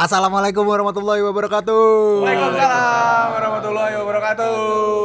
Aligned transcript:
Assalamualaikum 0.00 0.64
warahmatullahi 0.64 1.20
wabarakatuh. 1.20 2.24
Waalaikumsalam 2.24 3.26
warahmatullahi 3.36 3.94
wabarakatuh. 4.00 4.56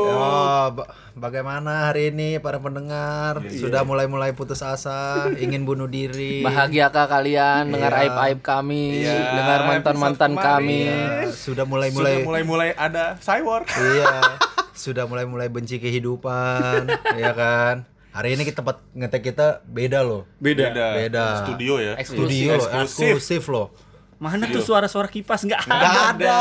Ya, 0.07 0.32
ba- 0.71 0.88
bagaimana 1.20 1.91
hari 1.91 2.16
ini 2.16 2.39
para 2.39 2.64
pendengar? 2.64 3.44
Sudah 3.52 3.84
mulai-mulai 3.84 4.31
putus 4.31 4.63
asa, 4.63 5.27
ingin 5.36 5.68
bunuh 5.68 5.91
diri. 5.91 6.48
Bahagiakah 6.48 7.12
kalian 7.12 7.76
dengar 7.76 7.91
Iya. 7.91 8.02
aib-aib 8.08 8.39
kami, 8.39 9.04
Iya, 9.04 9.36
dengar 9.36 9.59
mantan-mantan 9.68 10.31
kami? 10.31 10.88
Ya, 10.88 11.27
sudah 11.27 11.36
Sudah 11.36 11.66
mulai-mulai 11.68 12.14
mulai-mulai 12.23 12.70
ada 12.71 13.20
cyber. 13.20 13.68
Iya, 13.68 14.39
sudah 14.88 15.04
mulai-mulai 15.04 15.52
benci 15.52 15.75
kehidupan, 15.75 16.88
ya 17.20 17.36
kan? 17.36 17.84
Hari 18.16 18.40
ini 18.40 18.48
kita 18.48 18.63
tempat 18.63 18.80
ngetek 18.96 19.27
kita 19.27 19.59
beda 19.68 20.07
loh. 20.07 20.23
Beda. 20.40 20.71
Beda. 20.71 21.43
Studio 21.43 21.84
ya. 21.84 21.99
Eksklusif. 21.99 22.32
Studio 22.32 22.52
Eksklusif. 22.55 23.16
eksklusif 23.20 23.43
loh. 23.52 23.68
Mana 24.16 24.48
tuh 24.48 24.64
suara-suara 24.64 25.05
kipas 25.05 25.44
nggak 25.44 25.62
ada. 25.62 25.76
Enggak 25.76 26.05
ada. 26.16 26.40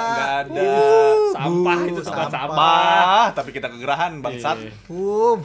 Enggak 0.00 0.30
ada. 0.40 0.70
Sampah 1.32 1.76
Bu, 1.76 1.88
itu 1.88 2.00
tempat 2.00 2.26
sampah. 2.26 2.46
sampah. 2.48 3.02
Ah, 3.18 3.28
tapi 3.34 3.50
kita 3.50 3.66
kegerahan 3.66 4.12
bangsat. 4.18 4.56
Iya. 4.60 4.72
Uh, 4.86 5.38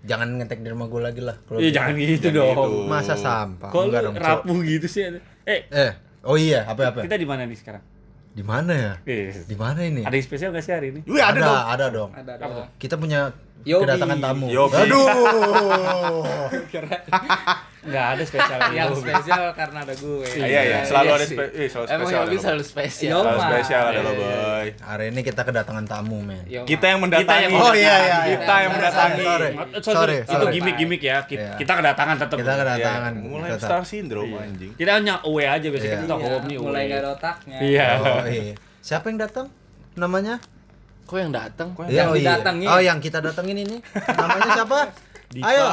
jangan 0.00 0.28
ngetek 0.36 0.60
di 0.60 0.68
rumah 0.68 0.86
gue 0.86 1.00
lagi 1.00 1.20
lah. 1.20 1.36
kalau 1.42 1.58
Iya 1.58 1.70
jangan 1.72 1.94
gitu 1.96 2.28
Jangan 2.28 2.36
dong. 2.36 2.52
gitu. 2.52 2.70
Masa 2.86 3.14
sampah? 3.16 3.68
Kok 3.68 3.82
Enggak 3.82 4.00
lu 4.00 4.06
dong, 4.06 4.16
rapuh 4.18 4.58
gitu 4.62 4.86
sih? 4.86 5.02
Eh, 5.42 5.60
Eh, 5.66 5.92
oh 6.22 6.36
iya, 6.36 6.68
apa 6.68 6.92
apa? 6.92 7.00
kita 7.00 7.16
di 7.16 7.24
mana 7.24 7.48
nih 7.48 7.56
sekarang? 7.56 7.80
Di 8.28 8.44
mana 8.44 8.70
ya? 8.70 8.92
Eh, 9.02 9.32
Di 9.42 9.56
mana 9.56 9.80
ini? 9.82 10.04
ada 10.04 10.12
yang 10.12 10.22
spesial 10.22 10.52
gak 10.52 10.62
sih 10.62 10.70
hari 10.70 10.92
ini? 10.92 11.00
Wih, 11.02 11.18
ada, 11.18 11.40
dong. 11.40 11.58
ada 11.66 11.86
dong. 11.90 12.10
Ada 12.12 12.32
tuh? 12.38 12.66
Kita 12.78 12.94
punya 12.94 13.32
Yogi. 13.66 13.82
kedatangan 13.82 14.18
tamu. 14.22 14.46
Yogi. 14.46 14.76
Aduh. 14.78 15.08
Enggak 17.88 18.06
ada 18.10 18.22
spesial 18.22 18.58
Yang 18.78 18.92
spesial 19.00 19.44
karena 19.52 19.78
ada 19.80 19.94
gue. 19.94 20.26
Ah, 20.28 20.44
Iya, 20.44 20.60
iya, 20.62 20.78
selalu 20.82 21.10
ada 21.10 21.24
sih. 21.24 21.34
spe- 21.34 21.52
eh, 21.52 21.66
selalu 21.66 21.86
Emang 21.86 21.98
spesial 21.98 22.20
ada 22.20 22.28
lo. 22.28 22.38
selalu 22.38 22.62
spesial. 22.62 23.18
Selalu 23.18 23.40
spesial 23.42 23.82
ada 23.82 23.98
lo, 23.98 24.10
Iya, 24.10 24.12
iya. 24.14 24.36
boy. 24.38 24.66
Hari 24.84 25.04
ini 25.08 25.20
kita 25.22 25.42
kedatangan 25.42 25.84
tamu, 25.84 26.18
men. 26.20 26.42
Kita 26.62 26.84
yang 26.86 27.00
mendatangi. 27.00 27.24
Kita 27.24 27.34
yang 27.40 27.52
Oh 27.54 27.72
iya 27.72 27.96
iya. 27.98 28.18
Kita 28.30 28.54
yang 28.58 28.72
mendatangi. 28.72 29.16
Sorry. 29.18 29.50
Sorry. 29.50 29.80
sorry, 29.80 30.16
sorry, 30.22 30.36
itu 30.36 30.46
gimmick-gimmick 30.52 31.02
ya. 31.02 31.18
Kita, 31.22 31.40
Iya. 31.40 31.56
kita 31.56 31.72
kedatangan 31.74 32.16
tetap. 32.18 32.36
Kita 32.36 32.50
Iya, 32.50 32.60
kedatangan. 32.60 33.12
mulai 33.18 33.48
star 33.56 33.82
syndrome 33.82 34.32
anjing. 34.34 34.72
Kita 34.74 34.90
hanya 34.94 35.14
away 35.22 35.46
aja 35.46 35.66
biasanya 35.66 35.88
Iya. 35.90 36.02
kita 36.04 36.16
home 36.16 36.44
nih 36.44 36.56
mulai 36.58 36.76
away. 36.78 36.90
gak 36.90 36.98
ada 36.98 37.10
otaknya. 37.10 37.56
Iya. 37.58 37.88
Oh 37.96 38.24
iya. 38.24 38.54
Siapa 38.78 39.08
yang 39.08 39.18
datang? 39.18 39.46
Namanya? 39.94 40.36
Kok 41.04 41.16
yang 41.16 41.32
datang? 41.32 41.72
Iya, 41.82 41.88
Yang 41.94 42.08
oh, 42.08 42.14
iya. 42.14 42.20
didatengin. 42.28 42.68
Oh, 42.68 42.80
yang 42.80 42.98
kita 42.98 43.18
datengin 43.18 43.56
ini. 43.58 43.76
Namanya 43.94 44.50
siapa? 44.54 44.78
Diva. 45.28 45.44
Ayo. 45.44 45.64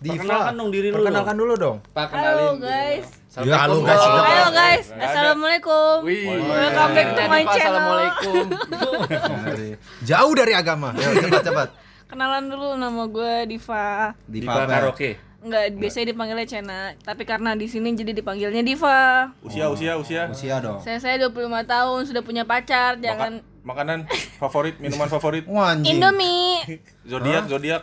Diva. 0.00 0.24
Perkenalkan 0.24 0.54
dong 0.56 0.70
diri 0.72 0.88
lu. 0.88 0.96
Perkenalkan 0.96 1.36
dulu 1.36 1.52
dong. 1.60 1.76
Pak 1.92 2.08
Halo 2.16 2.56
guys. 2.56 3.06
Ya, 3.44 3.56
halo 3.64 3.84
guys. 3.84 4.00
Assalamualaikum. 4.00 4.24
Halo 4.24 4.50
guys. 4.52 4.86
Assalamualaikum. 4.88 5.96
Wih, 6.04 6.24
Welcome 6.40 6.92
back 6.92 7.08
to 7.08 7.12
Diva, 7.14 7.28
my 7.28 7.42
channel. 7.44 7.60
Assalamualaikum. 7.60 8.44
Jauh 10.08 10.32
dari 10.32 10.52
agama. 10.56 10.88
Yo, 10.96 11.08
cepat 11.20 11.44
cepat. 11.44 11.68
Kenalan 12.08 12.44
dulu 12.48 12.76
nama 12.76 13.02
gue 13.04 13.34
Diva. 13.48 14.16
Diva 14.24 14.64
karaoke. 14.64 15.20
Enggak 15.42 15.74
biasanya 15.74 16.14
dipanggilnya 16.14 16.46
Cena, 16.46 16.80
tapi 17.02 17.26
karena 17.26 17.58
di 17.58 17.66
sini 17.66 17.92
jadi 17.92 18.14
dipanggilnya 18.14 18.62
Diva. 18.62 19.28
Usia, 19.42 19.68
usia, 19.68 19.98
usia. 19.98 20.30
Usia 20.30 20.56
dong. 20.62 20.78
Saya 20.80 21.02
saya 21.02 21.18
25 21.28 21.66
tahun 21.66 22.00
sudah 22.06 22.22
punya 22.22 22.46
pacar, 22.46 22.94
Maka- 22.94 23.02
jangan 23.02 23.32
makanan 23.62 23.98
favorit, 24.38 24.78
minuman 24.78 25.10
favorit. 25.10 25.44
Wah. 25.50 25.74
Indomie. 25.76 26.62
Zodiak, 27.04 27.50
zodiak. 27.50 27.82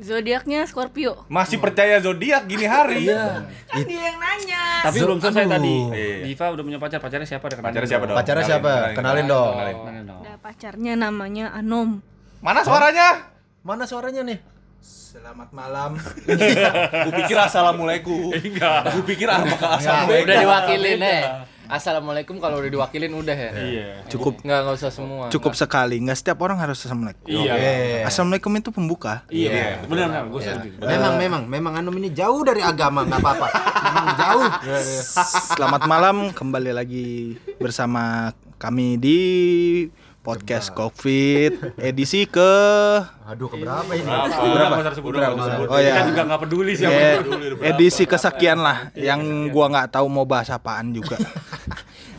Zodiaknya 0.00 0.64
Scorpio. 0.64 1.28
Masih 1.28 1.60
percaya 1.60 2.00
zodiak 2.00 2.48
gini 2.48 2.64
hari? 2.64 3.04
Iya. 3.12 3.44
Kan 3.68 3.84
dia 3.84 4.00
yang 4.08 4.18
nanya. 4.18 4.62
Tapi 4.88 4.98
belum 5.04 5.20
selesai 5.20 5.44
tadi. 5.44 5.76
Iya. 5.92 6.16
Diva 6.24 6.46
udah 6.48 6.64
punya 6.64 6.78
pacar, 6.80 6.98
pacarnya 6.98 7.28
siapa? 7.28 7.46
Kenalin 7.52 7.66
Pacarnya 7.68 7.88
siapa 7.92 8.04
dong? 8.08 8.16
Pacarnya 8.16 8.44
siapa? 8.48 8.72
Kenalin 8.96 9.26
dong. 9.28 9.52
kenalin. 9.52 9.76
Kenalin 9.84 10.04
dong. 10.08 10.20
Ada 10.24 10.34
pacarnya 10.40 10.92
namanya 10.96 11.46
Anom. 11.52 12.00
Mana 12.40 12.60
suaranya? 12.64 13.08
Mana 13.60 13.84
suaranya 13.84 14.22
nih? 14.24 14.38
Selamat 14.82 15.52
malam. 15.52 16.00
Kupikir 17.12 17.36
assalamualaikum. 17.36 18.32
Enggak. 18.32 18.96
Kupikir 18.96 19.28
apakah 19.28 19.76
assalamualaikum. 19.76 20.24
Udah 20.24 20.36
diwakilin 20.40 21.00
eh. 21.04 21.22
Assalamualaikum 21.72 22.36
kalau 22.36 22.60
udah 22.60 22.68
diwakilin 22.68 23.16
udah 23.16 23.32
ya. 23.32 23.50
Iya. 23.56 23.88
Cukup 24.12 24.44
Nggak 24.44 24.58
nggak 24.60 24.76
usah 24.76 24.92
semua. 24.92 25.32
cukup 25.32 25.56
sekali, 25.56 25.96
nggak 26.04 26.20
setiap 26.20 26.36
orang 26.44 26.60
harus 26.60 26.76
assalamualaikum. 26.84 27.24
Iya. 27.24 27.52
Eh, 27.56 28.02
Assalamualaikum 28.04 28.52
itu 28.60 28.68
pembuka. 28.68 29.24
Iya. 29.32 29.80
Benar 29.88 30.12
benar, 30.12 30.22
gue 30.28 30.40
ya. 30.44 30.52
setuju. 30.52 30.68
Memang 30.84 31.14
memang 31.16 31.42
memang 31.48 31.72
Anum 31.80 31.96
ini 31.96 32.12
jauh 32.12 32.44
dari 32.44 32.60
agama, 32.60 33.08
nggak 33.08 33.20
apa-apa. 33.24 33.48
Memang 33.88 34.06
jauh. 34.20 34.48
Selamat 35.56 35.88
malam, 35.88 36.28
kembali 36.36 36.76
lagi 36.76 37.40
bersama 37.56 38.36
kami 38.60 39.00
di 39.00 39.20
podcast 40.22 40.70
COVID 40.70 41.82
edisi 41.82 42.30
ke 42.30 42.50
Aduh, 43.26 43.50
ini? 43.50 44.06
Usah 44.06 44.94
sebut, 44.94 45.10
Udah, 45.10 45.34
nggak 45.34 45.34
usah 45.34 45.42
udah. 45.42 45.54
sebut. 45.56 45.66
Oh, 45.66 45.78
iya. 45.82 45.94
Kita 45.98 46.02
juga 46.14 46.22
nggak 46.30 46.40
peduli 46.46 46.72
siapa. 46.78 46.94
eh, 46.94 47.16
peduli, 47.18 47.44
udah 47.50 47.66
edisi 47.66 48.02
kesekian 48.06 48.58
lah, 48.62 48.92
yang 48.94 49.20
gua 49.50 49.66
nggak 49.66 49.88
tahu 49.98 50.06
mau 50.06 50.22
bahas 50.22 50.46
apaan 50.54 50.94
juga. 50.94 51.18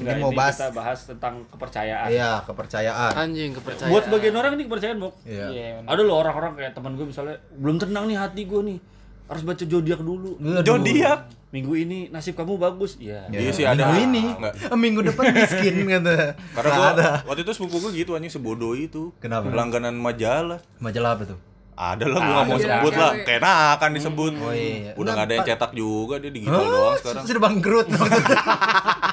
Nggak, 0.04 0.14
Ini 0.14 0.22
mau 0.22 0.30
ini 0.30 0.38
bahas- 0.38 0.56
kita 0.56 0.70
bahas 0.70 1.00
tentang 1.06 1.34
kepercayaan. 1.48 2.08
Iya, 2.08 2.32
kepercayaan. 2.44 3.12
Anjing 3.16 3.52
kepercayaan. 3.54 3.90
Buat 3.90 4.04
sebagian 4.06 4.36
orang 4.36 4.52
ini 4.54 4.64
kepercayaan, 4.66 4.98
Mok. 5.00 5.14
Iya. 5.24 5.48
Ada 5.82 6.02
loh 6.02 6.16
orang-orang 6.18 6.52
kayak 6.54 6.72
teman 6.74 6.94
gue 6.94 7.06
misalnya 7.06 7.36
belum 7.54 7.78
tenang 7.78 8.06
nih 8.06 8.18
hati 8.18 8.44
gue 8.44 8.62
nih. 8.62 8.78
Harus 9.24 9.42
baca 9.42 9.64
zodiak 9.64 10.00
dulu. 10.00 10.36
Aduh. 10.38 10.62
Zodiak. 10.62 11.20
Minggu 11.50 11.74
ini 11.76 12.10
nasib 12.10 12.34
kamu 12.34 12.58
bagus. 12.58 12.98
Iya. 12.98 13.30
Ya, 13.30 13.40
Iya 13.40 13.52
sih 13.52 13.64
ada. 13.64 13.78
Minggu 13.80 13.96
ini. 14.04 14.24
Enggak. 14.28 14.54
Eh, 14.60 14.76
Minggu 14.76 15.00
depan 15.02 15.24
miskin 15.38 15.76
kata. 15.86 16.34
Karena 16.52 16.70
gua, 16.72 16.88
ada. 16.92 17.10
waktu 17.24 17.42
itu 17.42 17.52
sepupu 17.54 17.78
gue 17.80 17.92
gitu 17.96 18.14
anjing 18.14 18.30
sebodoh 18.30 18.74
itu. 18.74 19.14
Kenapa? 19.18 19.48
Langganan 19.48 19.96
majalah. 19.96 20.60
Majalah 20.78 21.16
apa 21.16 21.24
tuh? 21.26 21.40
Ada 21.74 22.06
lah 22.06 22.20
gua 22.20 22.34
nggak 22.36 22.48
mau 22.48 22.60
sebut 22.60 22.94
lah. 22.94 23.12
Kayaknya 23.24 23.52
akan 23.74 23.90
disebut. 23.94 24.32
Oh 24.36 24.54
iya. 24.54 24.94
Udah 24.94 25.12
nggak 25.12 25.26
ada 25.26 25.34
yang 25.34 25.48
cetak 25.48 25.72
juga 25.74 26.16
dia 26.18 26.30
digital 26.30 26.62
doang 26.62 26.96
sekarang. 27.00 27.24
Sudah 27.26 27.42
bangkrut 27.42 27.88
maksudnya. 27.90 28.42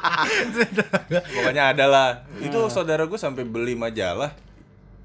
Pokoknya 1.08 1.64
ada 1.70 1.84
lah. 1.86 2.08
Itu 2.38 2.66
saudara 2.68 3.04
gue 3.04 3.16
sampai 3.16 3.42
beli 3.42 3.74
majalah. 3.74 4.32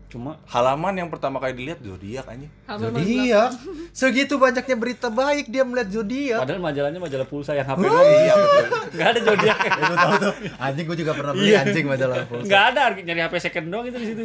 Cuma 0.06 0.40
Halaman 0.48 0.96
yang 0.96 1.10
pertama 1.10 1.38
kali 1.38 1.58
dilihat 1.58 1.82
zodiak 1.82 2.24
anjing. 2.26 2.48
Zodiak. 2.66 3.52
Segitu 3.92 4.38
banyaknya 4.38 4.76
berita 4.76 5.08
baik 5.10 5.50
dia 5.50 5.66
melihat 5.66 5.92
zodiak. 5.92 6.40
padahal 6.40 6.62
majalahnya 6.62 7.00
majalah 7.00 7.28
pulsa 7.28 7.52
yang 7.52 7.66
HP 7.66 7.84
doang. 7.84 8.00
Iya 8.00 8.34
betul. 8.34 8.66
Enggak 8.94 9.08
ada 9.08 9.20
zodiak. 9.22 9.58
Lu 9.60 9.96
tahu 10.06 10.14
tuh, 10.22 10.34
anjing 10.58 10.86
gua 10.86 10.98
juga 10.98 11.12
pernah 11.14 11.34
beli 11.34 11.50
Iya. 11.52 11.60
anjing 11.62 11.86
majalah 11.86 12.16
pulsa. 12.24 12.44
Enggak 12.48 12.64
ada 12.72 12.82
nyari 12.96 13.22
HP 13.22 13.34
second 13.42 13.66
doang 13.68 13.86
itu 13.86 13.98
di 13.98 14.08
situ. 14.08 14.24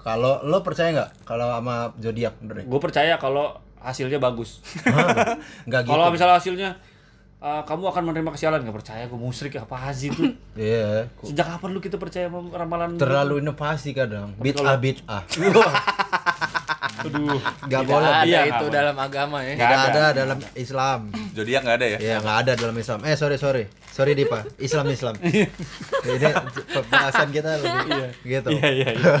Kalau 0.00 0.40
lo 0.40 0.58
percaya 0.64 0.88
nggak 0.90 1.10
kalau 1.28 1.46
sama 1.52 1.76
zodiak, 2.00 2.34
Dre? 2.40 2.64
Gue 2.64 2.80
percaya 2.80 3.20
kalau 3.20 3.52
hasilnya 3.76 4.16
bagus. 4.16 4.64
Hah? 4.88 5.36
Nggak 5.68 5.80
gitu. 5.84 5.92
Kalau 5.92 6.06
misalnya 6.08 6.36
hasilnya 6.36 6.70
eh, 7.40 7.62
kamu 7.64 7.82
akan 7.86 8.02
menerima 8.06 8.30
kesialan 8.30 8.60
nggak 8.60 8.76
percaya 8.76 9.02
gue 9.04 9.16
musrik 9.16 9.56
apa 9.56 9.90
sih 9.90 10.08
itu 10.08 10.22
Iya. 10.60 11.08
sejak 11.22 11.46
kapan 11.50 11.70
lu 11.70 11.80
kita 11.80 11.96
percaya 11.96 12.26
sama 12.26 12.44
ramalan 12.50 12.94
Terlalu 12.94 13.40
inovasi 13.40 13.90
kadang. 13.92 14.36
Kalau- 14.54 14.66
ah 14.66 14.76
beat 14.76 14.98
ah. 15.06 15.22
Aduh 17.00 17.40
Nggak 17.64 17.82
boleh. 17.84 18.12
ada 18.12 18.24
Iya, 18.24 18.40
itu 18.46 18.54
nggak 18.62 18.74
dalam 18.74 18.96
agama 18.96 19.38
ya. 19.40 19.52
Nggak 19.54 19.70
ada 19.70 19.80
ada. 19.82 20.04
dalam 20.12 20.38
Islam. 20.54 21.00
Zodiak 21.32 21.60
nggak 21.62 21.76
ada 21.76 21.86
ya? 21.86 21.98
Iya 21.98 22.16
nggak 22.20 22.36
ada 22.38 22.52
dalam 22.54 22.76
Islam. 22.76 22.98
Eh 23.02 23.14
sorry 23.14 23.36
sorry 23.36 23.64
sorry 23.86 24.12
Dipa. 24.12 24.44
Islam 24.56 24.86
Islam. 24.88 25.14
Ini 25.18 26.28
pembahasan 26.68 27.28
kita 27.30 27.56
lebih 27.56 27.88
gitu. 28.22 28.48
iya 28.50 28.68
iya 28.70 28.88
iya 28.92 29.14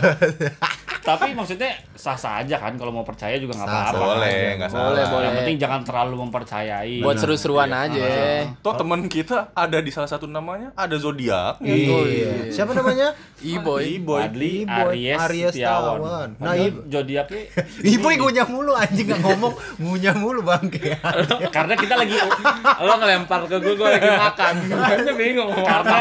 tapi 1.00 1.32
maksudnya 1.32 1.72
sah 1.96 2.12
sah 2.12 2.44
aja 2.44 2.60
kan 2.60 2.76
kalau 2.76 2.92
mau 2.92 3.00
percaya 3.00 3.40
juga 3.40 3.56
nggak 3.56 3.66
apa-apa 3.66 3.96
Boleh, 3.96 4.28
aja. 4.28 4.52
nggak 4.54 4.68
Boleh, 4.68 4.84
salah. 5.00 5.08
boleh. 5.08 5.24
yang 5.24 5.36
penting 5.40 5.56
jangan 5.58 5.80
terlalu 5.80 6.14
mempercayai 6.20 6.96
Buat 7.00 7.16
seru-seruan 7.16 7.70
aja. 7.72 8.04
Toh 8.60 8.74
teman 8.76 9.08
kita 9.08 9.48
ada 9.50 9.80
di 9.80 9.88
salah 9.88 10.06
satu 10.06 10.28
namanya 10.28 10.76
ada 10.76 10.92
zodiak. 10.94 11.56
Iya. 11.58 12.52
Siapa 12.52 12.76
namanya? 12.76 13.16
E-boy. 13.40 13.96
Boy. 13.98 14.20
Adli 14.22 14.54
Aries, 14.68 15.18
Aries 15.18 15.52
Setiawan. 15.56 16.36
Nah, 16.36 16.52
zodiaknya 16.86 17.42
Ibu 17.80 18.06
ngunyah 18.10 18.46
mulu 18.46 18.72
anjing 18.72 19.06
nggak 19.06 19.20
ngomong 19.20 19.52
ngunyah 19.78 20.14
mulu 20.14 20.40
bangke. 20.42 20.98
karena 21.48 21.74
kita 21.74 21.94
lagi 21.94 22.14
Lo 22.78 22.92
ngelempar 22.96 23.44
ke 23.44 23.56
gue, 23.56 23.74
gue 23.74 23.88
lagi 23.90 24.10
makan. 24.10 24.54
Gue 25.00 25.14
bingung. 25.14 25.50
karena 25.56 25.98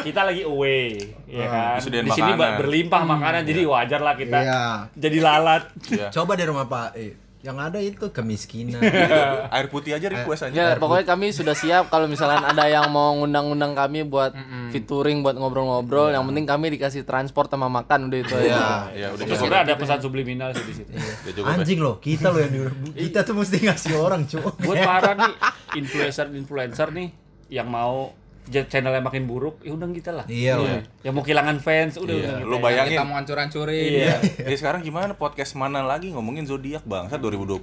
kita 0.00 0.20
lagi 0.24 0.42
away 0.42 0.98
ya 1.26 1.44
kan 1.44 1.76
Disediain 1.76 2.04
di 2.04 2.12
sini 2.12 2.32
makanan. 2.32 2.56
berlimpah 2.56 3.02
makanan 3.04 3.40
jadi 3.42 3.62
wajar 3.64 4.00
lah 4.00 4.14
kita 4.14 4.38
Iya. 4.38 4.62
jadi 4.92 5.18
lalat 5.20 5.62
Iya. 5.86 6.08
Coba 6.10 6.32
di 6.34 6.44
rumah 6.44 6.64
Pak 6.64 6.88
E. 6.94 7.27
Yang 7.38 7.56
ada 7.62 7.78
itu 7.78 8.06
kemiskinan. 8.10 8.82
Air 9.54 9.70
putih 9.70 9.94
aja 9.94 10.10
request 10.10 10.50
aja. 10.50 10.52
Ya, 10.52 10.68
pokoknya 10.74 11.06
kami 11.06 11.30
sudah 11.30 11.54
siap 11.54 11.86
kalau 11.86 12.10
misalkan 12.10 12.42
ada 12.42 12.66
yang 12.66 12.90
mau 12.90 13.14
ngundang-undang 13.14 13.78
kami 13.78 14.02
buat 14.02 14.34
featuring 14.68 15.22
buat 15.22 15.38
ngobrol-ngobrol. 15.38 16.10
Yang 16.10 16.24
penting 16.26 16.44
kami 16.44 16.66
dikasih 16.74 17.02
transport 17.02 17.46
sama 17.46 17.70
makan 17.70 18.10
udah 18.10 18.18
itu 18.18 18.34
Iya. 18.34 18.42
ya. 18.42 18.66
Ya 18.90 19.08
udah 19.14 19.24
Terus 19.24 19.38
cukup. 19.40 19.54
ada 19.54 19.74
pesan 19.78 19.98
subliminal 20.02 20.50
sih 20.50 20.66
di 20.66 20.74
situ. 20.82 20.90
Ya. 20.90 21.46
Anjing 21.46 21.78
loh, 21.78 22.02
kita 22.02 22.34
loh 22.34 22.42
yang 22.42 22.50
di 22.50 22.60
kita 23.06 23.22
tuh 23.22 23.38
mesti 23.38 23.62
ngasih 23.62 23.94
orang, 23.94 24.26
cuy. 24.26 24.42
Buat 24.42 24.78
para 24.90 25.10
nih 25.14 25.34
influencer-influencer 25.78 26.88
nih 26.90 27.08
yang 27.48 27.70
mau 27.70 28.12
channelnya 28.48 28.98
makin 28.98 29.24
buruk, 29.24 29.60
ya 29.60 29.70
undang 29.70 29.92
kita 29.92 30.10
lah. 30.10 30.24
Iya 30.24 30.56
lah. 30.56 30.80
Yang 31.00 31.12
mau 31.12 31.22
kehilangan 31.22 31.56
fans, 31.58 31.94
udah 31.96 32.10
Iya, 32.10 32.28
kita. 32.34 32.48
lu 32.48 32.56
bayangin. 32.58 32.96
Kita 32.96 33.04
mau 33.04 33.16
hancur-hancurin. 33.16 33.90
Iya. 33.94 34.16
Jadi 34.42 34.56
sekarang 34.56 34.80
gimana 34.80 35.12
podcast 35.12 35.52
mana 35.52 35.80
lagi 35.80 36.10
ngomongin 36.10 36.44
zodiak 36.44 36.82
bangsa 36.82 37.16
2020. 37.16 37.60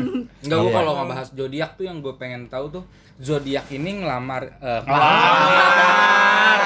Enggak 0.44 0.58
gua 0.58 0.66
Iya. 0.66 0.74
kalau 0.74 0.92
ngebahas 0.98 1.28
zodiak 1.30 1.70
tuh 1.74 1.84
yang 1.84 1.98
gue 1.98 2.14
pengen 2.16 2.48
tahu 2.48 2.66
tuh 2.72 2.84
zodiak 3.16 3.68
ini 3.68 4.00
ngelamar 4.00 4.42
eh, 4.58 4.80
Ngelamar. 4.82 6.60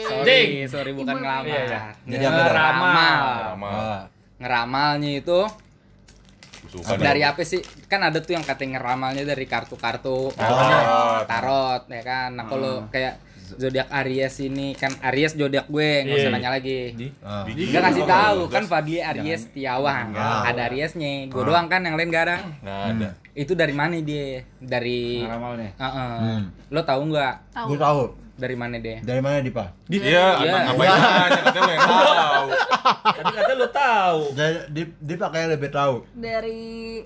Sorry, 0.00 0.40
sorry 0.66 0.90
bukan 0.92 1.14
ngelamar. 1.16 1.46
Iya, 1.46 1.62
iya. 1.66 1.80
Jadi? 2.06 2.24
Ngeramal. 2.24 3.20
Ngeramalnya 4.40 5.10
itu 5.16 5.40
suka 6.72 6.94
dari 6.96 7.20
apa 7.20 7.42
sih? 7.42 7.58
Kan 7.84 8.00
ada 8.00 8.18
tuh 8.18 8.32
yang 8.32 8.42
katanya 8.42 8.78
ngeramalnya 8.78 9.24
dari 9.24 9.44
kartu-kartu, 9.44 10.30
Tarot. 10.32 11.26
tarot 11.26 11.82
ya 11.86 12.02
kan. 12.02 12.30
Nah, 12.32 12.44
kalau 12.44 12.86
kayak 12.86 13.18
zodiak 13.50 13.90
Aries 13.90 14.38
ini 14.40 14.72
kan 14.72 14.94
Aries 15.02 15.34
zodiak 15.34 15.66
gue, 15.66 15.90
nggak 16.00 16.14
usah 16.14 16.22
Iya. 16.24 16.36
nanya 16.36 16.50
lagi. 16.52 16.80
Ah. 17.18 17.42
Enggak 17.44 17.82
kasih 17.84 18.04
tahu 18.06 18.40
kan 18.46 18.62
Fadli 18.64 18.98
Aries 19.00 19.40
Setiawan. 19.44 20.14
Ada 20.14 20.66
Ariesnya. 20.66 21.26
Gue 21.26 21.42
doang 21.42 21.66
kan 21.66 21.82
yang 21.82 21.94
lain 21.94 22.08
gak 22.08 22.24
ada. 22.24 22.36
Nggak 22.56 22.80
ada. 22.88 23.08
Itu 23.32 23.52
dari 23.54 23.72
mana 23.72 23.98
dia? 23.98 24.46
Dari 24.56 25.22
Ngeramalnya. 25.22 25.70
Heeh. 25.74 26.14
Hmm. 26.20 26.42
Lo 26.68 26.80
tahu 26.80 27.02
nggak. 27.08 27.34
Gue 27.66 27.76
tahu. 27.76 28.02
dari 28.40 28.56
mana 28.56 28.80
dia? 28.80 28.96
Dari 29.02 29.20
mana 29.20 29.44
Dipa? 29.44 29.68
Iya, 29.84 30.40
Iya. 30.40 30.72
ngapain 30.72 30.88
nanya 30.88 31.40
katanya 31.44 31.60
lo 31.60 31.68
yang 31.68 31.84
tahu. 31.92 32.39
Tadi 32.92 33.32
kata 33.32 33.52
lu 33.54 33.68
tahu. 33.68 34.20
Dari 34.32 34.56
Dip- 34.68 34.98
Dipa 34.98 35.26
kayak 35.28 35.48
lebih 35.54 35.70
tahu. 35.70 35.94
Dari 36.12 36.60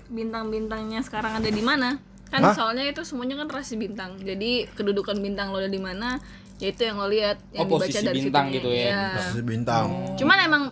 bintang-bintangnya 0.05 1.01
sekarang 1.01 1.37
ada 1.37 1.47
di 1.47 1.61
mana? 1.61 1.97
Kan 2.25 2.41
Hah? 2.41 2.53
soalnya 2.53 2.83
itu 2.83 3.01
semuanya 3.01 3.37
kan 3.37 3.49
rasi 3.51 3.75
bintang. 3.75 4.17
Jadi 4.17 4.65
kedudukan 4.71 5.15
bintang 5.15 5.49
lo 5.49 5.57
ada 5.57 5.67
di 5.67 5.77
mana? 5.77 6.17
Ya 6.55 6.69
itu 6.69 6.81
yang 6.81 6.95
lo 6.95 7.05
lihat, 7.05 7.37
yang 7.51 7.63
Oh, 7.63 7.77
dibaca 7.77 7.99
dari 8.01 8.17
bintang 8.17 8.45
situnya. 8.47 8.55
gitu 8.55 8.69
ya. 8.69 8.85
Iya. 8.85 9.03
Posisi 9.13 9.41
bintang. 9.41 9.85
Cuman 10.15 10.37
emang 10.41 10.63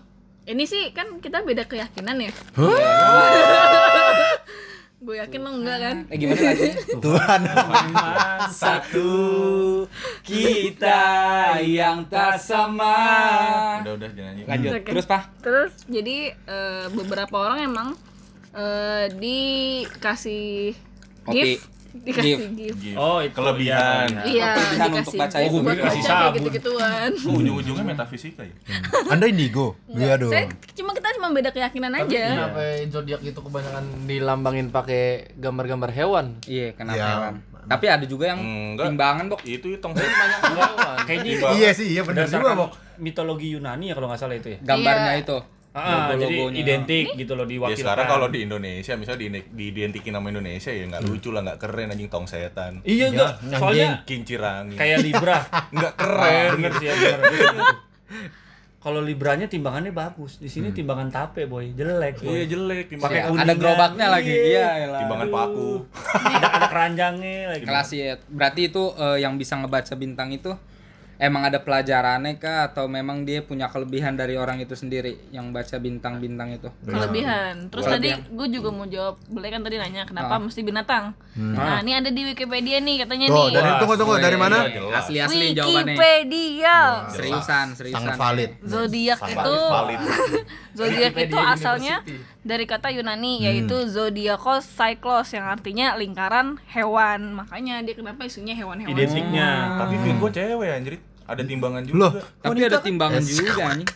ini 0.43 0.63
sih 0.63 0.91
kan 0.91 1.19
kita 1.19 1.39
beda 1.41 1.63
keyakinan 1.63 2.17
ya. 2.19 2.31
Gue 5.03 5.19
yakin 5.19 5.39
lo 5.43 5.51
enggak 5.59 5.77
kan? 5.83 5.97
Eh 6.07 6.15
gimana 6.15 6.41
lagi? 6.55 6.69
Tuhan. 7.03 7.41
Satu 8.55 9.11
Kita 10.23 11.03
yang 11.59 12.07
tak 12.07 12.39
sama. 12.39 12.95
Udah 13.83 13.99
udah 13.99 14.09
jangan 14.15 14.31
nyanyi. 14.39 14.47
Lanjut. 14.47 14.71
Oke. 14.79 14.89
Terus, 14.95 15.05
Pak? 15.11 15.21
Terus 15.43 15.73
jadi 15.91 16.31
eh, 16.31 16.85
beberapa 16.95 17.35
orang 17.35 17.67
emang 17.67 17.89
eh, 18.55 19.11
dikasih 19.11 20.71
Kopi. 21.27 21.35
gift, 21.35 21.67
dikasih 21.95 22.33
Gift. 22.51 22.77
gift. 22.79 22.95
Oh, 22.95 23.19
itu 23.19 23.31
Kelebihan. 23.31 24.07
iya, 24.09 24.19
iya. 24.19 24.23
Iya, 24.25 24.49
Kelebihan 24.51 24.89
dikasih 24.89 24.99
untuk 24.99 25.13
baca 25.15 25.37
itu. 25.37 25.45
buat 25.45 25.53
Oh, 25.53 25.61
gue 25.63 25.75
kasih 25.79 26.01
baca 26.01 26.09
sabun. 26.09 26.33
gitu-gituan. 26.35 27.09
Kok 27.13 27.33
ujung-ujungnya 27.39 27.85
metafisika 27.85 28.41
ya? 28.41 28.55
Anda 29.07 29.25
indigo. 29.25 29.67
Iya 29.87 30.13
dong. 30.15 30.29
Saya 30.29 30.45
cuma 30.73 30.91
kita 30.91 31.07
cuma 31.13 31.27
beda 31.29 31.49
keyakinan 31.49 31.91
aja. 31.95 32.23
Kenapa 32.27 32.59
zodiak 32.87 33.21
itu 33.21 33.39
kebanyakan 33.39 33.83
dilambangin 34.03 34.67
pakai 34.67 35.03
gambar-gambar 35.35 35.89
hewan? 35.91 36.25
Iya, 36.43 36.73
kenapa 36.73 36.97
Ya. 36.97 37.07
hewan? 37.13 37.33
Tapi 37.63 37.85
ada 37.87 38.03
juga 38.03 38.27
yang 38.27 38.41
Enggak. 38.41 38.91
timbangan, 38.91 39.25
Bok. 39.29 39.39
Itu 39.41 39.67
hitung 39.69 39.93
Banyak 39.93 40.39
hewan. 40.51 40.97
Kayaknya 41.05 41.31
Iya 41.53 41.69
sih, 41.71 41.87
iya 41.89 42.01
benar 42.01 42.27
juga, 42.27 42.51
Bok. 42.57 42.71
mitologi 42.95 43.47
Yunani 43.49 43.87
ya 43.87 43.93
kalau 43.93 44.07
nggak 44.07 44.19
salah 44.19 44.35
itu 44.35 44.49
ya. 44.49 44.59
Gambarnya 44.59 45.13
Iya. 45.13 45.23
itu. 45.23 45.37
Ah, 45.73 46.13
jadi 46.13 46.53
identik 46.53 47.17
gitu 47.17 47.33
loh 47.33 47.43
Ya 47.43 47.57
diwakilkan. 47.57 47.81
sekarang 47.81 48.05
kalau 48.05 48.27
di 48.27 48.45
Indonesia 48.45 48.93
misalnya 48.93 49.19
di 49.19 49.41
diidentikin 49.49 50.13
nama 50.13 50.29
Indonesia 50.29 50.69
ya 50.69 50.85
nggak 50.85 51.01
lucu 51.03 51.29
lah 51.29 51.41
nggak 51.41 51.57
keren 51.57 51.89
anjing 51.89 52.07
tong 52.07 52.23
setan. 52.23 52.79
Iya 52.83 53.09
enggak, 53.09 53.41
Ya, 53.43 53.57
soalnya 53.57 53.89
Kincirangi. 54.03 54.75
kayak 54.75 54.97
Libra. 55.01 55.37
nggak 55.75 55.93
Ah, 55.93 55.99
keren. 55.99 56.49
bener 56.55 56.71
sih 56.75 56.85
ya, 56.85 56.93
bener. 56.93 57.19
Gitu. 57.25 57.59
Kalau 58.77 58.99
Libranya 58.99 59.47
timbangannya 59.47 59.89
bagus. 59.89 60.37
Di 60.37 60.45
sini 60.45 60.69
timbangan 60.69 61.07
tape, 61.07 61.47
boy. 61.47 61.71
Jelek. 61.71 62.19
Boy. 62.19 62.35
Iya 62.35 62.45
jelek 62.49 62.85
Pakai 62.91 62.91
timbangan. 62.91 63.23
kuningan. 63.25 63.41
Ada 63.41 63.53
gerobaknya 63.55 64.07
lagi. 64.11 64.29
Iya. 64.29 64.43
Iya, 64.43 64.67
elah. 64.83 64.99
Timbangan 64.99 65.27
paku. 65.31 65.69
ada 66.03 66.47
ada 66.51 66.67
keranjangnya 66.67 67.33
lagi. 67.49 67.63
Kelas 67.63 67.89
ya. 67.89 68.13
Berarti 68.27 68.61
itu 68.67 68.83
eh, 68.93 69.17
yang 69.17 69.39
bisa 69.39 69.55
ngebaca 69.55 69.93
bintang 69.95 70.29
itu 70.29 70.51
emang 71.23 71.47
ada 71.47 71.63
pelajarannya 71.63 72.35
kah 72.35 72.67
atau 72.67 72.91
memang 72.91 73.23
dia 73.23 73.39
punya 73.39 73.71
kelebihan 73.71 74.19
dari 74.19 74.35
orang 74.35 74.59
itu 74.59 74.75
sendiri 74.75 75.15
yang 75.31 75.55
baca 75.55 75.79
bintang-bintang 75.79 76.59
itu? 76.59 76.67
Kelebihan. 76.83 77.71
Terus 77.71 77.87
Kelebihan. 77.87 78.19
tadi 78.27 78.35
gue 78.35 78.47
juga 78.51 78.69
mau 78.75 78.83
jawab, 78.83 79.15
boleh 79.31 79.47
kan 79.47 79.63
tadi 79.63 79.79
nanya 79.79 80.03
kenapa 80.03 80.35
mesti 80.35 80.59
binatang. 80.59 81.15
Nah, 81.39 81.79
ini 81.79 81.95
ada 81.95 82.11
di 82.11 82.27
Wikipedia 82.27 82.83
nih 82.83 83.07
katanya 83.07 83.25
Tuh, 83.31 83.47
nih. 83.47 83.55
dari 83.55 83.69
tunggu 83.79 83.95
tunggu 83.95 84.13
dari 84.19 84.35
mana? 84.35 84.67
Asli-asli 84.99 85.55
jawabannya. 85.55 85.95
Wikipedia. 85.95 86.77
Seriusan, 87.07 87.67
seriusan. 87.79 87.95
Sangat 88.03 88.19
valid. 88.19 88.51
Zodiak 88.73 89.19
itu 89.23 89.55
Valid. 89.71 89.99
zodiak 90.73 91.13
itu 91.15 91.37
asalnya 91.37 92.01
dari 92.43 92.65
kata 92.67 92.91
Yunani 92.91 93.45
yaitu 93.47 93.87
zodiakos 93.87 94.67
cyclos 94.67 95.31
yang 95.31 95.47
artinya 95.47 95.95
lingkaran 95.95 96.59
hewan. 96.67 97.39
Makanya 97.39 97.79
dia 97.85 97.95
kenapa 97.95 98.27
isunya 98.27 98.57
hewan-hewan. 98.57 98.91
Identiknya. 98.91 99.79
Tapi 99.79 99.95
feed 100.03 100.17
gua 100.19 100.31
cewek 100.33 100.69
anjir. 100.73 100.95
Ada 101.23 101.41
timbangan 101.43 101.81
juga. 101.87 101.97
Loh, 101.97 102.11
Tapi 102.39 102.59
ada 102.61 102.79
timbangan 102.79 103.21
juga 103.23 103.51
anjing. 103.63 103.87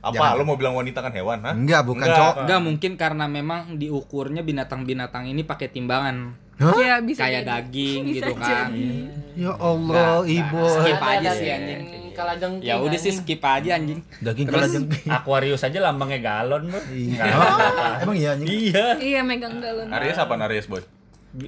Apa? 0.00 0.32
Lo 0.32 0.42
mau 0.42 0.56
bilang 0.56 0.72
wanita 0.74 1.04
kan 1.04 1.12
hewan, 1.12 1.44
ha? 1.44 1.52
Enggak, 1.52 1.84
bukan 1.84 2.00
Enggak. 2.02 2.16
cowok. 2.16 2.34
Enggak 2.40 2.60
mungkin 2.64 2.92
karena 2.96 3.24
memang 3.28 3.60
diukurnya 3.76 4.40
binatang-binatang 4.40 5.28
ini 5.28 5.44
pakai 5.44 5.68
timbangan. 5.68 6.32
Hah? 6.60 6.76
Ya, 6.76 6.96
bisa 7.00 7.24
Kayak 7.24 7.42
jadi. 7.42 7.52
daging 7.56 8.00
Bisa 8.04 8.14
gitu 8.16 8.32
kan. 8.36 8.68
Ya 9.32 9.52
Allah, 9.56 10.20
ibu. 10.24 10.60
Skip 10.60 11.00
aja 11.00 11.30
sih 11.32 11.48
anjing. 11.48 11.82
kalajengking, 12.10 12.68
Ya 12.68 12.76
udah 12.76 12.98
sih 13.00 13.12
skip 13.16 13.40
aja 13.40 13.80
anjing. 13.80 14.00
Daging 14.20 14.44
Terus? 14.44 14.60
kalajeng. 14.60 14.84
Aquarius 15.08 15.62
aja 15.64 15.78
lambangnya 15.80 16.20
galon, 16.20 16.68
bro. 16.68 16.80
Iya. 16.92 17.22
Oh, 17.24 18.00
Emang 18.04 18.16
iya 18.16 18.36
anjing? 18.36 18.48
Iya. 18.50 18.86
Iya 19.00 19.20
megang 19.24 19.56
galon. 19.56 19.88
Aries 19.88 20.20
apa 20.20 20.36
Aries, 20.44 20.68
boy? 20.68 20.84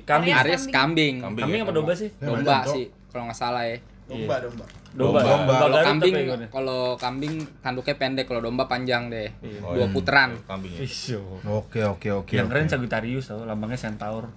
Kambing. 0.09 0.33
Aries. 0.33 0.65
Kambing. 0.73 1.15
Kambing, 1.21 1.45
Kambing 1.45 1.61
apa 1.61 1.73
domba 1.73 1.93
sih? 1.93 2.09
Domba 2.17 2.65
sih 2.65 2.89
kalau 3.13 3.29
nggak 3.29 3.37
salah 3.37 3.69
ya. 3.69 3.77
Domba, 4.03 4.35
domba. 4.39 4.65
Domba. 4.93 5.21
Domba. 5.21 5.53
Kalau 5.55 5.73
Garut 5.73 5.87
kambing 5.87 6.15
kalau 6.49 6.81
kambing 6.97 7.35
tanduknya 7.59 7.95
pendek, 7.97 8.25
kalau 8.27 8.41
domba 8.41 8.65
panjang 8.67 9.09
deh. 9.09 9.31
Oh, 9.63 9.73
Dua 9.73 9.87
iya. 9.87 9.95
putaran. 9.95 10.31
Kambing 10.45 10.73
ya. 10.75 10.81
Isyo. 10.83 11.21
Oke, 11.45 11.81
oke, 11.81 12.09
oke. 12.13 12.33
Yang 12.33 12.49
keren. 12.49 12.67
Sagittarius 12.69 13.25
tau, 13.27 13.43
lambangnya 13.43 13.79
centaur. 13.79 14.29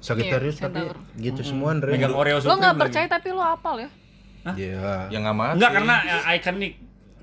Sagittarius 0.00 0.56
Iya, 0.56 0.62
tapi 0.66 0.80
centaur. 0.82 0.96
gitu 1.14 1.40
semua 1.44 1.76
Andre. 1.76 1.92
Megang 1.92 2.16
Oreo 2.16 2.40
Lo 2.40 2.56
nggak 2.56 2.72
lagi. 2.72 2.80
percaya 2.80 3.06
tapi 3.06 3.28
lo 3.30 3.42
apal 3.44 3.76
ya? 3.78 3.88
Iya. 4.50 5.12
Yang 5.12 5.20
nggak 5.22 5.36
mati. 5.36 5.54
Enggak 5.60 5.70
karena 5.76 5.94
ya, 6.00 6.16
ikonik. 6.34 6.72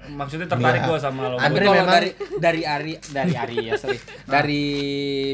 Maksudnya 0.08 0.48
tertarik 0.48 0.80
Iya. 0.80 0.88
gua 0.88 0.98
sama 0.98 1.22
lo. 1.26 1.36
Andre 1.36 1.64
kalau 1.64 1.76
memang- 1.76 1.92
dari 1.92 2.10
dari 2.38 2.62
Ari 2.64 2.94
dari 3.08 3.34
Ari 3.34 3.58
ya 3.62 3.74
sorry. 3.76 3.98
Dari 4.24 4.64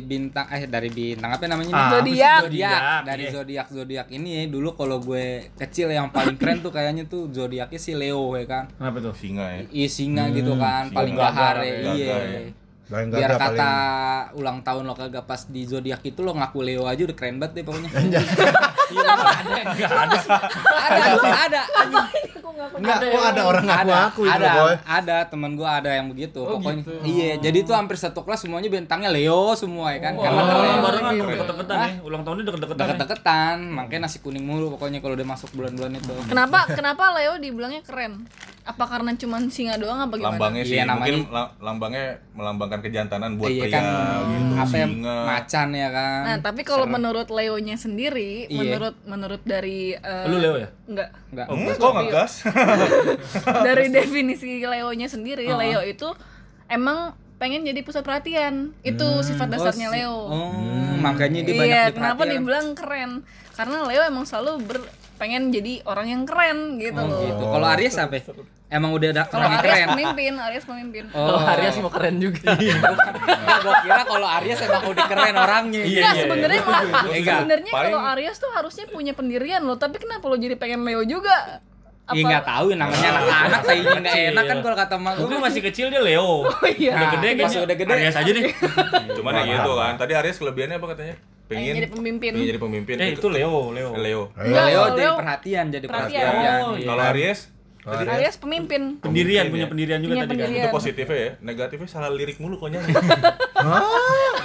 bintang 0.02 0.48
eh 0.50 0.66
dari 0.66 0.90
bintang 0.90 1.30
apa 1.30 1.44
namanya? 1.46 1.72
Ah, 1.72 1.90
Zodiak. 1.94 2.42
Zodiak. 2.48 3.02
Dari 3.04 3.24
Iya. 3.24 3.32
zodiak 3.34 3.68
zodiak 3.70 4.08
ini 4.10 4.30
ya, 4.34 4.42
dulu 4.48 4.74
kalau 4.74 4.98
gue 4.98 5.26
kecil 5.56 5.88
yang 5.90 6.10
paling 6.10 6.36
keren 6.36 6.60
tuh 6.60 6.70
kayaknya 6.70 7.06
tuh 7.06 7.30
zodiaknya 7.30 7.78
si 7.78 7.94
Leo 7.94 8.34
ya 8.34 8.46
kan. 8.46 8.64
Kenapa 8.72 8.98
tuh? 9.00 9.14
Singa 9.14 9.46
ya. 9.52 9.62
Iya 9.70 9.88
singa 9.88 10.24
gitu 10.32 10.56
kan, 10.56 10.88
singa. 10.88 10.96
paling 10.96 11.16
gahar 11.16 11.56
ya. 11.60 11.74
gagah 11.84 11.94
Iya. 11.94 12.42
Paling 12.84 13.10
Biar 13.10 13.32
kata 13.32 13.48
paling. 13.48 14.38
ulang 14.38 14.60
tahun 14.60 14.84
lo 14.84 14.94
kagak 14.94 15.24
pas 15.24 15.42
di 15.46 15.64
zodiak 15.64 16.04
itu 16.04 16.20
lo 16.20 16.32
ngaku 16.32 16.60
Leo 16.62 16.84
aja 16.84 17.02
udah 17.02 17.14
keren 17.14 17.38
banget 17.38 17.54
deh 17.56 17.64
pokoknya. 17.64 17.90
Enggak 17.98 18.24
ada. 19.94 20.20
ada, 20.84 21.04
ada, 21.34 21.62
ada. 21.74 22.02
Enggak, 22.74 23.00
kok 23.02 23.24
ada 23.26 23.42
orang 23.44 23.66
ngaku 23.66 23.82
ada, 23.84 23.96
aku 24.08 24.22
itu 24.24 24.34
ada, 24.36 24.52
boy. 24.56 24.74
ada 24.84 25.18
temen 25.26 25.52
gua 25.54 25.70
ada 25.76 25.90
yang 25.92 26.08
begitu 26.08 26.40
pokoknya 26.40 26.84
iya 27.04 27.36
jadi 27.38 27.60
tuh 27.62 27.74
hampir 27.74 27.96
satu 27.96 28.22
kelas 28.22 28.42
semuanya 28.42 28.68
bintangnya 28.68 29.10
Leo 29.10 29.54
semua 29.54 29.92
ya 29.92 30.00
kan 30.02 30.14
karena 30.16 30.32
Oh, 30.34 30.48
keren 30.50 30.80
barengan 30.80 31.14
deket-deketan 31.20 31.78
ya. 31.78 31.90
Ulang 32.02 32.22
tahunnya 32.22 32.44
deket-deketan. 32.46 32.78
ya. 32.80 32.90
deket-deketan 32.90 33.58
makanya 33.70 34.02
nasi 34.04 34.18
kuning 34.20 34.44
mulu 34.44 34.72
pokoknya 34.72 35.00
kalau 35.00 35.14
udah 35.14 35.28
masuk 35.28 35.50
bulan-bulan 35.52 35.92
itu 35.94 36.14
Kenapa 36.26 36.60
kenapa 36.70 37.04
Leo 37.14 37.34
dibilangnya 37.38 37.82
keren? 37.82 38.26
Apa 38.64 38.88
karena 38.88 39.12
cuman 39.12 39.48
singa 39.48 39.76
doang 39.76 40.00
apa 40.00 40.16
gimana? 40.16 40.34
Lambangnya 40.34 40.64
sih 40.64 40.76
Iya, 40.76 40.84
namanya- 40.86 41.04
mungkin 41.14 41.18
la- 41.30 41.52
lambangnya 41.60 42.06
melambangkan 42.32 42.80
kejantanan 42.80 43.36
buat 43.36 43.48
iya 43.48 43.62
pria 43.62 43.74
kan 43.74 43.84
gitu. 43.84 44.54
apa 44.56 44.74
ya 44.74 44.88
Singa. 44.88 45.18
macan 45.26 45.68
ya 45.74 45.90
kan 45.92 46.22
Nah, 46.24 46.38
tapi 46.40 46.62
kalau 46.62 46.86
menurut 46.86 47.28
Leonya 47.28 47.76
sendiri, 47.76 48.48
Iya. 48.48 48.56
menurut 48.58 48.96
menurut 49.04 49.42
dari 49.42 49.92
eh, 49.94 50.26
Lu 50.26 50.38
Leo 50.38 50.56
ya? 50.58 50.72
Enggak. 50.86 51.10
enggak 51.30 51.46
Hmm, 51.46 51.68
kok 51.74 51.92
ngegas? 51.94 52.32
dari 53.68 53.86
definisi 54.00 54.62
Leonya 54.62 55.08
sendiri, 55.08 55.44
Leo 55.46 55.82
itu 55.82 56.08
emang 56.66 57.12
pengen 57.36 57.62
jadi 57.62 57.80
pusat 57.82 58.02
perhatian. 58.02 58.72
Itu 58.82 59.04
sifat 59.20 59.48
dasarnya 59.50 59.92
Leo. 59.92 60.16
oh 60.24 60.56
makanya 60.98 61.44
dia 61.44 61.52
banyak 61.54 61.68
iya, 61.68 61.82
diperhatiin. 61.86 61.98
kenapa 62.00 62.22
dibilang 62.26 62.68
keren? 62.72 63.12
Karena 63.54 63.84
Leo 63.84 64.02
emang 64.02 64.24
selalu 64.24 64.64
ber 64.64 64.80
pengen 65.24 65.48
jadi 65.50 65.80
orang 65.86 66.08
yang 66.10 66.22
keren 66.24 66.76
gitu 66.78 67.00
Oh, 67.00 67.08
loh. 67.08 67.20
gitu. 67.24 67.44
Kalau 67.48 67.68
Aries 67.70 67.96
apa? 67.96 68.20
Emang 68.68 68.92
udah 68.92 69.08
ada 69.08 69.24
Kalau 69.24 69.40
orang 69.40 69.48
yang 69.48 69.62
Aries 69.62 69.72
keren. 69.72 69.88
pemimpin, 69.90 70.34
Aries 70.36 70.66
pemimpin. 70.66 71.04
Kalau 71.08 71.32
Oh. 71.32 71.48
Aries 71.48 71.76
mau 71.78 71.88
keren 71.90 72.16
juga. 72.18 72.50
Gua 73.64 73.76
kira 73.80 74.02
kalau 74.04 74.28
Aries 74.34 74.60
emang 74.60 74.84
udah 74.84 75.06
keren 75.08 75.36
orangnya. 75.38 75.82
Enggak, 75.82 76.14
sebenarnya 76.20 76.62
mah- 76.62 76.84
Enggak. 77.08 77.38
sebenarnya 77.40 77.72
kalau 77.72 78.00
Aries 78.12 78.38
tuh 78.38 78.52
harusnya 78.52 78.86
punya 78.88 79.14
pendirian 79.14 79.62
loh, 79.62 79.78
tapi 79.78 79.96
kenapa 79.96 80.26
lo 80.26 80.36
jadi 80.36 80.56
pengen 80.56 80.84
Leo 80.84 81.08
juga? 81.08 81.64
Iya 82.04 82.20
nggak 82.28 82.44
tahu 82.46 82.66
ya 82.68 82.76
namanya 82.76 83.10
anak-anak 83.16 83.62
kayaknya 83.64 83.96
nggak 84.04 84.18
enak 84.28 84.44
kan 84.44 84.58
kalau 84.60 84.76
kata 84.76 84.96
mak 85.00 85.14
gua. 85.16 85.40
masih 85.40 85.62
kecil 85.64 85.88
dia 85.88 86.04
Leo. 86.04 86.44
Oh 86.44 86.68
iya. 86.68 86.92
Udah 86.94 87.08
gede 87.16 87.28
Pas 87.30 87.38
kayaknya. 87.48 87.64
udah 87.64 87.78
gede. 87.80 87.94
Aries 87.96 88.18
aja 88.18 88.32
deh. 88.34 88.44
Cuman 89.18 89.32
ya 89.34 89.44
gitu 89.48 89.72
kan. 89.74 89.94
Tadi 89.96 90.12
Aries 90.14 90.36
kelebihannya 90.36 90.78
apa 90.78 90.88
katanya? 90.92 91.16
Pengen 91.54 91.64
Pengen 91.64 91.76
jadi 91.76 91.90
pemimpin. 91.90 92.32
pengen 92.32 92.50
jadi 92.50 92.62
pemimpin. 92.62 92.96
Eh 92.98 93.10
itu 93.14 93.28
Leo, 93.28 93.70
Leo. 93.70 93.90
Leo. 93.94 94.22
Leo 94.34 94.54
kalau 94.54 94.90
jadi 94.90 94.98
Leo 95.00 95.14
perhatian 95.16 95.66
jadi 95.70 95.86
Perhatian. 95.86 96.22
perhatian. 96.24 96.60
Oh, 96.60 96.74
Iya. 96.74 96.88
Kalau 96.88 97.04
Aries 97.10 97.40
tadi 97.84 98.08
Aries 98.10 98.36
pemimpin. 98.38 98.82
Pendirian, 98.98 99.44
Pemimpin 99.44 99.52
punya 99.52 99.60
ya. 99.60 99.68
pendirian 99.68 100.00
juga 100.00 100.08
Punya 100.10 100.22
tadi 100.22 100.32
kan. 100.32 100.40
pendirian. 100.42 100.64
itu 100.64 100.70
positifnya 100.74 101.18
ya. 101.18 101.32
Negatifnya 101.42 101.88
salah 101.90 102.10
lirik 102.10 102.38
mulu 102.40 102.56
kok 102.56 102.70
nyanyi. 102.70 102.94
Hah? 103.68 103.84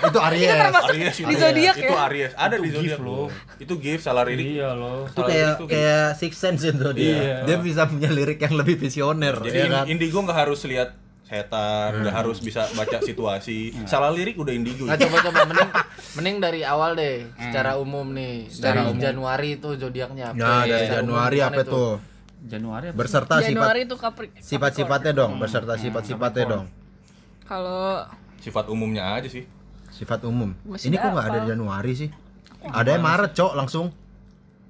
Itu 0.05 0.19
Aries. 0.21 0.49
Aries 0.51 1.17
di 1.23 1.35
zodiak 1.37 1.75
Itu 1.77 1.87
ya? 1.89 1.99
Aries. 2.05 2.33
Ada 2.35 2.57
di 2.57 2.69
gift 2.69 2.75
zodiak 2.75 3.01
loh. 3.01 3.27
Itu 3.57 3.75
gift 3.77 4.03
salah 4.03 4.23
lirik. 4.23 4.43
Iya 4.53 4.75
loh. 4.75 5.07
Itu 5.07 5.23
kayak 5.23 5.53
kayak 5.65 6.07
Six 6.15 6.33
Sense 6.35 6.67
itu 6.67 6.89
dia. 6.93 7.07
Iya. 7.07 7.37
Dia 7.47 7.57
bisa 7.59 7.87
punya 7.87 8.11
lirik 8.11 8.39
yang 8.41 8.55
lebih 8.55 8.75
visioner 8.77 9.39
Jadi 9.39 9.55
ya 9.57 9.67
kan. 9.69 9.85
indigo 9.87 10.19
nggak 10.19 10.39
harus 10.41 10.61
lihat 10.65 10.99
setan, 11.29 12.03
nggak 12.03 12.15
harus 12.25 12.41
bisa 12.41 12.65
baca 12.73 12.99
situasi. 13.05 13.77
Salah 13.85 14.09
lirik 14.09 14.41
udah 14.41 14.53
indigo. 14.57 14.89
Nah 14.89 14.97
coba-coba 14.97 15.45
mending 15.45 15.71
mending 16.17 16.37
dari 16.41 16.61
awal 16.65 16.97
deh 16.97 17.29
secara 17.37 17.77
umum 17.77 18.09
nih. 18.17 18.49
Secara 18.49 18.89
dari 18.89 18.97
umum. 18.97 19.01
Januari 19.05 19.49
itu 19.61 19.69
zodiaknya 19.77 20.33
apa? 20.33 20.41
Nah, 20.41 20.65
dari 20.65 20.89
Januari 20.89 21.39
apa 21.45 21.61
tuh? 21.69 22.01
Januari 22.49 22.85
apa? 22.91 22.97
Berserta 22.97 23.35
sifat 23.45 23.53
Januari 23.53 23.81
itu 23.85 23.97
Capri. 24.01 24.27
sifat-sifatnya 24.41 25.13
dong, 25.13 25.33
beserta 25.37 25.77
sifat-sifatnya 25.77 26.45
dong. 26.49 26.67
Kalau 27.45 28.09
Sifat 28.39 28.71
umumnya 28.71 29.19
aja 29.19 29.29
sih. 29.29 29.45
Sifat 29.91 30.23
umum. 30.25 30.55
Ini 30.65 30.95
kok 30.97 31.11
nggak 31.11 31.27
ada. 31.29 31.41
Januari 31.45 31.93
sih? 31.93 32.09
Ada 32.63 32.97
yang 32.97 33.05
Maret, 33.05 33.35
Cok, 33.35 33.53
langsung. 33.59 33.91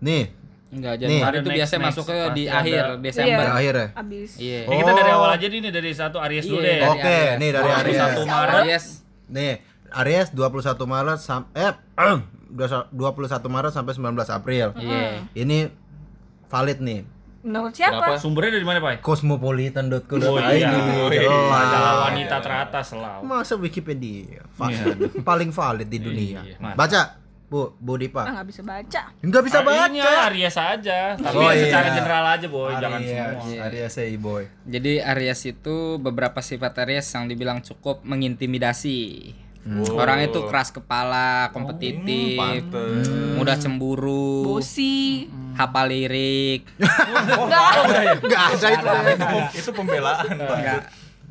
Nih, 0.00 0.32
Enggak 0.68 0.94
Nih. 0.94 1.16
Januari 1.16 1.34
itu 1.34 1.42
Next, 1.42 1.56
biasanya 1.56 1.80
next. 1.80 1.88
masuknya 1.96 2.16
di 2.28 2.44
Pasti 2.44 2.58
akhir 2.60 2.76
ada. 2.78 2.94
Desember. 2.98 3.40
di 3.40 3.50
akhir 3.50 3.74
ya. 3.74 3.86
abis 3.94 4.30
Iya. 4.36 4.60
Eh, 4.62 4.76
kita 4.76 4.92
dari 4.92 5.08
Oh. 5.08 5.16
awal 5.16 5.30
aja 5.32 5.46
nih 5.46 5.58
nih, 5.58 5.72
dari 5.72 5.90
satu 5.92 6.16
Aries 6.18 6.44
dulu 6.44 6.58
Iya, 6.58 6.62
deh. 6.62 6.76
dari 6.76 6.90
Oke, 6.90 7.08
Aries. 7.08 7.34
nih 7.34 7.50
dari 7.50 7.70
Aries. 7.70 7.98
1 7.98 8.22
Maret. 8.26 8.54
Aries. 8.58 8.84
Nih, 9.28 9.52
Aries 9.90 10.28
21 10.30 10.84
Maret 10.84 11.18
sam 11.18 11.42
eh 11.52 11.72
21 12.52 12.92
Maret 13.46 13.72
sampai 13.72 13.92
19 13.92 14.04
April. 14.30 14.66
Iya. 14.74 15.24
Ini 15.34 15.58
valid 16.46 16.80
nih. 16.80 17.00
menurut 17.38 17.70
siapa? 17.70 18.02
Kenapa? 18.02 18.18
Sumbernya 18.18 18.52
dari 18.52 18.66
mana, 18.66 18.78
Pak? 18.78 19.00
Cosmopolitan.co.id 19.00 20.20
Oh 20.22 20.36
iya. 20.42 20.68
jelas. 21.08 21.48
Majalah 21.48 21.94
wanita 22.04 22.36
teratas 22.38 22.84
selalu. 22.88 23.20
Masa 23.22 23.54
Wikipedia 23.54 24.42
Va- 24.52 24.68
paling 25.22 25.48
valid 25.48 25.86
di 25.86 25.98
dunia. 25.98 26.42
Iya, 26.42 26.58
mantap. 26.58 26.76
Baca, 26.76 27.00
Bu, 27.48 27.72
Bu 27.74 27.92
Ah 27.92 27.98
Dipa. 27.98 28.22
nggak 28.28 28.46
bisa 28.46 28.60
baca. 28.60 29.00
Enggak 29.18 29.42
bisa 29.42 29.58
Ah, 29.58 29.88
ini 29.88 29.98
baca. 29.98 30.28
Aries 30.28 30.52
aja, 30.54 31.00
tapi 31.14 31.32
Oh, 31.34 31.48
iya. 31.48 31.64
secara 31.64 31.88
general 31.90 32.24
aja, 32.28 32.46
boy, 32.46 32.72
jangan 32.74 33.00
Aries, 33.00 33.08
semua. 33.10 33.64
Aries 33.64 33.88
say 33.90 34.12
boy. 34.14 34.42
Jadi 34.62 34.92
Aries 35.00 35.40
itu 35.46 35.76
beberapa 35.96 36.38
sifat 36.38 36.76
Aries 36.78 37.08
yang 37.08 37.24
dibilang 37.24 37.58
cukup 37.58 38.04
mengintimidasi. 38.04 39.32
Orang 39.90 40.20
itu 40.22 40.44
keras 40.44 40.68
kepala, 40.70 41.48
kompetitif, 41.50 42.36
Pantes. 42.36 43.04
mudah 43.34 43.56
cemburu, 43.56 44.44
Bosi. 44.46 45.28
hafal 45.54 45.88
lirik, 45.88 46.64
Enggak 46.78 47.64
ada 48.56 48.68
itu. 49.10 49.36
Itu 49.58 49.70
pembelaan, 49.72 50.24
Pak. 50.30 50.52
enggak 50.54 50.80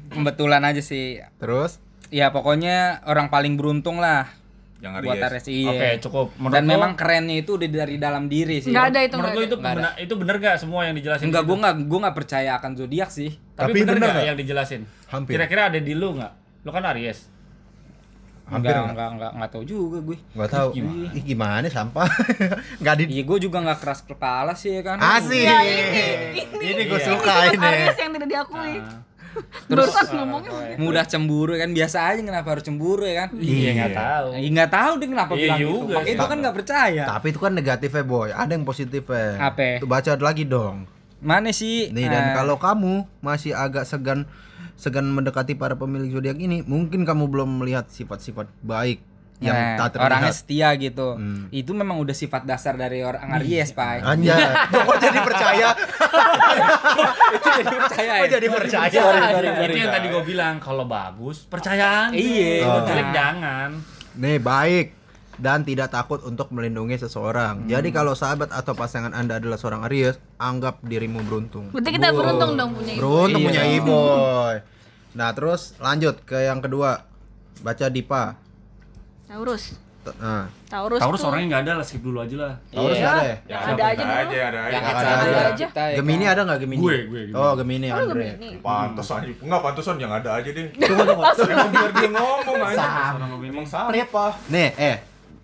kebetulan 0.08 0.62
aja 0.64 0.82
sih. 0.82 1.22
Terus 1.38 1.78
Ya 2.08 2.32
pokoknya 2.32 3.04
orang 3.04 3.28
paling 3.28 3.54
beruntung 3.54 4.00
lah 4.00 4.32
Yang 4.78 4.94
buat 5.00 5.18
Aries. 5.18 5.26
Aries. 5.28 5.46
Iya. 5.48 5.70
Oke, 5.70 5.90
cukup. 6.00 6.28
Menurut 6.36 6.54
Dan 6.54 6.64
lo- 6.64 6.72
memang 6.72 6.92
kerennya 6.94 7.36
itu 7.36 7.52
udah 7.54 7.68
dari 7.68 7.96
dalam 7.98 8.24
diri 8.26 8.58
sih. 8.60 8.70
Nggak 8.70 8.86
ada 8.88 9.00
itu 9.02 9.16
menurut 9.16 9.26
nggak 9.26 9.34
lo 9.34 9.40
ada. 9.40 9.48
itu 9.48 9.56
Nggak 9.56 9.66
ada. 9.68 9.80
benar 9.80 9.94
itu 9.98 10.14
benar 10.16 10.36
gak 10.38 10.56
semua 10.58 10.82
yang 10.84 10.96
dijelasin? 10.96 11.26
Enggak, 11.26 11.42
gitu? 11.42 11.50
gua 11.50 11.58
enggak 11.58 11.76
gua 11.84 12.00
enggak 12.00 12.16
percaya 12.16 12.52
akan 12.54 12.72
zodiak 12.74 13.10
sih. 13.10 13.30
Tapi, 13.52 13.58
Tapi 13.58 13.78
bener 13.80 13.86
bener 13.90 13.98
nggak 14.00 14.14
nggak? 14.14 14.28
yang 14.28 14.38
dijelasin? 14.38 14.82
Hampir. 15.08 15.32
Kira-kira 15.34 15.62
ada 15.68 15.80
di 15.80 15.94
lu 15.94 16.10
nggak? 16.14 16.34
Lu 16.62 16.70
kan 16.70 16.84
Aries. 16.88 17.20
Hampir 18.48 18.70
enggak, 18.70 18.80
nggak? 18.80 18.92
enggak, 18.94 19.10
enggak, 19.12 19.32
enggak 19.34 19.50
tahu 19.52 19.64
juga 19.66 19.98
gue. 20.00 20.18
Enggak 20.32 20.50
tahu. 20.50 20.70
Ih 21.12 21.24
gimana 21.26 21.68
sampah? 21.68 22.08
Enggak 22.80 22.96
di 22.96 23.04
Iya, 23.10 23.24
gue 23.26 23.38
juga 23.42 23.58
enggak 23.60 23.80
keras 23.82 24.00
kepala 24.02 24.54
sih 24.54 24.72
ya 24.72 24.82
kan. 24.84 24.96
Asik. 24.96 25.42
Ya, 25.42 25.60
ini, 25.60 26.48
Ini 26.56 26.82
gue 26.86 26.96
Ini 26.96 27.08
suka 27.08 27.28
sifat 27.44 27.52
ini. 27.52 27.66
Aries 27.68 27.98
yang 27.98 28.12
tidak 28.14 28.30
diakui. 28.30 28.76
Terus 29.68 29.92
Barusan 29.92 30.06
ngomongnya 30.18 30.52
mudah 30.80 31.06
cemburu 31.06 31.54
kan 31.60 31.70
biasa 31.70 31.98
aja 32.10 32.22
kenapa 32.24 32.48
harus 32.56 32.64
cemburu 32.66 33.04
ya 33.04 33.28
kan? 33.28 33.30
Iya, 33.38 33.70
nggak 33.76 33.94
tahu. 33.94 34.28
Ya, 34.34 34.48
enggak 34.48 34.70
tahu 34.72 34.92
dia 34.98 35.08
kenapa 35.12 35.32
Iya 35.36 35.42
bilang 35.44 35.60
gitu. 35.60 35.70
juga 35.70 35.96
itu 36.08 36.24
kan 36.24 36.38
enggak 36.40 36.56
percaya. 36.56 37.04
Tapi 37.06 37.26
itu 37.30 37.40
kan 37.40 37.52
negatifnya 37.54 38.04
boy. 38.04 38.30
Ada 38.32 38.52
yang 38.56 38.66
positifnya. 38.66 39.28
Apa? 39.38 39.84
Tuh 39.84 39.90
baca 39.90 40.12
lagi 40.18 40.44
dong. 40.48 40.88
Mana 41.20 41.50
sih? 41.52 41.90
Nih 41.92 42.08
dan 42.08 42.32
Eh, 42.32 42.34
kalau 42.34 42.56
kamu 42.58 43.06
masih 43.20 43.52
agak 43.54 43.84
segan 43.86 44.26
segan 44.78 45.10
mendekati 45.10 45.58
para 45.58 45.74
pemilik 45.74 46.14
zodiak 46.14 46.38
ini, 46.38 46.62
mungkin 46.62 47.02
kamu 47.02 47.26
belum 47.28 47.62
melihat 47.62 47.90
sifat-sifat 47.90 48.46
baik 48.62 49.02
yang 49.38 49.54
nah, 49.54 49.86
tak 49.86 49.88
terlihat. 49.94 50.08
orangnya 50.10 50.34
setia 50.34 50.70
gitu. 50.82 51.14
Hmm. 51.14 51.46
Itu 51.54 51.78
memang 51.78 52.02
udah 52.02 52.16
sifat 52.18 52.50
dasar 52.50 52.74
dari 52.74 53.06
orang 53.06 53.38
Aries, 53.38 53.70
Pak. 53.70 54.02
Anjay, 54.02 54.34
kok 54.90 54.98
jadi 54.98 55.20
percaya? 55.22 55.68
itu 57.38 57.48
jadi 57.54 57.68
percaya 57.78 58.12
Kok 58.18 58.26
ya. 58.26 58.30
jadi 58.34 58.48
percaya? 58.50 59.02
itu 59.70 59.78
yang 59.78 59.94
tadi 59.94 60.08
gue 60.10 60.24
bilang 60.26 60.58
kalau 60.58 60.90
bagus 60.90 61.46
percayaan. 61.46 62.18
Iya, 62.18 62.66
benar. 62.66 62.86
jelek 62.90 63.10
jangan. 63.14 63.70
Nih 64.18 64.38
baik 64.42 64.88
dan 65.38 65.62
tidak 65.62 65.94
takut 65.94 66.26
untuk 66.26 66.50
melindungi 66.50 66.98
seseorang. 66.98 67.70
Jadi 67.70 67.94
kalau 67.94 68.18
sahabat 68.18 68.50
atau 68.50 68.74
pasangan 68.74 69.14
Anda 69.14 69.38
adalah 69.38 69.62
seorang 69.62 69.86
Aries, 69.86 70.18
anggap 70.42 70.82
dirimu 70.82 71.22
beruntung. 71.22 71.70
Berarti 71.70 71.94
kita 71.94 72.10
beruntung 72.10 72.58
dong 72.58 72.74
punya 72.74 72.94
ibu. 72.98 73.02
Beruntung 73.06 73.42
Iya 73.46 73.48
punya 73.54 73.64
iboy. 73.70 74.56
Nah, 75.14 75.30
terus 75.38 75.78
lanjut 75.78 76.26
ke 76.26 76.42
yang 76.42 76.58
kedua. 76.62 77.06
Baca 77.62 77.86
Dipa. 77.90 78.47
Taurus. 79.28 79.64
Nah, 80.08 80.48
Taurus, 80.72 81.04
Taurus 81.04 81.20
tuh 81.20 81.28
orangnya 81.28 81.48
nggak 81.52 81.62
ada 81.68 81.72
lah 81.76 81.86
skip 81.86 82.00
dulu 82.00 82.24
aja 82.24 82.36
lah. 82.40 82.54
Taurus 82.72 82.96
Iya. 82.96 83.04
nggak 83.04 83.12
ada 83.12 83.26
ya? 83.28 83.36
Ya, 83.44 83.58
Ada 83.60 83.84
aja 83.84 83.92
dulu. 83.92 84.08
aja, 84.08 84.24
ada 84.24 84.60
aja. 84.64 84.72
Yang 84.72 84.84
Ada 84.88 84.96
ada 84.96 85.12
aja. 85.12 85.36
aja. 85.52 85.66
Kita, 85.68 85.84
ya 85.84 85.96
Gemini 86.00 86.24
kan? 86.24 86.32
ada 86.32 86.42
nggak 86.48 86.60
Gemini? 86.64 86.80
Gue, 86.80 86.96
gue, 87.04 87.22
Gemini. 87.28 87.36
Oh, 87.36 87.54
Gemini 87.54 87.88
Oh, 87.88 87.98
Andre. 88.00 88.28
Gemini. 88.32 88.50
Pantes 88.64 89.08
aja. 89.12 89.28
Enggak 89.28 89.60
pantesan 89.62 89.96
yang 90.00 90.12
ada 90.16 90.30
aja 90.32 90.48
deh. 90.48 90.66
Tunggu 90.72 91.04
tunggu. 91.04 91.24
Emang 91.44 91.70
biar 91.70 91.92
dia 91.92 92.10
ngomong 92.10 92.58
aja. 92.64 92.88
Emang 93.44 93.68
sama. 93.68 93.90
Nih, 94.48 94.70
eh. 94.80 94.96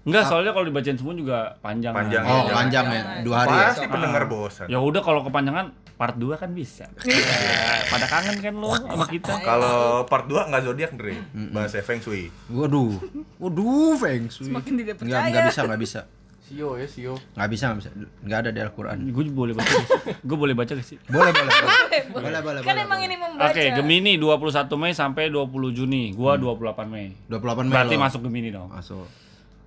Enggak, 0.04 0.24
soalnya 0.28 0.52
kalau 0.52 0.68
dibacain 0.68 0.96
semua 0.96 1.14
juga 1.14 1.38
panjang. 1.60 1.92
Panjang. 1.92 2.22
lah. 2.22 2.32
Oh, 2.34 2.44
Iya, 2.44 2.54
panjang 2.54 2.86
ya. 2.86 3.02
Dua 3.24 3.36
hari 3.40 3.54
ya. 3.54 3.68
Pasti 3.70 3.88
pendengar 3.88 4.24
bosan. 4.26 4.66
Ya 4.68 4.78
udah 4.78 5.00
kalau 5.00 5.24
kepanjangan 5.24 5.66
part 5.94 6.16
2 6.16 6.36
kan 6.36 6.52
bisa. 6.52 6.92
Ya, 7.04 7.88
pada 7.90 8.06
kangen 8.06 8.36
kan 8.38 8.54
lo 8.54 8.74
sama 8.74 9.06
kita. 9.08 9.32
Kalau 9.40 10.04
part 10.04 10.28
2 10.28 10.50
enggak 10.50 10.62
zodiak, 10.64 10.92
Dre. 10.94 11.16
Bahasa 11.50 11.80
Feng 11.80 12.00
Shui. 12.00 12.28
Waduh. 12.48 13.00
Waduh, 13.38 13.96
Feng 13.96 14.28
Shui. 14.28 14.50
Semakin 14.50 14.74
tidak 14.76 14.96
Enggak, 14.98 15.08
percaya. 15.14 15.28
enggak 15.30 15.44
bisa, 15.48 15.60
enggak 15.64 15.82
bisa. 15.82 16.02
Sio 16.44 16.76
ya 16.76 16.84
Sio. 16.84 17.16
Enggak 17.34 17.50
bisa, 17.50 17.64
enggak 17.66 17.80
bisa. 17.80 17.90
Enggak 18.20 18.40
ada 18.44 18.50
di 18.52 18.60
Al-Qur'an. 18.60 18.98
Gue 19.08 19.24
boleh 19.26 19.54
baca. 19.56 19.72
Gue 20.20 20.36
boleh 20.38 20.52
baca 20.52 20.72
gak 20.74 20.84
sih? 20.84 21.00
Boleh, 21.08 21.32
boleh. 21.32 21.48
Boleh, 21.48 22.02
boleh, 22.12 22.40
boleh. 22.42 22.60
Kan 22.60 22.68
boleh, 22.68 22.84
emang 22.84 23.00
boleh. 23.00 23.08
ini 23.08 23.16
membaca. 23.16 23.48
Oke, 23.48 23.64
Gemini 23.72 24.14
21 24.20 24.68
Mei 24.76 24.92
sampai 24.92 25.24
20 25.30 25.48
Juni. 25.72 26.12
Gua 26.12 26.36
28 26.36 26.84
Mei. 26.86 27.16
28 27.26 27.64
Mei. 27.64 27.72
Berarti 27.72 27.96
masuk 27.96 28.20
Gemini 28.28 28.52
dong. 28.52 28.68
Masuk. 28.68 29.08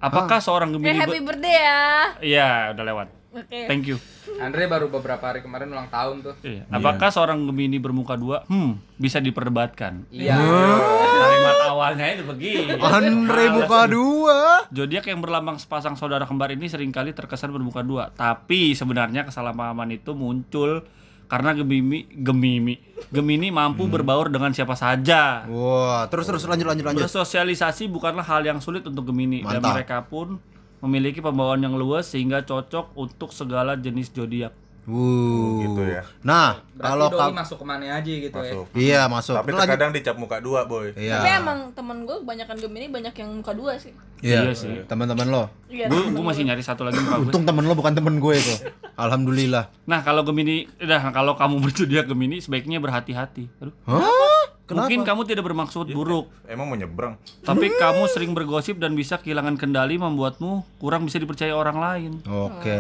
Apakah 0.07 0.39
seorang 0.39 0.69
Eh, 0.69 0.73
Gemini 0.73 0.97
happy 0.97 1.19
ber- 1.19 1.35
birthday 1.35 1.57
ya. 1.57 1.83
Iya, 2.19 2.51
udah 2.73 2.85
lewat. 2.85 3.09
Oke. 3.37 3.69
Thank 3.69 3.85
you. 3.87 4.01
Andre 4.37 4.65
baru 4.65 4.89
beberapa 4.89 5.21
hari 5.23 5.41
kemarin 5.41 5.69
ulang 5.69 5.87
tahun 5.87 6.23
tuh. 6.23 6.35
Iya. 6.41 6.65
Apakah 6.69 7.09
seorang 7.11 7.45
Gemini 7.45 7.77
bermuka 7.77 8.15
dua? 8.15 8.45
Hmm, 8.47 8.81
bisa 8.95 9.19
diperdebatkan. 9.19 10.09
Iya. 10.09 10.41
Kalimat 10.97 11.57
awalnya 11.67 12.07
itu 12.11 12.25
begini. 12.25 12.77
Andre 12.77 13.45
buka 13.53 13.85
dua. 13.87 14.65
Zodiak 14.71 15.05
yang 15.05 15.21
berlambang 15.21 15.57
sepasang 15.57 15.95
saudara 15.95 16.25
kembar 16.25 16.49
ini 16.51 16.65
sering 16.65 16.89
kali 16.89 17.13
terkesan 17.13 17.51
bermuka 17.51 17.81
dua. 17.81 18.09
Tapi 18.11 18.73
sebenarnya 18.73 19.23
kesalahpahaman 19.23 19.93
itu 19.93 20.13
muncul 20.13 20.85
karena 21.27 21.55
Gemini 21.55 22.07
Gemini 22.11 22.75
Gemini 23.07 23.55
mampu 23.55 23.87
berbaur 23.87 24.27
dengan 24.33 24.51
siapa 24.51 24.75
saja. 24.75 25.47
Wah, 25.47 26.11
terus 26.11 26.27
terus 26.27 26.43
lanjut 26.43 26.67
lanjut 26.67 26.85
lanjut. 26.91 27.07
Bersosialisasi 27.07 27.87
bukanlah 27.87 28.27
hal 28.27 28.43
yang 28.43 28.59
sulit 28.59 28.83
untuk 28.83 29.15
Gemini 29.15 29.47
dan 29.47 29.63
Mantap. 29.63 29.73
mereka 29.79 29.99
pun 30.03 30.43
memiliki 30.83 31.23
pembawaan 31.23 31.63
yang 31.63 31.79
luas 31.79 32.11
sehingga 32.11 32.43
cocok 32.43 32.99
untuk 32.99 33.31
segala 33.31 33.79
jenis 33.79 34.11
zodiak. 34.11 34.53
Wuh. 34.87 35.61
Gitu 35.61 35.83
ya. 35.85 36.03
Nah, 36.23 36.63
kalau 36.73 37.11
kalau 37.11 37.27
doi 37.27 37.31
ka- 37.31 37.37
masuk 37.37 37.57
ke 37.59 37.67
mana 37.67 37.85
aja 37.93 38.07
gitu 38.09 38.31
ya. 38.33 38.53
Masuk. 38.53 38.67
Iya, 38.73 39.01
masuk. 39.07 39.35
Tapi 39.35 39.49
Lanjut. 39.49 39.61
terkadang 39.61 39.91
dicap 39.91 40.15
muka 40.15 40.39
dua, 40.39 40.65
boy. 40.65 40.91
Iya. 40.93 41.19
Tapi 41.19 41.31
emang 41.37 41.59
temen 41.73 42.03
gue 42.03 42.17
kebanyakan 42.19 42.57
Gemini 42.57 42.87
banyak 42.89 43.15
yang 43.17 43.31
muka 43.35 43.53
dua 43.53 43.75
sih. 43.77 43.91
Iya, 44.19 44.47
Iya 44.47 44.53
sih. 44.53 44.75
Teman-teman 44.85 45.27
lo. 45.27 45.45
Iya. 45.67 45.87
Gue 45.87 46.07
gue 46.09 46.25
masih 46.25 46.43
nyari 46.43 46.63
satu 46.63 46.83
lagi 46.83 46.97
muka 46.97 47.19
gue. 47.19 47.27
Untung 47.27 47.43
temen 47.43 47.63
lo 47.63 47.75
bukan 47.75 47.93
temen 47.93 48.17
gue 48.17 48.35
itu. 48.35 48.55
Alhamdulillah. 48.97 49.69
Nah 49.85 50.01
kalau 50.01 50.23
Gemini, 50.23 50.71
dah 50.79 51.03
kalau 51.11 51.35
kamu 51.35 51.59
bersedia 51.67 52.03
Gemini 52.03 52.39
sebaiknya 52.39 52.79
berhati-hati. 52.79 53.51
Aduh. 53.59 53.75
Hah? 53.85 54.07
Kenapa? 54.67 54.83
Mungkin 54.83 55.07
kamu 55.07 55.21
tidak 55.25 55.47
bermaksud 55.47 55.87
buruk, 55.89 56.27
Emang 56.45 56.67
mau 56.67 56.75
nyebrang? 56.75 57.15
tapi 57.41 57.71
kamu 57.73 58.03
sering 58.09 58.35
bergosip 58.35 58.75
dan 58.77 58.99
bisa 58.99 59.15
kehilangan 59.15 59.55
kendali 59.55 59.95
membuatmu 59.95 60.83
kurang 60.83 61.07
bisa 61.07 61.23
dipercaya 61.23 61.55
orang 61.55 61.79
lain. 61.79 62.13
Oke. 62.25 62.67
Oke, 62.67 62.79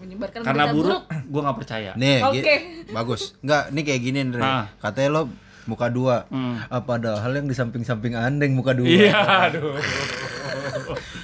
menyebarkan 0.00 0.40
Karena 0.42 0.64
berita 0.66 0.76
buruk, 0.76 1.02
gue 1.10 1.40
nggak 1.44 1.58
percaya. 1.58 1.90
Nih, 1.94 2.18
Oke. 2.24 2.54
bagus. 2.90 3.34
Enggak, 3.44 3.62
ini 3.70 3.80
kayak 3.84 4.00
gini, 4.00 4.18
Andre. 4.24 4.42
Ah. 4.42 4.64
Katanya 4.78 5.08
lo 5.12 5.22
muka 5.68 5.86
dua. 5.92 6.24
Hmm. 6.32 6.56
Ah, 6.72 6.80
padahal 6.80 7.30
yang 7.36 7.46
di 7.46 7.54
samping-samping 7.54 8.16
andeng 8.16 8.56
muka 8.56 8.72
dua. 8.72 8.88
Iya, 8.88 9.12
aduh. 9.50 9.76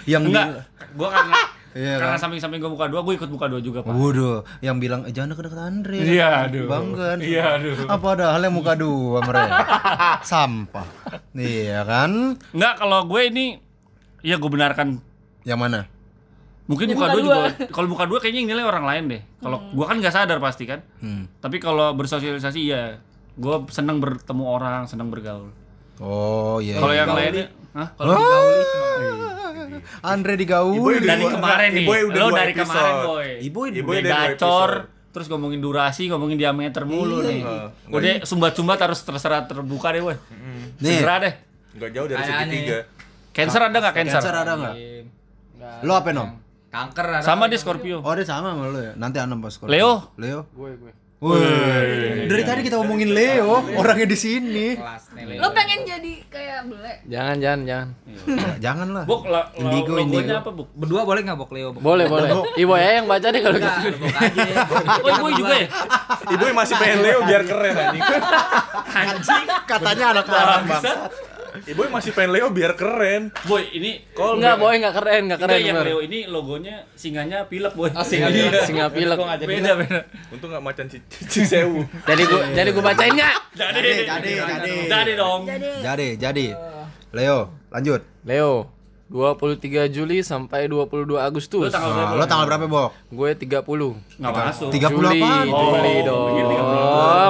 Yang 0.04 0.22
Enggak, 0.28 0.46
gue 0.94 1.08
karena 1.08 1.38
Iya 1.74 1.98
karena 1.98 2.14
kan? 2.14 2.22
samping-samping 2.22 2.62
gue 2.62 2.70
muka 2.70 2.86
dua, 2.86 3.02
gue 3.02 3.14
ikut 3.18 3.30
muka 3.34 3.50
dua 3.50 3.58
juga 3.58 3.82
pak. 3.82 3.90
Waduh, 3.90 4.46
yang 4.62 4.78
bilang 4.78 5.02
eh, 5.02 5.10
jangan 5.10 5.34
deket-deket 5.34 5.58
Andre. 5.58 5.98
Iya, 6.06 6.46
aduh. 6.46 6.70
Bangga. 6.70 7.18
Iya, 7.18 7.44
aduh. 7.58 7.74
Apa 7.90 7.98
padahal 7.98 8.40
yang 8.46 8.54
muka 8.54 8.78
dua 8.78 9.18
mereka. 9.26 9.58
Sampah. 10.30 10.86
Iya 11.34 11.82
kan? 11.82 12.38
Enggak, 12.54 12.74
kalau 12.78 13.10
gue 13.10 13.20
ini, 13.26 13.58
ya 14.22 14.38
gue 14.38 14.46
benarkan. 14.46 15.02
Yang 15.42 15.58
mana? 15.58 15.80
Mungkin 16.64 16.86
Ya, 16.88 16.96
muka 16.96 17.06
muka 17.06 17.12
dua 17.12 17.20
dua. 17.20 17.36
juga. 17.36 17.48
Kalau 17.76 17.88
muka 17.92 18.04
dua 18.08 18.18
kayaknya 18.24 18.40
yang 18.40 18.50
nilai 18.56 18.64
orang 18.64 18.84
lain 18.88 19.02
deh. 19.12 19.22
Kalau 19.40 19.58
gue 19.68 19.84
kan 19.84 19.96
nggak 20.00 20.14
sadar 20.14 20.38
pasti 20.40 20.64
kan. 20.64 20.80
Hmm. 21.04 21.28
Tapi 21.44 21.60
kalau 21.60 21.92
bersosialisasi 21.92 22.60
ya, 22.64 22.96
gue 23.36 23.56
seneng 23.68 24.00
bertemu 24.00 24.44
orang, 24.48 24.88
seneng 24.88 25.12
bergaul. 25.12 25.52
Oh 26.00 26.58
iya. 26.64 26.80
Kalau 26.80 26.94
iya. 26.96 27.04
yang 27.04 27.12
lainnya, 27.12 27.46
hah? 27.76 27.88
Kalau 27.94 28.12
digauli 28.16 28.62
cuma 28.64 28.88
Andre 30.16 30.34
digaul. 30.40 30.74
Iboy 30.80 30.96
dari 31.04 31.24
kemarin 31.28 31.70
nih. 31.76 31.84
Iboy 31.84 32.00
udah 32.08 32.20
Lo 32.20 32.28
dari 32.32 32.52
episode. 32.56 32.64
kemarin, 32.64 32.94
boy. 33.04 33.28
Iboy 33.44 33.68
Iboy 33.76 33.98
gacor, 34.00 34.70
terus 35.12 35.26
ngomongin 35.28 35.60
durasi, 35.60 36.08
ngomongin 36.08 36.40
diameter 36.40 36.88
mulu 36.88 37.20
nih. 37.20 37.44
Heeh. 37.44 37.68
Udah 37.92 38.24
sumbat-sumbat 38.24 38.80
harus 38.80 39.04
terserah 39.04 39.44
terbuka 39.44 39.92
deh, 39.92 40.00
boy. 40.00 40.16
Nih. 40.80 40.96
Segera 41.04 41.20
deh. 41.20 41.34
Nggak 41.76 41.90
jauh 41.92 42.06
dari 42.08 42.22
segitiga. 42.24 42.78
Cancer 43.34 43.60
ada 43.68 43.76
nggak 43.76 43.94
cancer? 44.00 44.20
Cancer 44.22 44.34
ada? 44.34 44.52
Nggak. 44.56 44.74
Lo 45.84 45.92
apa 45.92 46.08
nom? 46.16 46.43
Kanker 46.74 47.06
ada. 47.06 47.22
Sama 47.22 47.46
dia 47.46 47.58
Scorpio. 47.62 48.02
Oh 48.02 48.12
dia 48.18 48.26
sama 48.26 48.50
sama 48.50 48.66
lo 48.66 48.82
ya. 48.82 48.92
Nanti 48.98 49.22
anom 49.22 49.38
pas 49.38 49.54
sekolah. 49.54 49.70
Leo? 49.70 49.92
Leo. 50.18 50.50
Gue 50.50 50.74
gue. 50.74 50.92
Wih. 51.24 52.28
Dari 52.28 52.42
tadi 52.44 52.60
kita 52.68 52.76
ngomongin 52.76 53.16
Leo, 53.16 53.64
orangnya 53.80 54.04
di 54.04 54.18
sini. 54.18 54.76
Lo 55.40 55.56
pengen 55.56 55.86
jadi 55.88 56.20
kayak 56.28 56.68
bule? 56.68 57.00
Jangan 57.08 57.36
jangan 57.40 57.60
jangan. 57.64 57.88
Ya, 58.24 58.72
Jangan 58.72 58.88
lah. 58.92 59.04
La, 59.04 59.28
la, 59.28 59.40
Indigo, 59.56 60.00
indigo. 60.00 60.32
apa, 60.32 60.50
Buk? 60.52 60.68
Berdua 60.76 61.04
boleh 61.04 61.20
nggak 61.24 61.38
Bok 61.38 61.50
Leo? 61.54 61.68
Bok? 61.72 61.80
Boleh 61.80 62.04
boleh. 62.08 62.28
Ibu 62.56 62.72
ya 62.76 62.90
yang 63.00 63.06
baca 63.08 63.26
deh 63.30 63.40
kalau 63.40 63.56
gitu. 63.56 63.78
Bok 64.00 64.16
aja. 64.16 64.42
Oh, 65.00 65.10
ibu 65.12 65.26
juga 65.38 65.54
ya? 65.56 65.68
Iboy 66.28 66.52
masih 66.52 66.74
pengen 66.76 66.98
Leo 67.00 67.18
biar 67.24 67.42
keren 67.46 67.72
anjing. 67.72 68.02
Anjing. 68.92 69.46
Katanya 69.64 70.04
anak 70.12 70.26
orang 70.28 70.62
bang. 70.66 70.82
Bangsat. 71.54 71.70
Iboy 71.70 71.86
masih 71.86 72.10
pengen 72.10 72.30
Leo 72.34 72.50
biar 72.50 72.74
keren. 72.74 73.30
Boy, 73.46 73.62
ini 73.70 74.02
Enggak 74.10 74.58
boy 74.58 74.74
enggak 74.74 74.94
keren 74.98 75.30
enggak 75.30 75.40
keren. 75.46 75.54
Enggak 75.62 75.70
yang. 75.70 75.86
Leo 75.86 76.00
ini 76.02 76.18
logonya 76.26 76.82
singanya 76.98 77.46
pilek, 77.46 77.78
boy. 77.78 77.94
Oh, 77.94 78.02
singa 78.02 78.26
pilek, 78.26 78.62
singa 78.66 78.90
pilek. 78.90 79.18
Beda, 79.46 79.72
beda. 79.78 80.00
Untung 80.34 80.50
nggak 80.50 80.64
macan 80.66 80.90
cici 80.90 81.46
sewu. 81.46 81.86
Jadi 82.10 82.22
gua 82.26 82.42
jadi 82.50 82.68
gua 82.74 82.84
bacain 82.90 83.14
enggak? 83.14 83.36
Jadi, 83.54 83.78
jadi, 84.02 84.30
jadi. 84.42 84.74
Jadi 84.90 85.12
dong. 85.14 85.46
Jadi, 85.78 86.08
jadi. 86.18 86.46
Leo, 87.14 87.54
lanjut. 87.70 88.02
Leo 88.26 88.74
23 89.14 89.94
Juli 89.94 90.26
sampai 90.26 90.66
22 90.66 91.06
Lu 91.06 91.14
Agustus. 91.22 91.70
tanggal 91.70 91.94
Nah, 91.94 92.18
berapa? 92.18 92.18
lo 92.18 92.24
tanggal 92.26 92.46
berapa, 92.50 92.66
Bok? 92.66 92.90
Gue 93.14 93.30
30. 93.38 93.94
Enggak 94.18 94.32
masuk. 94.50 94.68
30 94.74 94.90
Juli, 94.90 95.20
apaan? 95.22 95.46
Juli 95.46 95.54
Oh, 95.54 95.70
30 95.70 96.02
dong. 96.10 96.28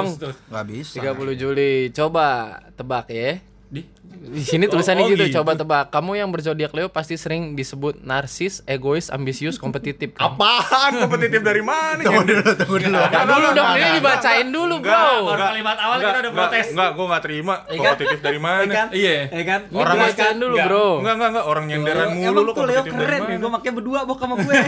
Agustus. 0.01 0.35
Nggak 0.49 0.65
bisa. 0.65 0.95
30 0.97 1.33
Juli. 1.37 1.73
Coba 1.93 2.27
tebak 2.73 3.05
ya. 3.13 3.37
Di 3.75 3.83
Di 4.25 4.41
sini 4.41 4.65
tulisannya 4.65 5.05
Oh, 5.05 5.07
oh, 5.07 5.13
gitu, 5.13 5.23
gitu. 5.23 5.37
coba 5.37 5.53
tebak. 5.53 5.85
Kamu 5.89 6.15
yang 6.15 6.33
berzodiak 6.33 6.73
Leo 6.73 6.89
pasti 6.89 7.13
sering 7.13 7.53
disebut 7.53 8.01
narsis, 8.01 8.65
egois, 8.65 9.07
ambisius, 9.07 9.55
kompetitif. 9.55 10.11
kan? 10.11 10.25
Apaan 10.31 10.97
kompetitif 10.97 11.45
dari 11.45 11.61
mana? 11.61 12.01
Tunggu 12.01 12.25
dulu, 12.25 12.41
tunggu 12.57 12.77
dulu. 12.79 12.95
Nah, 12.95 13.21
dulu 13.23 13.47
dong, 13.53 13.67
ini 13.75 13.89
dibacain 13.93 14.47
dulu, 14.49 14.75
Bro. 14.79 15.29
baru 15.29 15.43
kalimat 15.45 15.77
awal 15.77 15.97
kita 16.01 16.17
udah 16.19 16.33
protes. 16.33 16.65
Enggak, 16.73 16.89
gua 16.91 17.05
nggak 17.07 17.23
terima. 17.23 17.53
Kompetitif 17.69 18.17
dari 18.19 18.39
mana? 18.39 18.73
Iya. 18.89 19.15
Ya 19.29 19.43
kan? 19.45 19.59
Orang 19.69 19.93
Dibacain 19.95 20.37
dulu, 20.39 20.55
Bro. 20.57 20.87
Enggak, 20.97 21.13
enggak, 21.13 21.29
enggak. 21.29 21.45
Orang 21.45 21.65
nyenderan 21.67 22.07
mulu 22.11 22.39
lu 22.41 22.51
kompetitif 22.51 22.93
keren 22.97 23.21
nih, 23.27 23.37
gue 23.37 23.51
makanya 23.51 23.73
berdua 23.75 23.99
Bok 24.03 24.17
sama 24.17 24.35
gue. 24.37 24.53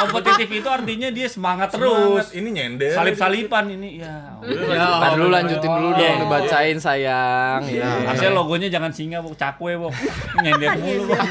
Kompetitif 0.00 0.48
itu 0.50 0.64
artinya 0.64 1.08
dia 1.08 1.28
semangat 1.28 1.68
Semangat. 1.70 2.24
terus. 2.24 2.26
Ini 2.32 2.48
nyender. 2.48 2.88
Salip-salipan 2.90 3.68
ini. 3.70 4.00
Ya. 4.00 4.32
Ntar 4.40 5.12
dulu 5.12 5.28
lanjutin 5.28 5.68
dulu 5.70 5.88
dong, 5.92 6.00
Iya. 6.00 6.14
dibacain 6.18 6.76
sayang. 6.78 7.60
Iya. 7.62 7.84
Ya. 7.84 7.99
Harusnya 8.06 8.30
logonya 8.32 8.68
jangan 8.72 8.92
singa, 8.94 9.18
Bok. 9.20 9.34
Cakwe, 9.36 9.76
Bok. 9.76 9.92
Nyender 10.40 10.78
mulu, 10.80 11.12
Bok. 11.12 11.20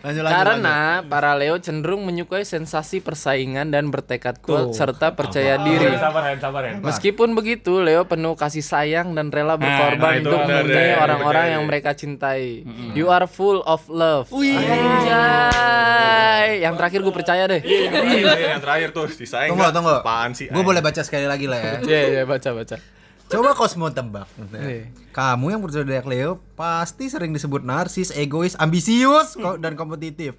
Lanjut, 0.00 0.24
lanjut. 0.24 0.32
Karena 0.32 1.04
para 1.04 1.36
Leo 1.36 1.60
cenderung 1.60 2.08
menyukai 2.08 2.48
sensasi 2.48 3.04
persaingan 3.04 3.68
dan 3.68 3.92
bertekad 3.92 4.40
kuat 4.40 4.72
serta 4.72 5.12
percaya 5.12 5.60
diri. 5.60 5.84
Sabar, 6.00 6.32
Ren, 6.32 6.40
sabar, 6.40 6.64
Ren. 6.64 6.80
Meskipun 6.80 7.36
begitu, 7.36 7.84
Leo 7.84 8.08
penuh 8.08 8.32
kasih 8.40 8.64
sayang 8.64 9.12
dan 9.12 9.28
rela 9.28 9.60
berkorban 9.60 10.24
nah, 10.24 10.32
untuk 10.32 10.40
deh, 10.48 10.96
orang-orang 10.96 11.46
yang 11.58 11.68
mereka 11.68 11.92
cintai. 11.92 12.64
You 12.96 13.12
are 13.12 13.28
full 13.28 13.60
of 13.68 13.84
love. 13.92 14.32
Anjay. 14.32 15.60
Yang 16.64 16.74
terakhir 16.80 17.00
gue 17.04 17.14
percaya 17.14 17.44
deh. 17.44 17.60
Iya, 17.60 18.56
yang 18.56 18.60
terakhir 18.64 18.96
tuh 18.96 19.06
disaing. 19.12 19.52
Tunggu, 19.52 19.68
tunggu. 19.72 20.00
Apaan 20.00 20.32
sih? 20.32 20.48
Gue 20.48 20.64
boleh 20.64 20.80
baca 20.80 21.04
sekali 21.04 21.28
lagi 21.28 21.44
lah 21.44 21.60
ya. 21.60 21.74
Iya, 21.84 22.00
iya, 22.08 22.22
baca, 22.24 22.50
baca. 22.56 22.99
Coba 23.30 23.54
Cosmo 23.54 23.86
tebak. 23.94 24.26
Iya. 24.50 24.90
Kamu 25.14 25.54
yang 25.54 25.62
berzodiak 25.62 26.02
Leo 26.02 26.42
pasti 26.58 27.06
sering 27.06 27.30
disebut 27.30 27.62
narsis, 27.62 28.10
egois, 28.10 28.58
ambisius, 28.58 29.38
dan 29.62 29.78
kompetitif. 29.78 30.34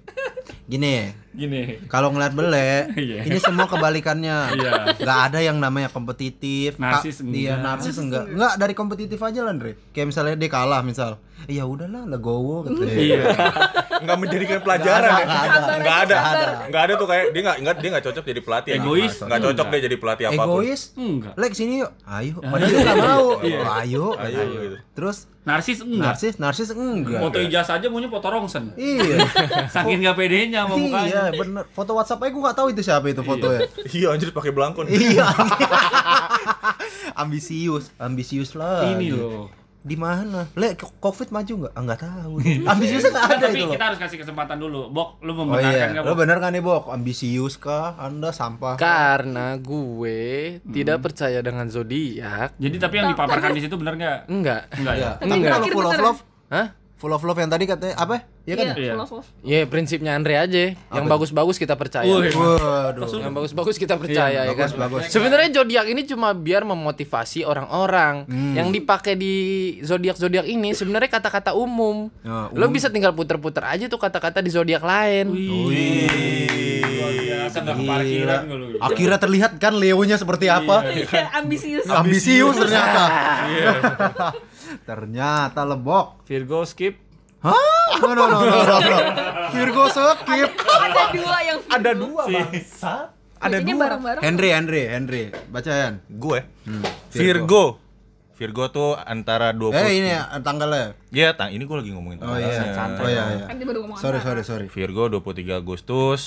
Gini, 0.68 1.16
Gini. 1.32 1.80
kalau 1.86 2.08
ngeliat 2.08 2.30
bele, 2.30 2.88
Iya. 2.98 3.24
ini 3.24 3.38
semua 3.38 3.64
kebalikannya. 3.64 4.36
Iya. 4.52 4.72
Gak 4.94 5.18
ada 5.26 5.38
yang 5.38 5.56
namanya 5.56 5.88
kompetitif. 5.88 6.76
Narsis 6.76 7.18
Ka- 7.18 7.26
Iya, 7.26 7.56
enggak. 7.56 7.64
narsis 7.66 7.96
enggak. 7.96 8.24
Enggak 8.28 8.52
dari 8.56 8.72
kompetitif 8.72 9.18
aja 9.18 9.40
lah, 9.40 9.50
Andre. 9.50 9.74
Kayak 9.90 10.06
misalnya 10.08 10.34
dia 10.34 10.48
kalah 10.48 10.80
misal. 10.80 11.16
Ya 11.44 11.64
udahlah, 11.64 12.06
legowo 12.06 12.62
gitu. 12.64 12.84
Iya. 13.08 13.24
Enggak 13.98 14.16
menjadikan 14.16 14.58
pelajaran 14.60 15.10
ya. 15.10 15.24
Nggak 15.24 15.42
ada. 15.42 15.58
Enggak 15.74 15.96
ada. 15.98 16.16
Sabar. 16.16 16.50
Enggak 16.64 16.82
ada 16.82 16.92
tuh 16.94 17.06
kayak 17.06 17.24
dia 17.28 17.40
enggak 17.40 17.56
enggak 17.58 17.74
dia 17.74 17.88
enggak 17.88 18.04
cocok 18.04 18.24
jadi 18.24 18.40
pelatih. 18.40 18.70
Egois? 18.74 19.14
Enggak 19.18 19.40
cocok 19.42 19.66
dia 19.68 19.80
jadi 19.82 19.96
pelatih 19.96 20.24
apa 20.26 20.34
pun. 20.38 20.60
Egois? 20.60 20.82
Enggak. 20.94 21.32
Lek 21.34 21.52
sini 21.52 21.74
yuk. 21.80 21.90
Ayo. 22.04 22.36
Padahal 22.38 22.68
dia 22.68 22.78
enggak 22.78 22.98
mau. 23.08 23.26
Iya. 23.40 23.58
Oh, 23.58 23.80
ayo. 23.80 24.06
Ayo 24.16 24.40
gitu. 24.60 24.76
Terus 24.92 25.18
Narsis 25.42 25.82
enggak. 25.82 26.14
narsis, 26.14 26.34
narsis 26.38 26.68
enggak. 26.70 27.18
Foto 27.18 27.38
ijazah 27.40 27.74
aja 27.74 27.90
maunya 27.90 28.06
foto 28.06 28.26
rongsen. 28.28 28.70
Iya. 28.76 29.26
Saking 29.66 29.98
gak 30.00 30.14
pedenya 30.14 30.62
sama 30.62 30.78
mukanya. 30.78 31.02
Iya, 31.02 31.21
bener. 31.30 31.64
Foto 31.70 31.94
WhatsApp 31.94 32.18
aja 32.18 32.30
gue 32.30 32.42
gak 32.42 32.58
tahu 32.58 32.68
itu 32.72 32.82
siapa 32.82 33.06
itu 33.06 33.22
fotonya. 33.22 33.70
Iya 33.86 34.08
anjir 34.10 34.34
pakai 34.34 34.50
belangkon. 34.50 34.90
iya. 34.90 35.28
ambisius, 37.22 37.92
ambisius 37.96 38.56
lah. 38.56 38.88
Ini 38.90 39.12
loh. 39.12 39.46
Di 39.82 39.98
mana? 39.98 40.46
Le, 40.54 40.78
Covid 40.78 41.34
maju 41.34 41.66
nggak? 41.66 41.72
Ah, 41.74 41.82
nggak 41.82 42.00
tahu. 42.06 42.32
Ambisiusnya 42.70 43.10
nggak 43.10 43.26
ada 43.34 43.46
Tapi 43.50 43.58
itu 43.58 43.66
loh. 43.66 43.74
kita 43.74 43.84
harus 43.90 43.98
kasih 43.98 44.18
kesempatan 44.22 44.56
dulu. 44.62 44.94
Bok, 44.94 45.18
lu 45.26 45.34
Oh 45.34 45.42
membenarkan 45.42 45.74
iya, 45.74 45.86
nggak, 45.90 46.14
bener 46.14 46.38
kan 46.38 46.50
nih 46.54 46.62
Bok? 46.62 46.84
Ambisius 46.86 47.58
kah? 47.58 47.98
Anda 47.98 48.30
sampah. 48.30 48.78
Karena 48.78 49.58
gue 49.58 50.62
tidak 50.62 51.02
percaya 51.02 51.42
dengan 51.42 51.66
zodiak. 51.66 52.54
Jadi 52.62 52.76
tapi 52.78 52.94
yang 53.02 53.10
dipaparkan 53.10 53.50
di 53.50 53.60
situ 53.66 53.74
bener 53.74 53.98
nggak? 53.98 54.18
Enggak. 54.30 54.70
Enggak 54.78 54.94
ya? 54.94 55.02
Iya. 55.02 55.10
Tapi 55.18 55.34
Enggak. 55.34 55.50
kalau 55.50 55.66
full 55.74 55.88
of 55.90 55.98
love, 55.98 56.20
Hah? 56.46 56.66
Full 57.02 57.10
of 57.10 57.26
love 57.26 57.34
yang 57.34 57.50
tadi 57.50 57.66
katanya 57.66 57.98
apa? 57.98 58.22
Iya 58.46 58.54
kan? 58.54 58.66
Iya, 58.70 58.74
Iya. 58.78 58.92
full 58.94 59.02
of 59.02 59.10
love. 59.10 59.28
Ya 59.42 59.60
prinsipnya 59.66 60.14
Andre 60.14 60.38
aja. 60.38 60.78
Yang 60.78 61.06
bagus-bagus 61.10 61.58
kita 61.58 61.74
percaya. 61.74 62.06
Waduh. 62.06 63.10
Yang 63.18 63.34
bagus-bagus 63.34 63.74
kita 63.74 63.98
percaya 63.98 64.46
ya 64.46 64.54
kan. 64.54 64.70
bagus, 64.70 64.78
bagus. 64.78 65.02
Sebenarnya 65.10 65.50
zodiak 65.50 65.90
ini 65.90 66.06
cuma 66.06 66.30
biar 66.30 66.62
memotivasi 66.62 67.42
orang-orang. 67.42 68.30
Yang 68.54 68.68
dipakai 68.78 69.18
di 69.18 69.34
zodiak-zodiak 69.82 70.46
ini 70.46 70.78
sebenarnya 70.78 71.10
kata-kata 71.10 71.58
umum. 71.58 72.06
Ya, 72.22 72.54
Lo 72.54 72.70
bisa 72.70 72.86
tinggal 72.86 73.10
puter-puter 73.10 73.66
aja 73.66 73.90
tuh 73.90 73.98
kata-kata 73.98 74.38
di 74.38 74.54
zodiak 74.54 74.86
lain. 74.86 75.26
Lu. 75.34 75.74
Akhirnya 78.78 79.18
terlihat 79.18 79.58
kan 79.58 79.74
Leonya 79.74 80.16
seperti 80.16 80.46
apa? 80.46 80.86
Iya, 80.86 81.34
ambisius. 81.34 81.84
Ambisius 81.90 82.54
ternyata. 82.56 83.04
ternyata 84.82 85.62
lebok. 85.62 86.22
Virgo 86.24 86.62
skip. 86.62 86.98
Hah? 87.40 87.54
No 87.98 88.12
no 88.12 88.24
no 88.24 88.38
no 88.38 88.54
no. 88.54 88.76
no. 88.78 88.98
Virgo 89.50 89.84
skip. 89.88 90.18
Ada 90.22 91.02
dua 91.10 91.36
yang 91.42 91.58
Ada 91.66 91.90
dua 91.92 92.22
bangsa. 92.24 92.94
Ada 93.36 93.58
bacanya 93.58 93.74
dua. 93.74 93.82
bareng-bareng. 93.82 94.22
Henry 94.22 94.50
Henry 94.50 94.82
Henry. 94.86 95.24
Bacain. 95.48 95.98
Gue. 96.08 96.46
Hmm, 96.62 96.82
Virgo. 97.10 97.82
Virgo 98.32 98.64
tuh 98.68 98.94
antara 98.96 99.50
20 99.52 99.70
Eh 99.76 99.90
ini 99.98 100.10
ya, 100.10 100.26
tanggalnya. 100.38 100.98
Iya, 101.10 101.34
tang 101.34 101.50
ini 101.50 101.62
gue 101.62 101.76
lagi 101.76 101.90
ngomongin 101.90 102.18
Oh 102.22 102.34
iya. 102.34 102.74
tanggalnya. 102.74 102.98
Oh 102.98 103.06
iya 103.06 103.22
iya. 103.38 103.46
Kan 103.46 103.54
dia 103.54 103.66
baru 103.66 103.78
ngomong 103.82 103.98
Sorry 103.98 104.18
antara. 104.18 104.42
sorry 104.42 104.66
sorry. 104.66 104.66
Virgo 104.66 105.06
23 105.08 105.58
Agustus 105.58 106.22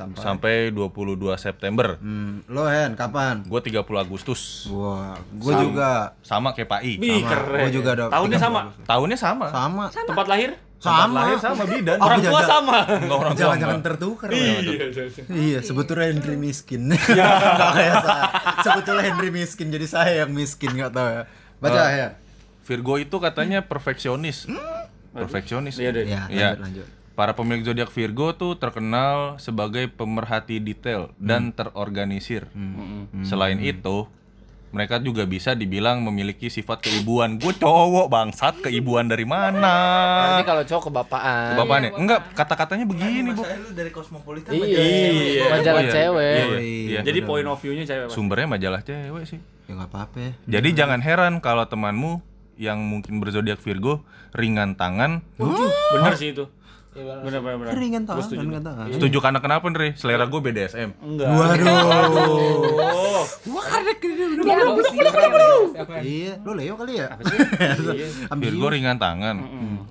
Sampai. 0.00 0.16
sampai, 0.18 0.54
22 0.72 1.36
September. 1.36 1.88
Hmm, 1.96 2.40
lo 2.48 2.64
Hen 2.64 2.96
kapan? 2.96 3.44
Gue 3.44 3.60
30 3.60 3.84
Agustus. 4.00 4.64
Wah, 4.66 5.12
gue 5.20 5.52
juga 5.60 6.16
Sama 6.20 6.56
kayak 6.56 6.68
Pak 6.68 6.80
I. 6.80 6.92
Ih, 6.96 7.20
keren. 7.20 7.60
Gua 7.60 7.70
juga 7.70 7.90
ada 7.92 8.04
Tahunnya 8.08 8.36
30 8.36 8.42
sama. 8.42 8.60
Tahunnya 8.82 9.18
sama. 9.18 9.46
sama. 9.50 9.84
Tempat 9.92 10.26
lahir? 10.26 10.50
Sama. 10.80 11.12
Lahir 11.12 11.36
sama 11.36 11.62
bidan. 11.68 11.98
Orang 12.00 12.20
tua 12.24 12.40
sama. 12.42 12.78
Enggak 12.88 13.18
orang 13.18 13.32
tua. 13.32 13.40
Jangan-jangan 13.44 13.76
enggak. 13.76 13.88
tertukar. 13.92 14.28
Iya, 14.32 14.40
Bang. 14.40 14.64
iya, 14.64 14.84
iya. 14.88 15.24
Iya, 15.28 15.58
sebetulnya 15.60 16.06
Henry 16.08 16.36
miskin. 16.36 16.80
Nggak 16.88 17.70
kayak 17.76 17.94
saya. 18.00 18.24
Sebetulnya 18.64 19.02
Henry 19.04 19.28
miskin, 19.30 19.66
jadi 19.68 19.84
saya 19.84 20.12
yang 20.24 20.32
miskin 20.32 20.72
nggak 20.72 20.88
tahu 20.90 21.08
ya. 21.10 21.22
Baca 21.60 21.76
Oh. 21.76 21.88
ya. 21.92 22.08
Virgo 22.64 22.94
itu 22.96 23.16
katanya 23.20 23.60
perfeksionis. 23.60 24.48
Perfeksionis. 25.10 25.76
Iya, 25.76 25.90
deh. 25.92 26.04
Ya, 26.06 26.22
Iya. 26.30 26.48
lanjut, 26.56 26.60
lanjut. 26.64 26.86
Para 27.20 27.36
pemilik 27.36 27.60
zodiak 27.60 27.92
Virgo 27.92 28.32
tuh 28.32 28.56
terkenal 28.56 29.36
sebagai 29.36 29.92
pemerhati 29.92 30.56
detail 30.56 31.12
dan 31.20 31.52
terorganisir. 31.52 32.48
Selain 33.20 33.60
itu, 33.60 34.08
mereka 34.72 34.96
juga 34.96 35.28
bisa 35.28 35.52
dibilang 35.52 36.00
memiliki 36.00 36.48
sifat 36.48 36.80
keibuan. 36.80 37.36
Gue 37.36 37.52
cowok 37.52 38.08
bangsat, 38.08 38.64
keibuan 38.64 39.04
dari 39.04 39.28
mana? 39.28 39.76
Berarti 40.16 40.44
kalau 40.48 40.62
cowok 40.64 40.82
kebapaan. 40.88 41.60
Bapak 41.60 41.76
nih, 41.84 41.90
enggak 41.92 42.20
kata-katanya 42.32 42.88
begini, 42.88 43.36
Bu. 43.36 43.44
lu 43.44 43.68
dari 43.76 43.92
Cosmopolitan 43.92 44.56
Iya, 44.56 45.44
majalah 45.60 45.76
Oh, 45.76 45.84
iya. 45.84 45.92
cewek. 45.92 46.24
Iya, 46.24 46.46
iya, 46.48 46.56
iya. 46.56 46.88
iya. 46.88 47.00
Jadi 47.04 47.18
point 47.20 47.44
of 47.44 47.60
view-nya 47.60 47.84
cewek. 47.84 48.08
Sumbernya 48.08 48.48
majalah 48.48 48.80
cewek 48.80 49.28
sih. 49.28 49.44
Ya 49.68 49.76
nggak 49.76 49.92
apa-apa. 49.92 50.16
ya. 50.24 50.32
Jadi 50.56 50.68
jangan 50.72 51.04
heran 51.04 51.44
kalau 51.44 51.68
temanmu 51.68 52.24
yang 52.56 52.80
mungkin 52.80 53.20
berzodiak 53.20 53.60
Virgo 53.60 54.08
ringan 54.32 54.72
tangan. 54.72 55.20
Bener 55.36 56.16
sih 56.16 56.32
itu. 56.32 56.48
Bener 56.90 57.38
bener 57.38 57.56
bener. 57.56 57.72
Ringan 57.72 58.02
tangan, 58.02 58.22
setuju. 58.24 58.42
ringan 58.42 58.62
tangan. 58.62 58.86
Setuju 58.90 59.18
karena 59.18 59.38
kenapa, 59.38 59.64
Ndre? 59.64 59.94
Selera 59.94 60.26
gue 60.26 60.40
BDSM. 60.40 60.90
Enggak. 60.98 61.28
Waduh. 61.30 63.22
Siapa 65.70 65.92
yang- 65.94 66.04
iya, 66.04 66.32
lu 66.40 66.52
Leo 66.52 66.74
kali 66.74 66.92
ya? 66.96 67.08
Virgo 68.32 68.66
ringan 68.74 68.96
tangan, 68.96 69.36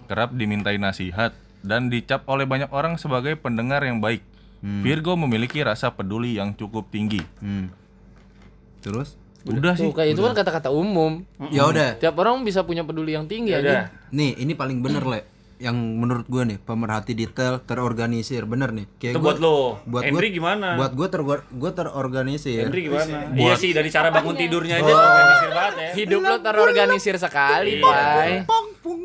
kerap 0.05 0.33
dimintai 0.33 0.75
nasihat 0.75 1.31
dan 1.59 1.87
dicap 1.87 2.23
oleh 2.25 2.43
banyak 2.43 2.69
orang 2.69 2.95
sebagai 2.95 3.35
pendengar 3.35 3.81
yang 3.81 3.99
baik. 3.99 4.21
Virgo 4.59 5.15
memiliki 5.15 5.63
rasa 5.63 5.87
peduli 5.89 6.35
yang 6.35 6.51
cukup 6.51 6.91
tinggi. 6.91 7.23
Hmm. 7.39 7.71
Terus? 8.81 9.15
Udah 9.47 9.71
sih. 9.73 9.87
Tuh, 9.87 9.95
kayak 9.95 10.13
itu 10.13 10.21
kan 10.21 10.35
kata-kata 10.35 10.67
umum. 10.69 11.23
Ya 11.47 11.63
udah. 11.63 11.95
Tiap 11.95 12.11
orang 12.17 12.43
bisa 12.43 12.59
punya 12.61 12.83
peduli 12.83 13.15
yang 13.15 13.23
tinggi 13.23 13.49
Ya 13.49 13.57
aja. 13.57 13.63
udah. 13.63 13.83
Nih, 14.11 14.35
ini 14.35 14.51
paling 14.51 14.83
bener, 14.83 14.99
Le. 15.01 15.21
Yang 15.59 15.75
menurut 15.75 16.25
gue 16.25 16.43
nih, 16.45 16.57
pemerhati 16.57 17.11
detail, 17.11 17.59
terorganisir. 17.59 18.47
Bener 18.47 18.71
nih. 18.71 18.87
Kayak 18.95 19.13
Itu 19.13 19.19
gua- 19.19 19.27
buat 19.27 19.39
lo. 19.39 19.57
buat 19.83 20.03
Henry 20.07 20.31
gua- 20.31 20.37
gimana? 20.39 20.67
Buat 20.73 20.91
gue 20.95 21.07
ter 21.09 21.21
gua 21.51 21.71
terorganisir. 21.75 22.63
Henry 22.63 22.87
gimana? 22.87 23.27
Iya 23.29 23.53
sih 23.53 23.71
dari 23.71 23.89
cara 23.89 24.07
bangun 24.07 24.33
tidurnya 24.33 24.79
aja 24.79 24.87
Oh. 24.87 24.95
organisir 24.95 25.49
banget 25.51 25.73
ya. 25.75 25.91
Hidup 25.95 26.21
lo 26.21 26.35
terorganisir 26.39 27.15
sekali, 27.17 27.71
Pai. 27.77 28.47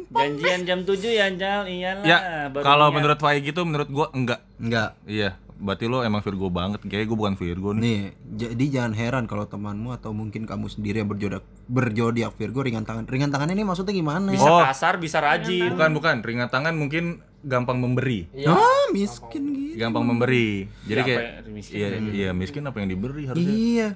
Janjian 0.06 0.60
jam 0.62 0.78
7 0.80 1.10
ya, 1.10 1.26
Jal. 1.28 1.66
Iyalah. 1.66 2.04
Ya, 2.06 2.18
kalau 2.56 2.88
menurut 2.88 3.18
Fai 3.18 3.42
gitu, 3.42 3.66
menurut 3.66 3.90
gua 3.90 4.14
enggak. 4.14 4.46
Enggak. 4.56 4.94
Iya, 5.04 5.34
berarti 5.54 5.86
lo 5.86 6.02
emang 6.02 6.20
Virgo 6.20 6.50
banget. 6.50 6.82
Kayaknya 6.82 7.06
gue 7.06 7.18
bukan 7.18 7.34
Virgo 7.38 7.70
nih. 7.74 7.80
Nih, 7.82 8.00
jadi 8.34 8.64
jangan 8.80 8.92
heran 8.98 9.24
kalau 9.30 9.46
temanmu 9.46 9.94
atau 9.94 10.10
mungkin 10.10 10.44
kamu 10.44 10.66
sendiri 10.66 11.02
yang 11.02 11.08
berjodiak 11.10 11.44
berjodiak 11.70 12.32
Virgo 12.34 12.60
ringan 12.62 12.84
tangan. 12.84 13.06
Ringan 13.06 13.30
tangan 13.30 13.50
ini 13.54 13.62
maksudnya 13.62 13.94
gimana? 13.94 14.30
bisa 14.34 14.50
Oh. 14.50 14.62
kasar, 14.62 14.98
bisa 14.98 15.22
rajin. 15.22 15.74
Bukan, 15.74 15.90
bukan. 15.94 16.16
Ringan 16.20 16.50
tangan 16.50 16.74
mungkin 16.74 17.22
gampang 17.44 17.76
memberi. 17.76 18.24
Ah, 18.42 18.88
miskin 18.90 19.44
gitu. 19.52 19.76
Gampang 19.76 20.02
memberi. 20.02 20.64
Jadi 20.82 20.96
Siapa 20.96 21.08
kayak 21.12 21.22
miskin? 21.46 21.76
iya, 21.76 21.88
iya 22.10 22.30
miskin 22.32 22.64
apa 22.64 22.80
yang 22.80 22.88
diberi 22.88 23.28
harusnya. 23.28 23.52
Iya. 23.52 23.88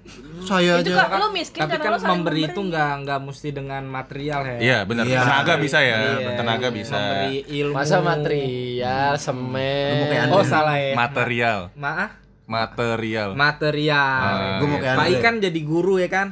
Saya 0.45 0.73
Itu 0.79 0.93
aja. 0.93 1.09
kan 1.09 1.19
lo 1.19 1.29
miskin 1.33 1.61
Tapi 1.61 1.73
kan 1.75 1.97
saling 1.97 2.05
memberi 2.15 2.41
itu 2.45 2.61
nggak 2.61 2.91
nggak 3.03 3.19
mesti 3.25 3.49
dengan 3.51 3.83
material 3.85 4.41
ya. 4.45 4.57
Iya, 4.61 4.79
benar. 4.85 5.05
Iya. 5.05 5.19
Tenaga 5.19 5.55
bisa 5.57 5.79
ya. 5.81 5.97
Iya, 5.99 6.31
Tenaga 6.37 6.69
bisa. 6.69 6.95
Memberi 6.95 7.37
ilmu. 7.51 7.75
Masa 7.75 7.97
material, 7.99 9.11
semen. 9.17 9.95
kayak 10.07 10.25
Oh 10.29 10.45
salah 10.45 10.77
ya. 10.77 10.93
Material. 10.93 11.59
Maaf. 11.75 12.11
Material. 12.45 13.29
Material. 13.33 14.21
Ah, 14.25 14.57
Gua 14.57 14.67
mau 14.67 14.79
kayak 14.79 14.97
Pak 14.97 15.05
Andre. 15.05 15.15
I 15.15 15.23
kan 15.23 15.35
jadi 15.39 15.61
guru 15.61 16.01
ya 16.01 16.09
kan 16.09 16.29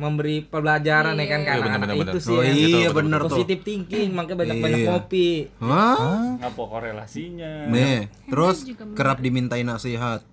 memberi 0.00 0.40
pelajaran 0.42 1.12
ya 1.14 1.26
kan 1.26 1.40
Iya, 1.40 1.46
karena 1.46 1.60
benar, 1.60 1.76
anak 1.76 1.88
benar, 1.92 1.94
itu 1.94 2.08
benar. 2.10 2.24
sih 2.24 2.32
Oh 2.32 2.42
iya 2.42 2.56
betul, 2.82 2.96
bener 2.96 3.20
tuh. 3.20 3.28
positif 3.30 3.58
thinking 3.60 4.08
makanya 4.10 4.38
banyak-banyak 4.40 4.80
Iya. 4.80 4.88
kopi. 4.90 5.28
Hah? 5.60 6.40
Apa 6.40 6.62
korelasinya? 6.64 7.52
Nih, 7.66 7.98
terus 8.26 8.64
kerap 8.90 9.18
dimintai 9.18 9.60
nasihat. 9.62 10.24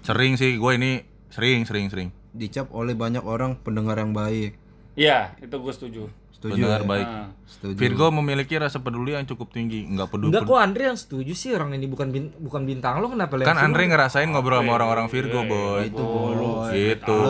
Sering 0.00 0.34
sih 0.34 0.54
gue 0.54 0.72
ini 0.72 0.92
sering 1.28 1.62
sering 1.62 1.86
sering. 1.86 2.08
Dicap 2.30 2.70
oleh 2.70 2.94
banyak 2.94 3.20
orang 3.20 3.54
pendengar 3.56 3.94
yang 3.96 4.10
baik. 4.12 4.54
Iya, 4.92 5.34
itu 5.36 5.52
gue 5.52 5.72
setuju. 5.72 6.02
Setuju 6.32 6.58
Pendengar 6.58 6.80
ya? 6.80 6.88
baik. 6.88 7.06
Ah. 7.06 7.28
Setuju. 7.44 7.76
Virgo 7.76 8.10
memiliki 8.10 8.54
rasa 8.56 8.76
peduli 8.76 9.14
yang 9.14 9.22
cukup 9.22 9.48
tinggi. 9.48 9.86
Enggak 9.86 10.10
peduli. 10.10 10.28
Enggak 10.28 10.42
kok 10.44 10.58
Andre 10.58 10.82
yang 10.84 10.98
setuju 10.98 11.32
sih 11.32 11.50
orang 11.50 11.70
ini 11.72 11.86
bukan 11.86 12.10
bin- 12.10 12.34
bukan 12.34 12.62
bintang 12.64 12.98
lo 12.98 13.06
kenapa 13.06 13.38
Kan? 13.38 13.54
Andre 13.54 13.86
ngerasain 13.86 14.26
ngobrol 14.26 14.58
sama 14.58 14.74
orang-orang 14.74 15.06
Virgo, 15.06 15.46
boy. 15.46 15.86
Itu 15.86 16.02
boy. 16.02 16.74
Gitu. 16.74 17.20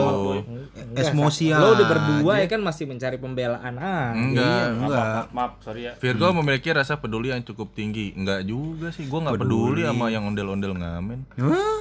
Esmosial. 0.94 1.58
Lo 1.58 1.68
udah 1.72 1.86
berdua 1.86 2.32
ya 2.38 2.46
kan 2.46 2.60
masih 2.60 2.84
mencari 2.84 3.16
pembelaan 3.16 3.74
ah. 3.76 4.12
Enggak. 4.12 4.42
Iya, 4.42 4.64
enggak. 4.74 5.04
maaf, 5.04 5.26
maaf, 5.30 5.52
sorry 5.60 5.80
ya. 5.84 5.92
Virgo 5.96 6.26
memiliki 6.34 6.68
rasa 6.70 6.96
peduli 6.96 7.30
yang 7.30 7.40
cukup 7.40 7.72
tinggi. 7.72 8.12
Enggak 8.12 8.44
juga 8.44 8.90
sih. 8.90 9.06
Gue 9.06 9.20
nggak 9.20 9.36
peduli. 9.36 9.82
sama 9.82 10.08
yang 10.08 10.24
ondel-ondel 10.24 10.72
ngamen. 10.72 11.24
Hah? 11.36 11.80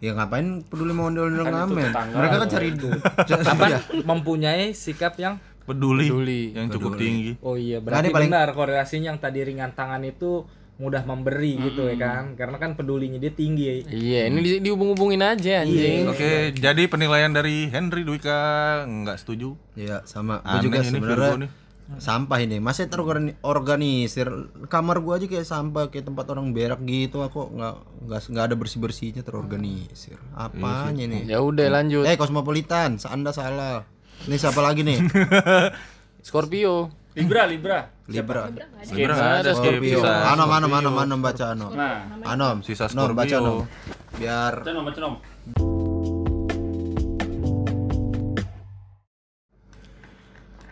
Ya 0.00 0.16
ngapain 0.16 0.64
peduli 0.64 0.92
mau 0.92 1.06
ondel-ondel 1.06 1.44
Kan 1.44 1.50
itu 1.50 1.56
ngamen? 1.60 1.84
tetangga, 1.92 2.14
Mereka 2.16 2.34
kan 2.36 2.48
cari 2.48 2.68
duit. 2.72 3.00
Apa 3.52 3.66
mempunyai 4.02 4.64
sikap 4.72 5.14
yang 5.16 5.36
Peduli. 5.60 6.08
Peduli. 6.10 6.42
Yang 6.50 6.66
cukup 6.80 6.98
tinggi. 6.98 7.30
oh 7.40 7.54
iya 7.54 7.78
Nah, 7.78 8.00
berarti 8.02 8.10
benar 8.10 8.50
korelasinya 8.52 9.12
yang 9.12 9.20
tadi 9.20 9.44
ringan 9.44 9.70
tangan 9.70 10.02
itu 10.02 10.42
mudah 10.80 11.04
memberi 11.04 11.60
gitu 11.60 11.84
ya 11.84 11.96
kan. 11.96 12.32
Karena 12.34 12.56
kan 12.56 12.72
pedulinya 12.72 13.20
dia 13.20 13.28
tinggi. 13.28 13.84
Iya, 13.84 14.26
ini 14.26 14.40
di- 14.40 14.60
dihubung-hubungin 14.64 15.20
aja 15.20 15.60
anjing. 15.60 16.08
Oke, 16.08 16.56
jadi 16.56 16.82
penilaian 16.88 17.28
dari 17.28 17.68
Henry 17.68 18.00
Dwika 18.00 18.40
nggak 18.82 19.20
setuju. 19.20 19.60
Iya, 19.76 20.00
sama. 20.02 20.40
Gue 20.40 20.48
Aneh 20.50 20.64
juga 20.64 20.76
ini 20.80 20.88
sebenarnya 20.90 21.48
sampah 21.90 22.38
ini. 22.38 22.56
Masih 22.58 22.86
terorganisir 22.86 24.30
kamar 24.66 25.02
gua 25.02 25.18
aja 25.18 25.26
kayak 25.26 25.44
sampah 25.44 25.90
kayak 25.90 26.06
tempat 26.06 26.26
orang 26.30 26.50
berak 26.50 26.80
gitu. 26.82 27.20
Aku 27.20 27.50
nggak 27.50 27.74
nggak 28.06 28.20
nggak 28.30 28.44
ada 28.46 28.56
bersih 28.56 28.78
bersihnya 28.78 29.20
terorganisir. 29.20 30.16
Apanya 30.32 31.04
nih 31.04 31.28
Ya 31.28 31.42
udah 31.42 31.66
lanjut. 31.68 32.06
eh 32.06 32.16
kosmopolitan 32.16 32.96
anda 33.04 33.30
salah. 33.30 33.84
Ini 34.24 34.36
siapa 34.36 34.60
lagi 34.60 34.80
nih? 34.80 34.98
Scorpio. 36.26 36.99
Libra, 37.10 37.42
Libra. 37.44 37.90
libra 38.06 38.46
Libra 38.86 39.14
Ada 39.42 39.50
Scorpio. 39.52 39.98
Scorpio. 39.98 40.30
anom 40.30 40.46
anom 40.48 40.72
anom 40.72 40.94
anom 40.96 41.18
baca 41.18 41.44
anom 41.50 41.70
Nah, 41.74 42.22
anom 42.24 42.62
Sisa 42.62 42.86
Nom, 42.90 43.10
baca 43.10 43.26
Scorpio. 43.28 43.66
anom 43.66 43.66
biar 44.14 44.52
baca 44.56 44.70
nom, 44.70 44.84
baca 44.84 45.00
nom. 45.00 45.14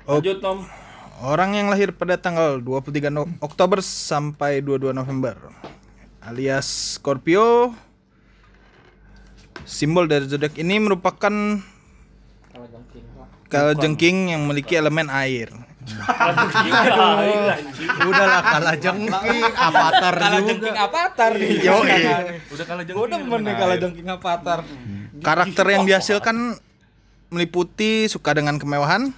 Lanjut 0.09 0.39
nom. 0.41 0.65
Orang 1.19 1.53
yang 1.53 1.69
lahir 1.69 1.91
pada 1.91 2.15
tanggal 2.17 2.63
23 2.63 3.11
No- 3.11 3.29
Oktober 3.43 3.83
sampai 3.83 4.63
22 4.63 4.95
November 4.95 5.35
alias 6.23 6.95
Scorpio 6.95 7.73
simbol 9.65 10.07
dari 10.07 10.29
zodiak 10.29 10.55
ini 10.55 10.79
merupakan 10.79 11.33
kalajengking 13.49 14.31
yang 14.31 14.45
memiliki 14.45 14.77
elemen 14.77 15.09
air. 15.09 15.49
Udahlah 18.05 18.43
kalah 18.43 18.77
jengking. 18.77 19.43
Avatar 19.53 20.15
juga. 20.45 20.71
avatar 20.77 21.33
nih. 21.37 21.51
Yo, 21.63 21.77
Udah 22.53 22.65
kalah 22.67 22.85
gue 22.85 23.07
demen 23.09 23.41
nih 23.45 23.55
kalajengking 23.57 24.09
avatar. 24.09 24.59
Karakter 25.19 25.67
yang 25.67 25.83
dihasilkan 25.83 26.59
meliputi 27.29 28.09
suka 28.09 28.33
dengan 28.33 28.57
kemewahan, 28.57 29.13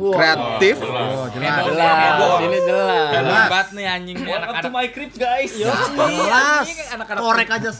kreatif, 0.00 0.80
oh 0.80 1.28
Jelas, 1.28 1.60
jelas. 1.68 2.40
Ini 2.40 2.58
jelas. 2.64 3.08
hebat 3.12 3.66
nih 3.76 3.84
anjing 3.84 4.16
Welcome 4.16 4.32
to 4.32 4.40
anak-anak 4.40 4.72
my 4.72 4.86
crib, 4.88 5.12
guys. 5.12 5.52
jelas. 5.52 6.64
Anak-anak 6.96 7.20
korek 7.20 7.48
aja. 7.52 7.70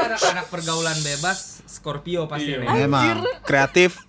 anak-anak 0.00 0.46
pergaulan 0.48 0.96
bebas 1.04 1.60
Scorpio 1.68 2.24
pasti 2.24 2.56
nih. 2.56 2.88
Memang 2.88 3.20
kreatif, 3.44 4.05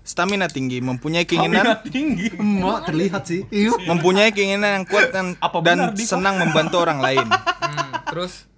stamina 0.00 0.46
tinggi, 0.46 0.78
mempunyai 0.78 1.24
keinginan 1.24 1.80
tinggi. 1.86 2.28
Emak 2.30 2.86
terlihat 2.86 3.22
sih. 3.24 3.44
Iya. 3.48 3.72
mempunyai 3.86 4.30
keinginan 4.30 4.70
yang 4.74 4.84
kuat 4.84 5.10
dan, 5.10 5.36
Apa 5.38 5.60
dan 5.60 5.78
benar, 5.82 5.94
Diko? 5.94 6.08
senang 6.10 6.34
membantu 6.36 6.76
orang 6.78 6.98
lain. 6.98 7.26
Hmm, 7.58 7.92
terus 8.06 8.48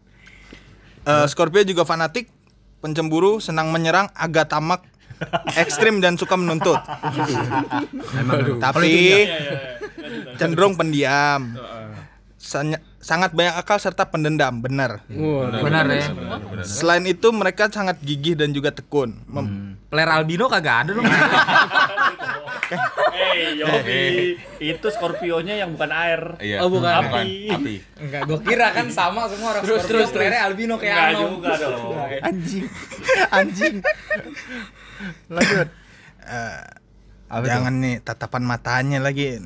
Eh, 1.00 1.26
Scorpio 1.26 1.64
juga 1.64 1.82
fanatik, 1.82 2.28
pencemburu, 2.78 3.40
senang 3.40 3.70
menyerang, 3.70 4.06
agak 4.12 4.46
tamak, 4.46 4.84
ekstrim 5.54 5.98
dan 5.98 6.14
suka 6.14 6.36
menuntut. 6.36 6.76
Tapi 8.58 8.92
cenderung 10.36 10.74
pendiam. 10.74 11.56
Sanya- 12.36 12.80
sangat 12.96 13.32
banyak 13.32 13.52
akal 13.54 13.76
serta 13.76 14.06
pendendam, 14.06 14.60
benar. 14.60 15.04
benar 15.56 15.84
ya. 15.88 16.08
Selain 16.62 17.04
itu 17.04 17.28
mereka 17.30 17.68
sangat 17.68 18.00
gigih 18.00 18.32
dan 18.32 18.50
juga 18.50 18.70
tekun. 18.70 19.16
Mem- 19.26 19.69
Player 19.90 20.07
albino 20.07 20.46
kagak 20.46 20.76
ada 20.87 20.90
dong. 20.94 21.07
Eh, 23.11 23.59
Yofi, 23.59 24.38
itu 24.62 24.87
Scorpio-nya 24.94 25.59
yang 25.59 25.74
bukan 25.74 25.90
air. 25.90 26.38
Iya. 26.38 26.62
Oh, 26.62 26.70
bukan. 26.70 27.03
Api. 27.03 27.50
Api. 27.50 27.74
Enggak, 27.98 28.20
gua 28.31 28.38
kira 28.46 28.70
kan 28.70 28.87
sama 28.94 29.26
semua 29.26 29.59
orang 29.59 29.62
Terus, 29.66 29.83
Scorpio, 29.83 30.07
terus, 30.07 30.09
playernya 30.14 30.42
albino 30.46 30.74
kayak 30.79 30.94
Enggak 30.94 31.11
Anom. 31.18 31.31
juga 31.35 31.50
dong. 31.59 31.83
Anjing. 32.31 32.64
Anjing. 33.35 33.74
Lanjut. 35.35 35.68
eh, 36.31 36.62
jangan 37.50 37.74
nih 37.83 37.94
tatapan 38.07 38.42
matanya 38.46 38.98
lagi. 39.03 39.42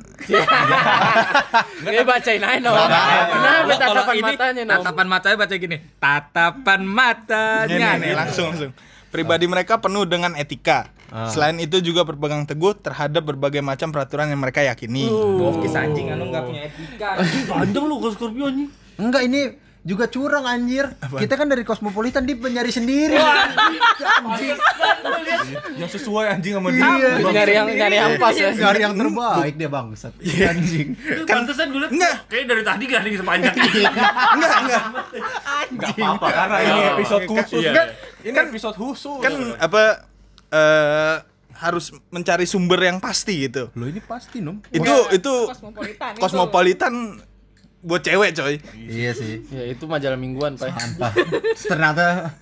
Eh 1.89 2.05
bacain 2.05 2.45
aja 2.45 2.61
no. 2.61 2.73
Kenapa 2.77 3.75
tatapan 3.81 4.15
ini, 4.21 4.25
matanya 4.37 4.63
no? 4.65 4.73
Tatapan 4.81 5.07
matanya 5.09 5.37
baca 5.41 5.55
gini. 5.57 5.77
Tatapan 5.97 6.81
matanya. 6.85 7.69
Nih, 7.73 7.81
nih, 7.81 8.01
nih, 8.05 8.13
langsung 8.13 8.53
langsung. 8.53 8.73
Pribadi 9.15 9.47
mereka 9.47 9.79
penuh 9.79 10.03
dengan 10.11 10.35
etika. 10.35 10.91
Selain 11.31 11.55
itu 11.63 11.79
juga 11.79 12.03
berpegang 12.03 12.43
teguh 12.43 12.75
terhadap 12.75 13.23
berbagai 13.23 13.63
macam 13.63 13.95
peraturan 13.95 14.27
yang 14.27 14.43
mereka 14.43 14.67
yakini. 14.67 15.07
Bokis 15.07 15.79
anjing 15.79 16.11
anu 16.11 16.35
enggak 16.35 16.43
punya 16.51 16.67
etika. 16.67 17.23
Panjang 17.47 17.85
lu 17.87 18.03
ke 18.03 18.09
Scorpio 18.19 18.51
nih. 18.51 18.67
Enggak 18.99 19.23
ini 19.31 19.41
juga 19.87 20.11
curang 20.11 20.43
anjir. 20.51 20.91
Kita 20.99 21.39
kan 21.39 21.47
dari 21.47 21.63
Cosmopolitan 21.63 22.27
dia 22.27 22.35
nyari 22.35 22.75
sendiri. 22.75 23.15
anjing. 23.15 24.59
Yang 25.79 25.91
sesuai 26.03 26.35
anjing 26.35 26.59
sama 26.59 26.75
dia. 26.75 26.83
Iya. 26.83 27.13
Nyari 27.23 27.53
yang 27.55 27.69
nyari 27.71 27.97
yang 28.03 28.13
pas 28.19 28.35
ya. 28.35 28.51
Nyari 28.51 28.81
yang 28.83 28.95
terbaik 28.99 29.55
dia 29.55 29.71
bangsat. 29.71 30.13
Anjing. 30.19 30.99
Kan 31.23 31.47
pantesan 31.47 31.71
gue 31.71 31.81
liat 31.87 31.93
Enggak. 31.95 32.15
kayak 32.27 32.45
dari 32.51 32.63
tadi 32.67 32.83
gak 32.91 32.99
ada 32.99 33.07
yang 33.07 33.19
sepanjang. 33.23 33.55
Enggak, 33.55 34.59
enggak. 34.59 34.83
Enggak 35.71 35.91
apa-apa 35.95 36.29
karena 36.35 36.57
ini 36.67 36.81
episode 36.99 37.25
khusus. 37.31 37.63
Iya. 37.63 37.73
Kan 37.79 37.89
ini 38.25 38.37
episode 38.37 38.77
khusus. 38.77 39.21
Kan 39.21 39.55
apa 39.61 40.09
eh 40.51 41.17
harus 41.55 41.95
mencari 42.11 42.45
sumber 42.51 42.83
yang 42.83 42.99
pasti 42.99 43.47
gitu. 43.47 43.71
Lo 43.79 43.87
ini 43.87 44.03
pasti 44.03 44.43
nom. 44.43 44.59
Itu 44.75 44.95
itu 45.15 45.35
Kosmopolitan. 45.47 46.13
itu. 46.17 46.21
kosmopolitan 46.21 46.95
buat 47.85 48.03
cewek 48.03 48.31
coy. 48.35 48.55
Iya 48.75 49.13
sih. 49.15 49.45
Ya 49.53 49.65
itu 49.71 49.85
majalah 49.87 50.19
mingguan, 50.19 50.59
Pak. 50.59 50.73
Sampah. 50.73 51.13
Ternyata 51.55 52.35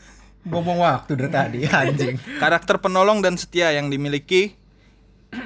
ngomong 0.49 0.81
waktu 0.81 1.13
dari 1.19 1.31
tadi 1.31 1.59
anjing. 1.69 2.17
Karakter 2.41 2.81
penolong 2.81 3.21
dan 3.21 3.37
setia 3.37 3.75
yang 3.75 3.93
dimiliki 3.93 4.57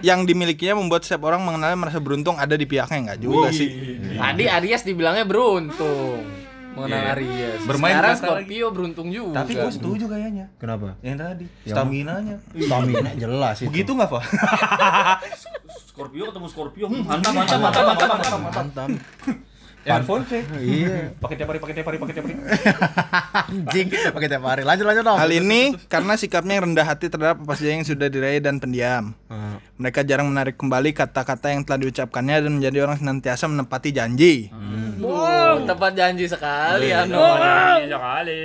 yang 0.03 0.27
dimilikinya 0.27 0.83
membuat 0.83 1.07
setiap 1.07 1.31
orang 1.31 1.47
mengenalnya 1.47 1.79
merasa 1.79 2.03
beruntung 2.03 2.35
ada 2.39 2.59
di 2.59 2.67
pihaknya 2.67 2.99
enggak 3.07 3.19
juga 3.23 3.55
sih. 3.55 3.71
Tadi 4.19 4.45
Aries 4.51 4.83
dibilangnya 4.83 5.23
beruntung. 5.27 6.46
Mengenal 6.77 7.03
Aries. 7.17 7.61
Bermain 7.65 7.93
Sekarang 7.97 8.17
Scorpio 8.21 8.67
beruntung 8.69 9.09
juga. 9.09 9.41
Tapi 9.41 9.53
gue 9.57 9.73
setuju 9.73 10.05
kayaknya. 10.07 10.47
Kenapa? 10.61 11.01
Yang 11.01 11.17
tadi, 11.17 11.45
Yang 11.65 11.73
stamina-nya. 11.73 12.37
Stamina 12.69 13.11
jelas 13.17 13.57
itu. 13.65 13.69
Begitu 13.73 13.91
nggak, 13.97 14.11
Pak? 14.13 14.23
Scorpio 15.91 16.23
ketemu 16.29 16.47
Scorpio. 16.53 16.87
hmm, 16.93 17.03
Mantap, 17.09 17.33
mantap, 17.33 17.59
mantap, 17.59 17.85
mantap, 17.89 18.09
mantap, 18.13 18.41
mantap. 18.53 18.89
Handphone 19.87 20.23
cek. 20.27 20.45
Iya. 20.67 21.15
Pakai 21.23 21.37
tiap 21.39 21.49
hari, 21.55 21.59
pakai 21.63 21.75
tiap 21.79 21.87
hari, 21.87 21.99
pakai 22.03 22.15
tiap 22.19 22.25
hari. 22.27 22.35
Anjing 23.67 23.87
pakai 24.11 24.29
tiap 24.29 24.45
hari. 24.45 24.63
Lanjut 24.67 24.87
lanjut 24.87 25.05
dong. 25.07 25.19
Hal 25.19 25.31
ini 25.31 25.79
karena 25.87 26.19
sikapnya 26.19 26.59
yang 26.59 26.73
rendah 26.73 26.87
hati 26.87 27.07
terhadap 27.07 27.39
apa 27.39 27.55
saja 27.55 27.71
yang 27.71 27.87
sudah 27.87 28.11
diraih 28.11 28.43
dan 28.43 28.59
pendiam. 28.59 29.15
Ah. 29.31 29.63
Mereka 29.79 30.03
jarang 30.03 30.27
menarik 30.33 30.59
kembali 30.59 30.91
kata-kata 30.91 31.55
yang 31.55 31.63
telah 31.63 31.79
diucapkannya 31.87 32.49
dan 32.49 32.53
menjadi 32.59 32.79
orang 32.83 32.99
senantiasa 32.99 33.47
menepati 33.47 33.91
janji. 33.95 34.51
Wow, 34.97 35.69
tepat 35.69 35.93
janji 35.93 36.25
sekali 36.25 36.89
Iya, 36.89 37.05
Ano. 37.05 37.21
Iya 37.85 37.99
kali. 38.01 38.41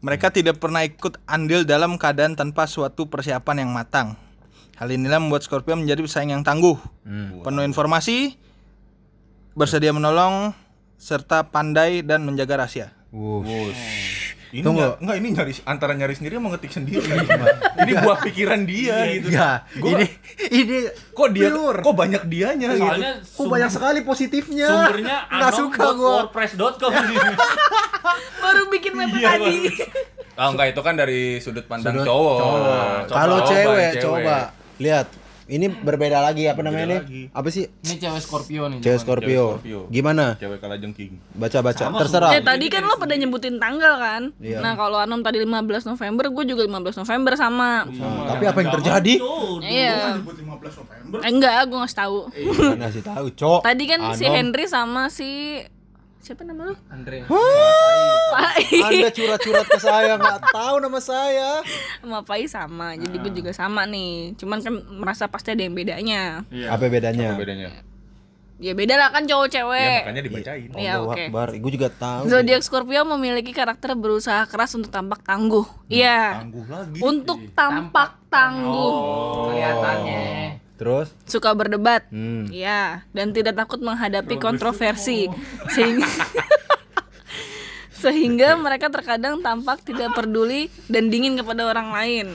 Mereka 0.00 0.30
tidak 0.30 0.62
pernah 0.62 0.86
ikut 0.86 1.18
andil 1.26 1.66
dalam 1.66 1.98
keadaan 1.98 2.38
tanpa 2.38 2.64
suatu 2.70 3.10
persiapan 3.10 3.66
yang 3.66 3.70
matang. 3.74 4.14
Hal 4.76 4.92
inilah 4.92 5.16
membuat 5.18 5.40
Scorpio 5.40 5.72
menjadi 5.72 6.04
pesaing 6.04 6.36
yang 6.36 6.44
tangguh, 6.44 6.76
penuh 7.40 7.64
informasi, 7.64 8.36
bersedia 9.56 9.88
menolong, 9.96 10.52
serta 10.96 11.44
pandai 11.44 12.00
dan 12.00 12.22
menjaga 12.22 12.58
rahasia. 12.58 12.92
Ini 14.46 14.62
Tunggu. 14.62 14.78
enggak, 14.78 14.94
enggak 15.02 15.16
ini 15.16 15.28
nyari 15.32 15.52
antara 15.64 15.92
nyari 15.92 16.14
sendiri 16.14 16.38
sama 16.38 16.48
ngetik 16.48 16.70
sendiri. 16.70 17.02
ini 17.76 17.92
buah 18.04 18.18
pikiran 18.22 18.60
dia 18.62 18.96
gitu. 19.10 19.28
Enggak. 19.28 19.58
Gua- 19.76 19.90
Ini 19.92 20.06
ini 20.50 20.76
Kok 21.10 21.28
dia 21.30 21.48
pure. 21.50 21.80
kok 21.82 21.94
banyak 21.94 22.22
dianya 22.24 22.68
gitu. 22.70 22.80
Soalnya 22.80 23.12
Kok 23.26 23.46
banyak 23.46 23.70
sekali 23.70 24.00
positifnya. 24.00 24.68
sumbernya 24.70 25.16
Nggak 25.34 25.52
suka 25.52 25.86
gua. 25.92 26.12
wordpress.com 26.24 26.92
Baru 28.42 28.62
bikin 28.70 28.92
map 28.94 29.10
tadi. 29.10 29.56
Oh 30.36 30.48
enggak 30.52 30.66
itu 30.70 30.80
kan 30.80 30.94
dari 30.94 31.22
sudut 31.36 31.66
pandang 31.66 31.96
Sudut 31.96 32.06
cowok. 32.06 32.38
cowok. 32.38 32.84
Kalau 33.08 33.38
cewek. 33.42 33.92
coba 33.98 34.36
lihat. 34.78 35.06
Ini 35.46 35.70
berbeda 35.70 36.18
lagi 36.26 36.50
apa 36.50 36.58
namanya 36.58 37.06
lagi. 37.06 37.30
nih? 37.30 37.30
Apa 37.30 37.48
sih? 37.54 37.70
Ini 37.70 37.94
cewek 38.02 38.18
Scorpio 38.18 38.66
nih. 38.66 38.78
Cewek. 38.82 38.98
Scorpio. 38.98 39.44
Scorpio. 39.62 39.80
Gimana? 39.94 40.34
Cewek 40.42 40.58
kalah 40.58 40.74
jengking. 40.74 41.22
Baca-baca. 41.38 41.86
Terserah. 41.86 42.34
Eh 42.34 42.42
tadi 42.42 42.66
kan 42.66 42.82
lo 42.82 42.98
pada 42.98 43.14
nyebutin 43.14 43.62
tanggal 43.62 43.94
kan? 43.94 44.22
Iya. 44.42 44.58
Nah 44.58 44.74
kalau 44.74 44.98
Anom 44.98 45.22
tadi 45.22 45.38
15 45.38 45.86
November, 45.86 46.34
gue 46.34 46.44
juga 46.50 46.62
15 46.66 46.98
November 46.98 47.32
sama. 47.38 47.86
Nah, 47.86 48.26
tapi 48.26 48.44
apa 48.50 48.58
yang 48.58 48.72
terjadi? 48.74 49.14
Iya. 49.62 50.18
Eh, 51.22 51.30
enggak, 51.30 51.70
gue 51.70 51.78
ngasih 51.78 51.98
tahu. 52.02 52.18
Mana 52.74 52.90
sih 52.90 53.04
tahu, 53.06 53.26
Cok. 53.30 53.60
Tadi 53.62 53.84
kan 53.86 54.00
si. 54.18 54.24
Henry 54.26 54.66
sama 54.66 55.06
si 55.06 55.62
siapa 56.26 56.42
nama 56.42 56.66
lu? 56.66 56.74
Andre. 56.90 57.22
Pai. 58.34 58.66
Anda 58.82 59.08
curhat-curhat 59.14 59.66
ke 59.70 59.78
saya 59.78 60.18
nggak 60.18 60.50
tahu 60.50 60.82
nama 60.82 60.98
saya. 60.98 61.62
sama 62.02 62.26
Pai 62.26 62.50
sama. 62.50 62.98
Jadi 62.98 63.16
gue 63.22 63.32
juga 63.38 63.54
sama 63.54 63.86
nih. 63.86 64.34
Cuman 64.34 64.58
kan 64.58 64.74
merasa 64.90 65.30
pasti 65.30 65.54
ada 65.54 65.62
yang 65.62 65.78
bedanya. 65.78 66.42
Apa 66.66 66.90
bedanya? 66.90 67.38
Apa 67.38 67.46
bedanya? 67.46 67.70
Ya 68.56 68.72
beda 68.72 68.96
lah 68.96 69.12
kan 69.12 69.28
cowok 69.28 69.46
Ya 69.46 69.54
cewek. 69.60 70.00
makanya 70.02 70.22
dibacain. 70.24 70.68
Iya, 70.80 70.92
Allahu 70.96 71.12
oke. 71.12 71.24
Akbar. 71.28 71.48
Gue 71.60 71.72
juga 71.76 71.88
tahu. 71.92 72.22
Zodiak 72.26 72.62
Scorpio 72.64 73.04
memiliki 73.04 73.52
karakter 73.52 73.92
berusaha 73.92 74.48
keras 74.48 74.72
untuk 74.72 74.88
tampak 74.88 75.20
tangguh. 75.22 75.68
Iya. 75.92 76.40
Tangguh 76.40 76.64
lagi. 76.64 76.98
Untuk 77.04 77.38
tampak 77.52 78.16
tangguh. 78.32 79.52
Kelihatannya. 79.52 80.24
Terus? 80.76 81.08
Suka 81.24 81.56
berdebat. 81.56 82.04
Hmm. 82.12 82.48
Iya, 82.52 83.08
dan 83.16 83.32
tidak 83.32 83.56
takut 83.56 83.80
menghadapi 83.80 84.36
kontroversi. 84.36 85.28
Sehingga 85.74 86.06
sehingga 87.96 88.60
mereka 88.60 88.92
terkadang 88.92 89.40
tampak 89.40 89.80
tidak 89.80 90.12
peduli 90.12 90.68
dan 90.86 91.08
dingin 91.08 91.32
kepada 91.40 91.64
orang 91.64 91.96
lain. 91.96 92.26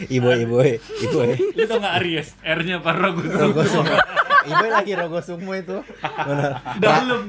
Ibu, 0.00 0.28
ibu, 0.48 0.56
ibu. 0.64 1.18
Lu 1.54 1.64
tau 1.68 1.78
gak 1.78 2.00
Aries? 2.00 2.32
R-nya 2.40 2.80
apa 2.80 2.90
Ragus? 2.96 3.28
Rogo 3.30 3.62
Sukma. 3.68 4.00
Ibu 4.48 4.66
lagi 4.72 4.92
Rogo 4.96 5.20
Sukma 5.20 5.60
itu. 5.60 5.84
Benar. 6.00 6.52
Dalam. 6.80 7.20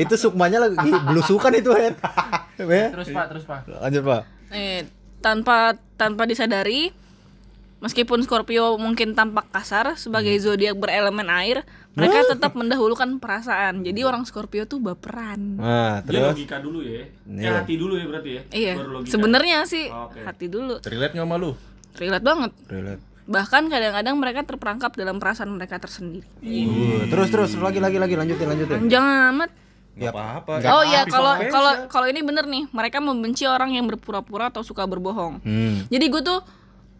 Itu 0.00 0.14
Sukmanya 0.16 0.64
lagi 0.64 0.90
belusukan 1.12 1.52
itu. 1.60 1.70
Ya. 1.76 1.92
Terus 2.90 3.08
Pak, 3.12 3.24
terus 3.36 3.44
Pak. 3.44 3.68
Lanjut, 3.68 4.02
Pak. 4.02 4.22
Eh, 4.48 4.88
tanpa 5.20 5.76
tanpa 6.00 6.24
disadari 6.24 6.88
meskipun 7.78 8.22
Scorpio 8.26 8.74
mungkin 8.78 9.14
tampak 9.14 9.46
kasar 9.54 9.94
sebagai 9.94 10.34
zodiak 10.42 10.74
berelemen 10.74 11.30
air, 11.30 11.62
mereka 11.94 12.26
tetap 12.26 12.54
mendahulukan 12.54 13.18
perasaan. 13.18 13.82
Jadi 13.82 14.00
orang 14.06 14.22
Scorpio 14.26 14.66
tuh 14.66 14.82
baperan. 14.82 15.58
Nah, 15.58 16.02
Dia 16.02 16.06
terus 16.06 16.34
logika 16.34 16.56
dulu 16.62 16.78
ya. 16.82 17.06
Iya. 17.26 17.42
Ya 17.42 17.50
hati 17.62 17.74
dulu 17.74 17.94
ya 17.98 18.06
berarti 18.06 18.30
ya. 18.30 18.42
Iya, 18.54 18.72
Baru 18.78 18.90
logika. 19.02 19.12
sebenarnya 19.14 19.58
sih 19.66 19.84
Oke. 19.90 20.20
hati 20.22 20.46
dulu. 20.46 20.74
Relate 20.82 21.12
nggak 21.14 21.26
sama 21.26 21.36
lu? 21.38 21.50
Relate 21.98 22.24
banget. 22.24 22.52
relate. 22.70 23.02
Bahkan 23.28 23.62
kadang-kadang 23.68 24.14
mereka 24.16 24.40
terperangkap 24.48 24.92
dalam 24.96 25.20
perasaan 25.20 25.52
mereka 25.52 25.76
tersendiri. 25.76 26.24
Uh, 26.40 27.04
terus 27.12 27.28
terus 27.28 27.50
lagi 27.60 27.76
lagi 27.76 28.00
lagi 28.00 28.14
lanjutin 28.16 28.46
lanjutin. 28.48 28.78
Panjang 28.88 29.04
amat. 29.34 29.50
Nggak 29.98 30.12
apa-apa. 30.14 30.52
Oh 30.70 30.82
iya, 30.86 31.02
kalau 31.10 31.34
kalau 31.50 31.72
kalau 31.90 32.06
ini 32.06 32.22
bener 32.22 32.46
nih, 32.46 32.70
mereka 32.70 33.02
membenci 33.02 33.44
orang 33.44 33.74
yang 33.74 33.84
berpura-pura 33.90 34.48
atau 34.48 34.62
suka 34.62 34.86
berbohong. 34.86 35.42
Hmm. 35.42 35.84
Jadi 35.90 36.06
gue 36.08 36.22
tuh 36.22 36.40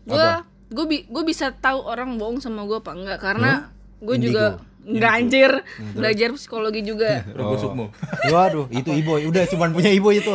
gue 0.04 0.26
gue 0.68 0.84
bi 0.84 0.98
gue 1.02 1.24
bisa 1.24 1.50
tahu 1.50 1.80
orang 1.82 2.14
bohong 2.14 2.38
sama 2.38 2.62
gue 2.62 2.76
apa 2.76 2.92
enggak 2.92 3.18
karena 3.18 3.72
gue 3.98 4.16
juga 4.18 4.44
nggak 4.80 5.12
anjir 5.14 5.50
belajar 5.92 6.28
psikologi 6.32 6.80
juga. 6.82 7.24
Rogo 7.36 7.56
Sukmo. 7.56 7.86
Waduh, 8.30 8.68
itu 8.70 8.88
ibu. 8.90 9.16
Udah 9.18 9.44
cuman 9.44 9.68
punya 9.70 9.90
ibu 9.90 10.08
itu. 10.10 10.32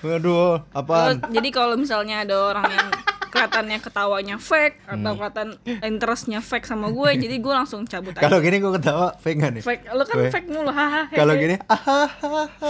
Waduh, 0.00 0.64
apaan? 0.70 1.16
Terus, 1.18 1.32
jadi 1.34 1.48
kalau 1.50 1.74
misalnya 1.74 2.20
ada 2.20 2.36
orang 2.46 2.66
yang 2.66 2.88
kelihatannya 3.30 3.78
ketawanya 3.78 4.36
fake 4.36 4.82
Hmm. 4.84 5.00
atau 5.00 5.12
kelihatan 5.14 5.48
interestnya 5.86 6.40
fake 6.40 6.66
sama 6.66 6.90
gue 6.90 7.10
jadi 7.22 7.36
gue 7.36 7.54
langsung 7.54 7.86
cabut 7.86 8.10
aja 8.10 8.26
Kalau 8.26 8.42
gini 8.42 8.58
gue 8.58 8.72
ketawa 8.74 9.14
fake 9.14 9.38
nggak 9.38 9.52
nih? 9.54 9.62
fake 9.62 9.82
lo 9.88 10.02
kan 10.02 10.16
Fake. 10.18 10.32
fake 10.34 10.48
mulu 10.50 10.68
hahaha 10.68 11.14
Kalau 11.14 11.34
gini, 11.34 11.54
ah 11.62 12.10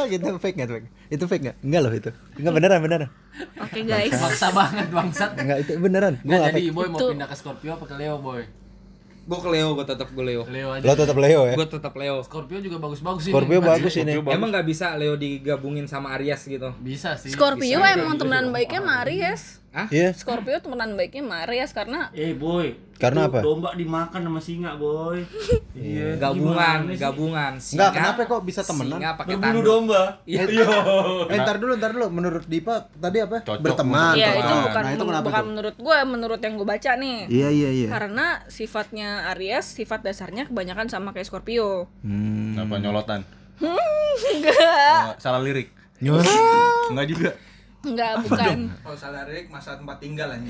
gitu 0.05 0.37
fake 0.37 0.57
nggak 0.59 0.69
tuh? 0.69 0.77
Itu 1.11 1.27
fake 1.27 1.43
nggak? 1.43 1.57
Enggak 1.67 1.81
loh 1.83 1.93
itu. 1.93 2.11
Enggak 2.39 2.53
beneran 2.55 2.79
beneran. 2.81 3.09
oke 3.59 3.81
guys 3.83 4.15
Maksa 4.15 4.49
banget 4.55 4.87
bangsat. 4.89 5.31
Enggak 5.35 5.59
itu 5.67 5.73
beneran. 5.77 6.15
Gue 6.23 6.27
Nggak 6.31 6.39
nggak 6.41 6.53
jadi 6.55 6.71
boy 6.71 6.87
mau 6.87 6.99
Itu- 6.99 7.11
pindah 7.13 7.29
ke 7.29 7.37
Scorpio 7.37 7.71
apa 7.75 7.85
ke 7.85 7.95
Leo 7.99 8.17
boy? 8.23 8.43
Gue 9.21 9.39
ke 9.39 9.51
Leo, 9.53 9.69
gue 9.79 9.87
tetap 9.87 10.09
gue 10.11 10.25
Leo. 10.25 10.43
Leo 10.49 10.69
aja. 10.75 10.83
Lo 10.83 10.95
tetap 10.97 11.17
Leo 11.19 11.41
ya. 11.47 11.55
Gue 11.55 11.69
tetap 11.69 11.95
Leo. 11.95 12.17
Scorpio 12.25 12.59
juga 12.59 12.79
bagus-bagus 12.81 13.23
sih. 13.27 13.33
Scorpio 13.35 13.59
bagus 13.61 13.95
ini. 13.95 14.17
Emang 14.17 14.49
nggak 14.51 14.67
bisa 14.67 14.95
Leo 14.97 15.15
digabungin 15.15 15.87
sama 15.87 16.15
Aries 16.19 16.47
gitu? 16.47 16.71
Bisa 16.81 17.15
sih. 17.19 17.31
Scorpio 17.31 17.79
emang 17.79 18.17
temenan 18.17 18.51
baiknya 18.51 18.81
sama 18.83 19.03
Aries 19.07 19.43
Iya. 19.71 20.11
Scorpio 20.11 20.59
temenan 20.59 20.99
baiknya 20.99 21.23
sama 21.23 21.37
Aries 21.47 21.71
karena 21.71 22.11
Eh 22.11 22.35
boy, 22.35 22.75
Karena 22.99 23.25
itu 23.25 23.31
apa? 23.31 23.41
Domba 23.41 23.71
dimakan 23.73 24.21
sama 24.21 24.41
singa 24.43 24.75
boy. 24.75 25.23
iya. 25.79 26.19
Gabungan, 26.19 26.85
gimana 26.85 26.91
sih? 26.91 26.99
gabungan. 26.99 27.53
Enggak, 27.55 27.91
kenapa 27.95 28.21
kok 28.27 28.43
bisa 28.43 28.61
temenan? 28.61 28.99
Singa 28.99 29.11
pakai 29.15 29.35
tanduk. 29.39 29.63
domba. 29.63 30.03
Iya. 30.27 30.43
Eh, 31.31 31.39
ntar 31.39 31.57
dulu, 31.57 31.73
ntar 31.79 31.91
dulu. 31.95 32.07
Menurut 32.11 32.45
Dipa 32.45 32.91
tadi 32.93 33.23
apa? 33.23 33.41
Cocok 33.41 33.63
Berteman. 33.63 34.15
Iya 34.15 34.31
itu 34.37 34.55
bukan 34.61 34.83
Nah, 34.83 34.91
itu 34.91 35.05
kenapa 35.07 35.25
bukan 35.25 35.39
tuh? 35.39 35.49
menurut 35.49 35.77
gue, 35.79 35.99
menurut 36.05 36.41
yang 36.43 36.55
gue 36.59 36.67
baca 36.67 36.91
nih. 36.99 37.19
Iya, 37.31 37.49
iya, 37.49 37.71
iya. 37.71 37.89
Karena 37.89 38.27
sifatnya 38.51 39.09
Aries, 39.33 39.71
sifat 39.71 40.03
dasarnya 40.03 40.51
kebanyakan 40.51 40.91
sama 40.91 41.15
kayak 41.15 41.31
Scorpio. 41.31 41.87
Hmm. 42.03 42.59
Kenapa 42.59 42.75
nyolotan? 42.77 43.21
Enggak, 44.35 44.59
Oh, 45.07 45.17
salah 45.17 45.39
lirik. 45.39 45.71
Enggak 46.91 47.07
juga. 47.07 47.31
Enggak 47.81 48.13
bukan. 48.27 48.59
Kalau 48.85 48.99
salah 48.99 49.25
lirik 49.25 49.49
masa 49.49 49.81
tempat 49.81 49.97
tinggal 49.97 50.29
aja. 50.29 50.45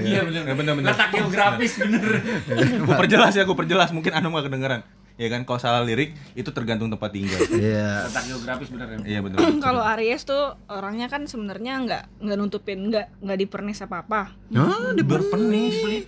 Iya 0.00 0.20
bener. 0.24 0.42
Ya, 0.48 0.54
bener, 0.56 0.72
bener. 0.78 0.88
Letak 0.92 1.08
geografis 1.12 1.72
bener. 1.76 2.04
Gue 2.80 2.94
perjelas 2.96 3.32
ya, 3.36 3.44
gue 3.44 3.56
perjelas. 3.56 3.92
Mungkin 3.92 4.12
Anu 4.16 4.32
nggak 4.32 4.48
kedengeran. 4.48 4.80
Ya 5.22 5.28
kan, 5.30 5.46
kalau 5.46 5.60
salah 5.62 5.86
lirik 5.86 6.18
itu 6.34 6.50
tergantung 6.50 6.90
tempat 6.90 7.14
tinggal. 7.14 7.38
Iya. 7.52 8.10
Letak 8.10 8.24
geografis 8.26 8.68
bener 8.74 8.88
ya. 8.90 8.98
Iya 9.06 9.18
betul. 9.22 9.38
Kalau 9.66 9.82
Aries 9.94 10.26
tuh 10.26 10.58
orangnya 10.66 11.06
kan 11.06 11.30
sebenarnya 11.30 11.78
nggak 11.84 12.02
nggak 12.18 12.36
nutupin 12.40 12.90
nggak 12.90 13.22
nggak 13.22 13.38
dipernis 13.38 13.78
apa 13.86 14.02
apa. 14.02 14.22
Ah, 14.56 14.90
diberpernis. 14.96 16.02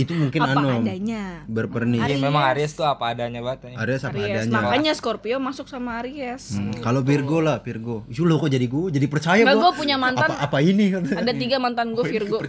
itu 0.00 0.12
mungkin 0.16 0.40
apa 0.40 0.56
anu. 0.56 0.80
adanya. 0.80 1.44
Berpernis. 1.44 2.00
Iya, 2.00 2.16
memang 2.16 2.48
Aries 2.54 2.72
tuh 2.72 2.86
apa 2.88 3.12
adanya 3.12 3.44
banget 3.44 3.76
ya. 3.76 3.84
Aries 3.84 4.02
apa 4.08 4.16
Aries. 4.16 4.46
adanya. 4.48 4.56
Makanya 4.56 4.92
Scorpio 4.96 5.36
masuk 5.42 5.66
sama 5.68 6.00
Aries. 6.00 6.56
Hmm, 6.56 6.80
Kalau 6.80 7.04
Virgo 7.04 7.44
lah, 7.44 7.60
Virgo. 7.60 8.08
Ih, 8.08 8.24
lo 8.24 8.40
kok 8.40 8.48
jadi 8.48 8.64
gue? 8.64 8.88
Jadi 8.94 9.06
percaya 9.10 9.42
gue. 9.44 9.52
gue 9.52 9.72
punya 9.76 10.00
mantan. 10.00 10.32
Apa, 10.32 10.48
apa 10.48 10.58
ini? 10.64 10.94
Ada 10.94 11.32
tiga 11.36 11.60
mantan 11.60 11.92
gue 11.92 12.04
Virgo. 12.06 12.40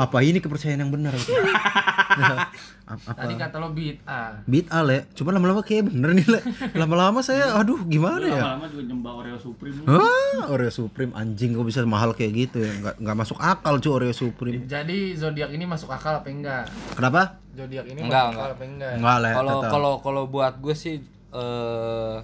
Apa 0.00 0.18
ini 0.26 0.42
kepercayaan 0.42 0.80
yang 0.82 0.90
benar? 0.90 1.14
apa? 2.90 3.14
Tadi 3.14 3.34
kata 3.34 3.56
lo 3.56 3.70
beat 3.70 4.02
ah. 4.02 4.34
Beat 4.42 4.66
Ale, 4.68 5.06
cuma 5.12 5.30
lama-lama 5.30 5.60
kayak 5.60 5.86
bener 5.86 6.10
nih 6.12 6.26
Le. 6.26 6.40
Lama-lama 6.74 7.20
saya, 7.20 7.54
aduh 7.54 7.78
gimana 7.84 8.24
ya? 8.24 8.42
Lama-lama 8.42 8.66
juga 8.66 8.82
nyembah 8.84 9.12
Oreo 9.16 9.38
Supreme. 9.38 9.78
Hah, 9.84 10.42
Oreo 10.46 10.68
Supreme 10.68 11.12
anjing 11.12 11.54
kok 11.54 11.62
bisa 11.62 11.80
mahal 11.84 12.12
kayak 12.12 12.32
gitu 12.34 12.58
ya? 12.58 12.70
Nggak, 12.76 12.94
nggak 12.98 13.16
masuk 13.16 13.38
akal 13.38 13.78
cuy 13.78 13.92
Oreo 13.94 14.10
Supreme. 14.10 14.66
Jadi 14.66 15.14
zodiak 15.14 15.48
ini 15.48 15.64
masuk 15.64 15.86
akal 15.88 16.18
apa 16.18 16.26
enggak? 16.26 16.66
Kenapa? 16.92 17.38
Zodiak 17.50 17.84
ini 17.84 17.98
Enggak, 18.00 18.24
masuk 18.26 18.34
akal 18.34 18.42
enggak. 18.42 18.50
apa 18.50 18.64
enggak? 18.66 18.92
Enggak 18.96 19.16
Le, 19.16 19.30
Kalau 19.32 19.54
tetap. 19.56 19.70
kalau 19.70 19.92
kalau 20.00 20.22
buat 20.26 20.54
gue 20.58 20.74
sih 20.74 20.96
eh 21.30 22.16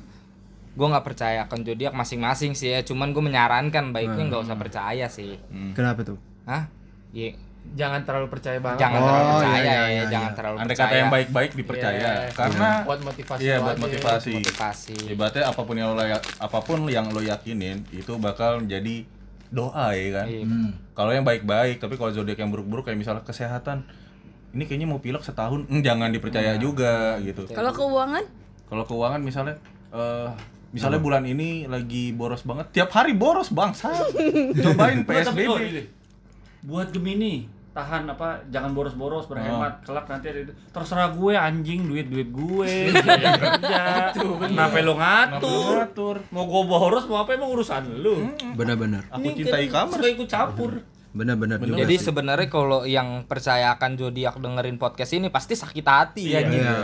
gue 0.76 0.87
nggak 0.87 1.07
percaya 1.07 1.38
akan 1.42 1.59
zodiak 1.62 1.94
masing-masing 1.94 2.52
sih 2.52 2.68
ya. 2.68 2.83
Cuman 2.83 3.11
gue 3.11 3.22
menyarankan 3.22 3.90
baiknya 3.90 4.26
nggak 4.26 4.42
usah 4.42 4.59
percaya 4.59 5.07
sih. 5.07 5.38
Kenapa 5.72 6.02
tuh? 6.02 6.18
Hah? 6.44 6.66
Iya. 7.11 7.38
Jangan 7.74 8.00
terlalu 8.02 8.26
percaya 8.29 8.59
banget. 8.59 8.79
Jangan 8.79 8.96
Oh, 8.96 9.07
terlalu 9.07 9.24
iya, 9.24 9.35
percaya 9.35 9.59
iya, 9.59 9.72
ya, 9.72 9.85
iya, 9.87 10.02
jangan 10.07 10.24
iya. 10.24 10.37
terlalu 10.37 10.57
Andai 10.57 10.68
percaya. 10.70 10.87
kata 10.87 10.94
yang 10.96 11.11
baik-baik 11.11 11.50
dipercaya. 11.52 11.98
Iya. 11.98 12.12
Karena 12.31 12.68
buat 12.83 13.00
motivasi 13.02 13.40
Iya, 13.40 13.57
buat 13.59 13.72
aja. 13.72 13.83
motivasi. 13.83 14.33
motivasi. 14.35 14.96
Ibaratnya 15.09 15.42
apa 15.44 15.61
pun 15.61 15.74
yang 15.74 15.90
lo 15.90 16.02
ya- 16.02 16.24
apa 16.38 16.59
pun 16.61 16.79
yang 16.87 17.07
lo 17.09 17.20
yakinin 17.20 17.79
itu 17.90 18.12
bakal 18.16 18.62
jadi 18.62 18.96
doa 19.48 19.87
ya 19.90 20.07
kan. 20.14 20.26
Iya. 20.26 20.44
Kalau 20.92 21.11
yang 21.11 21.22
baik-baik, 21.22 21.76
tapi 21.76 21.94
kalau 21.94 22.11
zodiak 22.11 22.37
yang 22.37 22.48
buruk-buruk 22.48 22.85
kayak 22.85 22.96
misalnya 22.96 23.20
kesehatan, 23.20 23.85
ini 24.50 24.64
kayaknya 24.64 24.87
mau 24.87 24.98
pilek 24.98 25.20
setahun, 25.20 25.64
hmm, 25.64 25.83
jangan 25.83 26.09
dipercaya 26.09 26.57
juga 26.57 27.18
gitu. 27.20 27.44
Kalau 27.46 27.72
keuangan, 27.72 28.24
Kalau 28.64 28.83
keuangan 28.83 29.20
misalnya 29.20 29.55
eh 29.88 30.29
misalnya 30.68 30.98
bulan 30.98 31.22
ini 31.22 31.64
lagi 31.64 32.11
boros 32.11 32.42
banget, 32.42 32.72
tiap 32.72 32.90
hari 32.90 33.12
boros 33.12 33.48
bangsa. 33.48 33.92
Cobain 34.64 35.05
PSBB. 35.05 35.87
Buat 36.62 36.90
Gemini 36.90 37.46
tahan 37.77 38.09
apa 38.09 38.41
jangan 38.49 38.73
boros-boros 38.73 39.29
berhemat 39.29 39.85
kelak 39.85 40.09
nanti 40.09 40.33
ada 40.33 40.41
itu 40.41 40.53
terserah 40.73 41.12
gue 41.12 41.37
anjing 41.37 41.85
duit 41.85 42.09
duit 42.09 42.33
gue 42.33 42.73
gue 42.89 43.12
yang 43.19 43.37
kerja 43.37 44.17
kenapa 44.17 44.81
lo 44.81 44.97
ngatur 44.97 45.75
Ngatur. 45.85 46.17
mau 46.33 46.49
gue 46.49 46.62
boros 46.65 47.05
mau 47.05 47.21
apa 47.21 47.37
emang 47.37 47.53
urusan 47.53 48.01
lu 48.01 48.33
Benar-benar. 48.57 49.05
Aku 49.11 49.29
Ini 49.29 49.37
cintai 49.37 49.69
kamar. 49.69 49.93
suka 49.93 50.09
ikut 50.09 50.25
campur 50.27 50.73
Benar-benar. 51.12 51.57
Jadi 51.61 51.97
sebenarnya 51.97 52.45
kalau 52.47 52.85
yang 52.85 53.25
percaya 53.25 53.73
akan 53.73 53.97
zodiak 53.97 54.37
dengerin 54.37 54.77
podcast 54.77 55.12
ini 55.12 55.29
pasti 55.29 55.53
sakit 55.53 55.85
hati 55.85 56.25
ya. 56.29 56.41
Iya. 56.45 56.77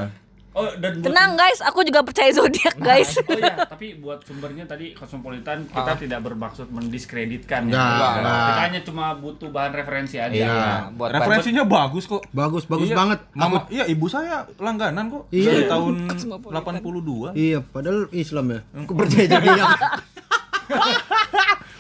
Oh 0.53 0.69
dan 0.77 0.99
buat 0.99 1.07
tenang 1.09 1.31
guys, 1.35 1.59
aku 1.61 1.81
juga 1.83 2.01
percaya 2.01 2.31
zodiak 2.31 2.77
guys. 2.77 3.17
Oh 3.19 3.33
iya, 3.33 3.55
tapi 3.73 3.97
buat 3.97 4.21
sumbernya 4.23 4.65
tadi 4.65 4.93
Cosmopolitan 4.93 5.65
kita 5.67 5.93
tidak 5.97 6.21
bermaksud 6.23 6.69
mendiskreditkan 6.69 7.69
Enggak, 7.69 7.81
ya. 7.81 8.19
enggak. 8.21 8.41
Kita 8.43 8.63
hanya 8.63 8.81
cuma 8.85 9.05
butuh 9.15 9.49
bahan 9.49 9.73
referensi 9.73 10.17
aja. 10.17 10.33
Iya, 10.33 10.93
buat 10.93 11.11
Referensinya 11.13 11.65
bagus 11.65 12.05
kok. 12.05 12.23
Bagus, 12.31 12.65
bagus 12.65 12.89
Iya, 12.89 12.97
banget. 12.97 13.19
Mama, 13.33 13.65
iya 13.69 13.85
ibu 13.87 14.07
saya 14.07 14.45
langganan 14.57 15.09
kok. 15.09 15.23
Iya. 15.33 15.51
Dari 15.53 15.65
tahun 15.69 15.95
Cosmopolitan. 16.11 17.33
82. 17.33 17.39
Iya, 17.39 17.59
padahal 17.63 18.01
Islam 18.13 18.47
ya. 18.53 18.61
Aku 18.83 18.93
percaya 18.93 19.27
yang 19.29 19.71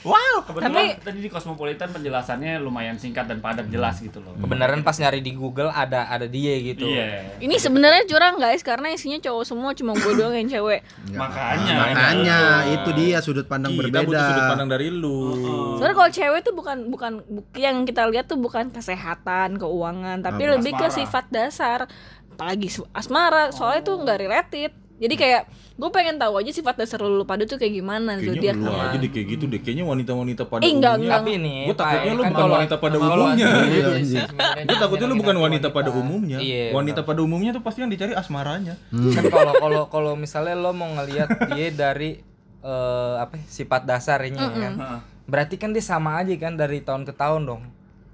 Wow. 0.02 0.42
Kebetulan 0.42 0.98
tadi 0.98 1.18
di 1.18 1.30
Cosmopolitan 1.30 1.88
penjelasannya 1.88 2.58
lumayan 2.58 2.94
singkat 2.94 3.24
dan 3.24 3.38
padat 3.38 3.66
jelas 3.66 3.98
gitu 3.98 4.18
loh. 4.18 4.34
kebenaran 4.34 4.82
pas 4.82 4.92
nyari 4.92 5.18
di 5.18 5.32
Google 5.32 5.68
ada 5.68 6.06
ada 6.06 6.26
dia 6.26 6.58
gitu. 6.58 6.84
Iya. 6.84 7.38
Ini 7.38 7.54
sebenarnya 7.56 8.02
curang 8.04 8.36
guys 8.36 8.60
karena 8.60 8.90
isinya 8.90 9.18
cowok 9.20 9.44
semua 9.44 9.70
cuma 9.72 9.94
gue 9.94 10.12
doang 10.12 10.34
yang 10.34 10.50
cewek. 10.50 10.82
Makanya. 11.12 11.74
Makanya 11.78 12.38
itu 12.68 12.90
dia 12.92 13.18
sudut 13.18 13.46
pandang 13.46 13.72
Kita 13.72 13.82
butuh 13.82 14.02
berbeda. 14.02 14.28
sudut 14.28 14.44
pandang 14.48 14.68
dari 14.68 14.86
lu. 14.88 15.20
Soalnya 15.78 15.96
kalau 15.96 16.10
cewek 16.10 16.40
tuh 16.42 16.52
bukan 16.52 16.76
bukan 16.88 17.12
bu- 17.22 17.46
yang 17.54 17.82
kita 17.82 18.02
lihat 18.06 18.26
tuh 18.26 18.36
bukan 18.36 18.68
kesehatan, 18.68 19.56
keuangan, 19.56 20.18
tapi 20.20 20.42
Apa? 20.44 20.52
lebih 20.56 20.72
ke 20.72 20.84
Asmara. 20.84 20.98
sifat 20.98 21.24
dasar. 21.30 21.78
Apalagi 22.32 22.66
asmara, 22.92 23.52
soalnya 23.52 23.82
tuh 23.82 23.96
nggak 23.98 24.18
related. 24.18 24.72
Jadi 25.02 25.14
kayak 25.18 25.42
gue 25.72 25.90
pengen 25.90 26.14
tahu 26.14 26.38
aja 26.38 26.50
sifat 26.54 26.78
dasar 26.78 27.02
lu 27.02 27.26
pada 27.26 27.42
tuh 27.42 27.58
kayak 27.58 27.74
gimana 27.74 28.14
Kayaknya 28.14 28.38
zodiak 28.38 28.56
lu 28.56 28.70
aja 28.70 28.96
deh 28.96 29.10
kayak 29.10 29.26
gitu 29.26 29.44
deh. 29.50 29.58
Kayaknya 29.58 29.84
wanita-wanita 29.84 30.42
pada 30.46 30.62
Eh, 30.62 30.70
enggak, 30.70 30.94
umumnya. 30.94 31.08
enggak. 31.10 31.18
Tapi 31.18 31.32
nih, 31.42 31.58
Gue 31.66 31.74
takutnya 31.74 31.98
Pak, 31.98 32.14
lu 32.14 32.22
kan 32.22 32.30
bukan 32.30 32.48
wanita 32.48 32.74
pada 32.78 32.96
umumnya. 32.96 33.46
Iya, 33.66 33.86
Gue 34.62 34.76
takutnya 34.78 35.06
lu 35.10 35.16
bukan 35.18 35.36
wanita 35.36 35.66
pada 35.68 35.90
umumnya. 35.90 36.38
Iya, 36.38 36.64
Wanita 36.70 37.00
pada 37.02 37.20
umumnya 37.20 37.50
tuh 37.50 37.62
pasti 37.62 37.82
yang 37.82 37.90
dicari 37.90 38.14
asmaranya. 38.14 38.78
Kan 38.88 39.24
kalau 39.26 39.52
kalau 39.58 39.82
kalau 39.90 40.12
misalnya 40.14 40.54
lo 40.54 40.70
mau 40.70 40.86
ngelihat 40.88 41.28
dia 41.50 41.68
dari 41.68 42.22
eh, 42.62 43.14
apa 43.18 43.34
ya, 43.34 43.44
sifat 43.44 43.82
dasarnya 43.82 44.38
kan. 44.48 44.74
Heeh. 44.78 44.98
Berarti 45.26 45.58
kan 45.58 45.74
dia 45.74 45.82
sama 45.82 46.22
aja 46.22 46.30
kan 46.36 46.54
dari 46.54 46.78
tahun 46.78 47.02
ke 47.02 47.12
tahun 47.12 47.42
dong. 47.42 47.62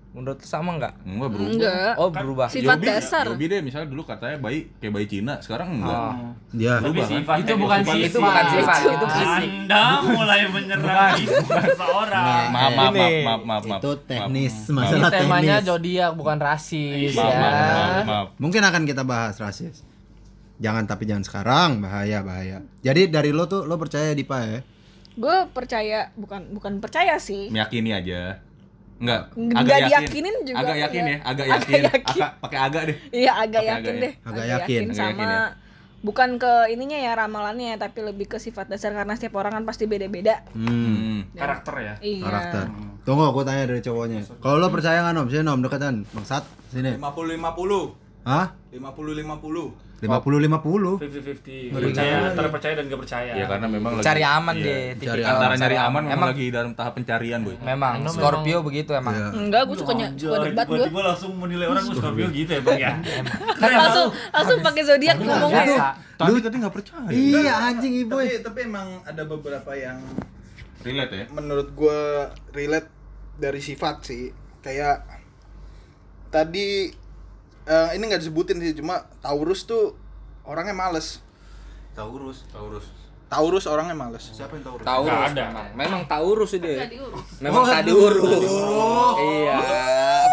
Menurut 0.09 0.41
sama 0.41 0.75
nggak? 0.75 1.05
Enggak 1.05 1.31
berubah. 1.31 1.53
Enggak. 1.53 1.93
Oh, 1.95 2.09
berubah. 2.09 2.47
Sifat 2.49 2.77
Yobi- 2.77 2.89
dasar. 2.89 3.25
Yobi 3.29 3.45
deh 3.45 3.61
misalnya 3.61 3.87
dulu 3.87 4.03
katanya 4.03 4.41
bayi 4.41 4.73
kayak 4.77 4.91
bayi 4.91 5.07
Cina, 5.07 5.35
sekarang 5.39 5.79
enggak. 5.79 5.95
Oh. 5.95 6.33
Dia 6.51 6.73
Tapi 6.75 6.83
Berubah, 6.83 6.99
kan? 6.99 7.13
sifatnya 7.13 7.45
Itu 7.45 7.55
bukan 7.55 7.79
sifat- 7.79 7.93
sifat. 7.95 8.09
Itu 8.09 8.19
bukan 8.19 8.45
sifat, 8.49 8.79
itu 8.81 9.07
fisik. 9.07 9.49
Anda 9.53 9.83
mulai 10.03 10.41
menyerang 10.49 11.17
seseorang. 11.21 12.45
Maaf, 12.49 12.71
maaf, 12.71 12.91
Ini, 12.91 12.99
maaf, 12.99 13.13
maaf, 13.23 13.41
maaf, 13.45 13.63
maaf. 13.63 13.79
itu 13.79 13.91
teknis, 14.03 14.55
Maaf, 14.67 14.67
Ini 14.67 14.77
masalah 14.97 15.11
temanya 15.13 15.55
teknis. 15.55 15.69
zodiak 15.69 16.11
bukan 16.15 16.37
rasis 16.41 17.13
Maaf, 17.15 17.29
ya. 17.29 17.39
maaf, 17.39 17.53
maaf, 17.53 18.05
maaf. 18.07 18.27
Mungkin 18.37 18.63
akan 18.65 18.83
kita 18.85 19.03
bahas 19.03 19.37
rasis. 19.37 19.85
Jangan 20.59 20.85
tapi 20.85 21.05
jangan 21.05 21.23
sekarang, 21.23 21.71
bahaya 21.79 22.19
bahaya. 22.21 22.65
Jadi 22.81 23.07
dari 23.07 23.31
lo 23.31 23.45
tuh 23.45 23.63
lo 23.63 23.77
percaya 23.77 24.11
di 24.11 24.25
ya? 24.25 24.61
Gue 25.15 25.37
percaya 25.49 26.11
bukan 26.15 26.51
bukan 26.51 26.73
percaya 26.79 27.15
sih. 27.19 27.47
Meyakini 27.49 27.93
aja. 27.93 28.41
Enggak, 28.99 29.21
Nggak 29.33 29.59
agak 29.59 29.79
yakin. 29.79 29.89
diyakinin 29.89 30.35
juga 30.43 30.59
Agak 30.59 30.77
yakin 30.77 31.01
enggak. 31.01 31.09
ya, 31.09 31.19
agak 31.23 31.45
Agak 31.45 31.47
yakin. 31.49 31.81
yakin. 31.81 32.03
Agak 32.09 32.31
pakai 32.39 32.59
agak 32.59 32.83
deh. 32.83 32.97
Iya 33.13 33.33
agak 33.37 33.63
yakin 33.63 33.79
agak 33.79 33.95
ya? 33.95 34.03
deh. 34.03 34.13
Agak 34.25 34.47
yakin. 34.49 34.81
Sama 34.91 35.07
yakin 35.09 35.29
ya? 35.29 35.43
bukan 35.99 36.39
ke 36.39 36.53
ininya 36.71 36.95
ya 36.97 37.13
ramalannya 37.13 37.75
tapi 37.75 37.99
lebih 38.01 38.27
ke 38.29 38.39
sifat 38.39 38.71
dasar 38.71 38.95
karena 38.95 39.15
setiap 39.15 39.35
orang 39.37 39.51
kan 39.53 39.65
pasti 39.65 39.85
beda-beda. 39.85 40.47
Hmm. 40.53 40.67
Hmm. 40.67 41.21
Karakter 41.33 41.75
ya. 41.77 41.95
Iya. 42.01 42.23
Karakter. 42.23 42.65
Tunggu, 43.03 43.25
aku 43.25 43.41
tanya 43.41 43.65
dari 43.65 43.81
cowoknya. 43.81 44.21
Kalau 44.37 44.59
lo 44.59 44.69
percaya 44.69 45.01
nggak 45.01 45.15
nom? 45.15 45.27
Sini 45.27 45.43
nom 45.43 45.59
deketan. 45.59 46.07
Bangsat, 46.09 46.43
sini. 46.69 46.95
50 46.95 47.35
50. 47.35 47.95
Hah? 48.23 48.53
50-50 48.71 49.25
50 49.25 49.88
50. 49.99 51.03
50-50 51.03 51.75
percaya 51.75 52.31
antara 52.31 52.49
percaya 52.49 52.73
dan 52.73 52.87
gak 52.87 53.01
percaya 53.01 53.33
Ya 53.33 53.45
karena 53.45 53.67
memang 53.67 53.93
lagi 53.95 54.05
Cari 54.05 54.23
aman 54.23 54.55
Iya. 54.55 54.65
deh. 54.65 54.83
Cari 55.03 55.23
antara 55.23 55.55
cari 55.55 55.77
aman 55.77 55.91
memang 56.01 56.15
Emang 56.15 56.29
lagi 56.29 56.47
dalam 56.49 56.71
tahap 56.73 56.93
pencarian, 56.95 57.41
Boy. 57.43 57.59
memang 57.59 58.07
Scorpio 58.07 58.63
begitu 58.63 58.91
emang. 58.93 59.11
Iya. 59.11 59.29
Enggak, 59.35 59.63
gue 59.65 59.77
suka 59.77 59.93
ny- 59.93 60.15
suka 60.15 60.39
debat 60.41 60.65
gue. 60.65 60.79
tiba-tiba 60.79 61.03
langsung 61.05 61.33
menilai 61.35 61.67
orang 61.67 61.83
gue 61.83 61.97
Scorpio 61.97 62.27
gitu 62.29 62.47
ya 62.49 62.61
bang 62.61 62.79
ya 62.79 62.93
Langsung 63.75 64.09
langsung 64.31 64.59
pakai 64.61 64.83
zodiak 64.85 65.17
ngomongnya. 65.19 65.65
Biasa. 65.67 65.87
Tadi 66.17 66.31
tadi 66.41 66.57
nggak 66.59 66.75
percaya. 66.75 67.09
Iya 67.11 67.53
anjing 67.65 67.95
ibu. 68.01 68.15
tapi 68.15 68.27
tapi 68.41 68.59
emang 68.65 68.89
ada 69.03 69.23
beberapa 69.25 69.71
yang 69.73 69.99
Relate 70.79 71.11
ya. 71.13 71.25
menurut 71.29 71.75
gua 71.75 72.01
relate 72.51 72.87
dari 73.35 73.59
sifat 73.59 74.03
sih 74.05 74.31
kayak 74.61 75.03
tadi 76.29 76.91
eh, 77.69 77.89
ini 77.93 78.03
nggak 78.03 78.21
disebutin 78.21 78.57
sih 78.59 78.73
cuma 78.75 79.05
Taurus 79.21 79.63
tuh 79.63 79.93
orangnya 80.43 80.73
males 80.73 81.21
Taurus. 81.93 82.47
Taurus. 82.49 82.87
Taurus 83.29 83.65
orangnya 83.67 83.93
males 83.93 84.25
Siapa 84.25 84.55
yang 84.55 84.65
Taurus? 84.65 84.83
Taurus 84.83 85.11
Nggak 85.11 85.29
ada. 85.29 85.45
memang. 85.45 85.67
Memang 85.75 86.03
Taurus 86.07 86.51
diurus. 86.57 87.27
Memang 87.39 87.63
tak 87.63 87.83
diurus. 87.85 88.53
Iya, 89.19 89.57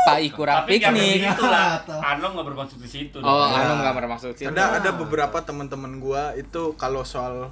Pak 0.06 0.18
tapi 0.32 0.32
nggak 0.32 0.94
piknik. 0.94 1.18
gitu 1.26 1.44
lah 1.44 1.82
Ano 1.84 2.26
nggak 2.32 2.46
bermaksud 2.46 2.78
di 2.78 2.88
situ 2.88 3.18
Oh, 3.18 3.26
dong. 3.26 3.52
anu 3.52 3.74
nggak 3.82 3.96
bermaksud 3.98 4.32
sih. 4.32 4.46
ada 4.46 4.80
ada 4.80 4.94
beberapa 4.94 5.42
teman-teman 5.42 5.98
gua 5.98 6.32
itu 6.34 6.72
kalau 6.76 7.04
soal 7.04 7.50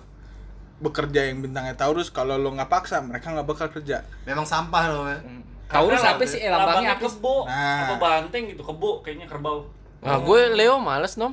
bekerja 0.79 1.25
yang 1.25 1.41
bintangnya 1.41 1.73
Taurus 1.73 2.07
kalau 2.07 2.35
lo 2.35 2.53
nggak 2.53 2.69
paksa 2.69 3.01
mereka 3.01 3.31
nggak 3.31 3.43
bakal 3.43 3.67
kerja 3.69 4.05
Memang 4.23 4.45
sampah 4.45 4.83
loh. 4.87 5.09
ya. 5.09 5.19
Taurus 5.65 5.97
Karena 5.97 6.13
apa 6.13 6.23
sih? 6.23 6.39
Eh, 6.39 6.49
lambangnya 6.49 6.91
apa? 6.93 7.01
sih? 7.01 7.17
kebo 7.17 7.35
Nah. 7.43 7.79
apa 7.83 7.95
banteng 7.97 8.43
gitu 8.47 8.61
kebo 8.61 8.99
kayaknya 8.99 9.25
kerbau 9.25 9.65
Nah, 9.99 10.19
gue 10.19 10.51
Leo 10.51 10.75
males 10.77 11.15
nom. 11.15 11.31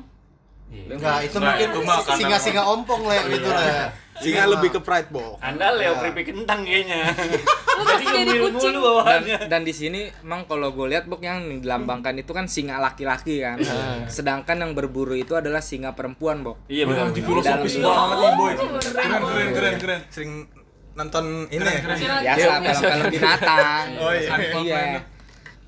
Enggak, 0.70 1.26
itu 1.26 1.36
mungkin 1.36 1.68
singa-singa 2.08 2.62
ompong 2.62 3.02
lah 3.02 3.26
itu 3.26 3.42
lah. 3.42 3.90
sehingga 4.16 4.46
lebih 4.46 4.70
ke 4.70 4.78
pride 4.78 5.08
boh 5.08 5.34
anda 5.40 5.72
Leo 5.72 5.96
keripik 5.96 6.30
kentang 6.30 6.62
kayaknya 6.62 7.08
pasti 7.80 8.04
jadi 8.04 8.30
ngemil 8.30 8.52
kucing. 8.52 8.74
Dan, 8.78 9.20
dan 9.48 9.60
di 9.64 9.72
sini 9.72 10.00
emang 10.20 10.44
kalau 10.44 10.70
gue 10.70 10.86
lihat 10.86 11.08
bok 11.08 11.18
yang 11.18 11.42
dilambangkan 11.58 12.14
itu 12.14 12.30
kan 12.30 12.44
singa 12.44 12.76
laki-laki 12.76 13.40
kan. 13.40 13.56
Sedangkan 14.06 14.60
yang 14.60 14.72
berburu 14.72 15.16
itu 15.16 15.32
adalah 15.32 15.58
singa 15.58 15.90
perempuan 15.90 16.44
bok. 16.44 16.68
iya 16.68 16.84
benar 16.84 17.10
Di 17.10 17.18
filosofis 17.18 17.80
banget 17.80 18.16
nih, 18.20 18.30
Boy. 18.36 18.52
Keren 18.78 19.10
keren 19.24 19.48
keren 19.50 19.74
keren. 19.80 20.00
sering 20.06 20.32
nonton 20.92 21.24
ini 21.46 21.60
ya? 21.60 21.80
Biasa 22.26 22.46
film-film 22.60 23.06
binatang. 23.10 23.86
Oh, 23.96 24.10
iya. 24.10 24.30
Iya. 24.60 24.82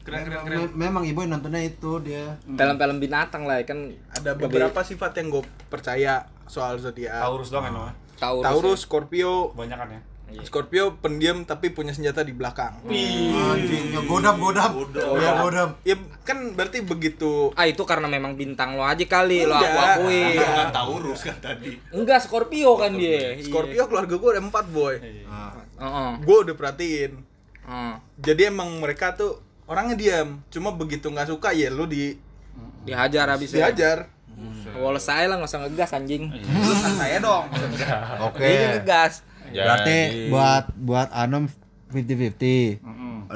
Keren 0.03 0.21
keren 0.25 0.41
keren. 0.43 0.57
Me- 0.59 0.75
Memang 0.81 1.03
ibu 1.03 1.23
nontonnya 1.23 1.63
itu 1.63 2.03
dia. 2.03 2.35
Film-film 2.43 2.99
binatang 2.99 3.43
lah 3.45 3.63
kan. 3.63 3.91
ada 4.13 4.35
beberapa 4.35 4.81
sifat 4.81 5.15
yang 5.17 5.31
gue 5.31 5.43
percaya 5.67 6.23
soal 6.45 6.77
zodiak 6.77 7.17
Taurus 7.17 7.49
doang 7.49 7.65
kan 7.65 7.73
Noah? 7.73 7.93
Taurus. 8.15 8.45
Taurus 8.45 8.81
Scorpio 8.83 9.51
kebanyakan 9.51 9.89
ya 9.89 10.01
Scorpio 10.41 10.97
pendiam 10.97 11.43
tapi 11.43 11.69
punya 11.69 11.91
senjata 11.91 12.21
di 12.21 12.31
belakang 12.31 12.81
Anjing, 12.83 13.91
ya 13.91 14.01
godam 14.03 14.37
godam. 14.37 14.71
Ya 15.17 15.31
godam. 15.37 15.69
ya 15.83 15.95
kan 16.23 16.53
berarti 16.53 16.81
begitu 16.81 17.53
Ah 17.53 17.65
itu 17.65 17.83
karena 17.83 18.07
memang 18.07 18.33
bintang 18.33 18.75
lo 18.75 18.83
aja 18.83 19.03
kali 19.03 19.45
lo 19.45 19.53
aku 19.53 19.63
Enggak. 19.63 19.93
akui. 19.93 20.23
Kan 20.37 20.69
Taurus 20.71 21.21
kan 21.21 21.37
tadi. 21.39 21.71
Enggak 21.91 22.21
Scorpio 22.21 22.75
kan 22.75 22.93
dia. 22.93 23.37
Scorpio 23.39 23.85
keluarga 23.85 24.15
gue 24.15 24.31
ada 24.31 24.41
empat 24.41 24.65
boy 24.67 24.95
Heeh. 24.99 26.11
gue 26.19 26.37
udah 26.41 26.55
perhatiin 26.55 27.13
Heeh. 27.63 27.95
jadi 28.17 28.49
emang 28.49 28.73
mereka 28.79 29.13
tuh 29.13 29.37
orangnya 29.65 29.95
diam 29.95 30.41
cuma 30.49 30.71
begitu 30.71 31.07
nggak 31.07 31.29
suka 31.29 31.51
ya 31.51 31.69
lu 31.69 31.85
di 31.85 32.17
Dihajar 32.83 33.29
habis 33.29 33.51
ya. 33.51 33.69
diajar 33.69 34.11
Wallace 34.73 35.07
saya 35.07 35.27
lah 35.27 35.37
nggak 35.37 35.47
usah 35.47 35.61
ngegas 35.63 35.91
anjing. 35.93 36.27
lu 36.33 36.73
santai 36.75 37.21
dong 37.21 37.47
Oke. 38.23 38.43
Ini 38.43 38.65
ngegas. 38.81 39.23
Berarti 39.53 39.97
buat 40.33 40.65
buat 40.81 41.09
Anom 41.13 41.47
50-50. 41.93 42.81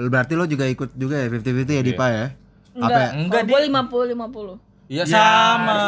Berarti 0.09 0.33
lo 0.37 0.45
juga 0.49 0.64
ikut 0.69 0.97
juga 0.97 1.21
ya 1.21 1.29
50-50 1.29 1.77
ya 1.77 1.83
Dipa 1.85 2.07
ya? 2.09 2.27
Apa 2.77 2.99
ya? 3.01 3.09
Enggak, 3.17 3.45
gue 3.49 3.61
50 3.69 4.17
50. 4.17 4.93
Iya 4.93 5.05
sama. 5.05 5.79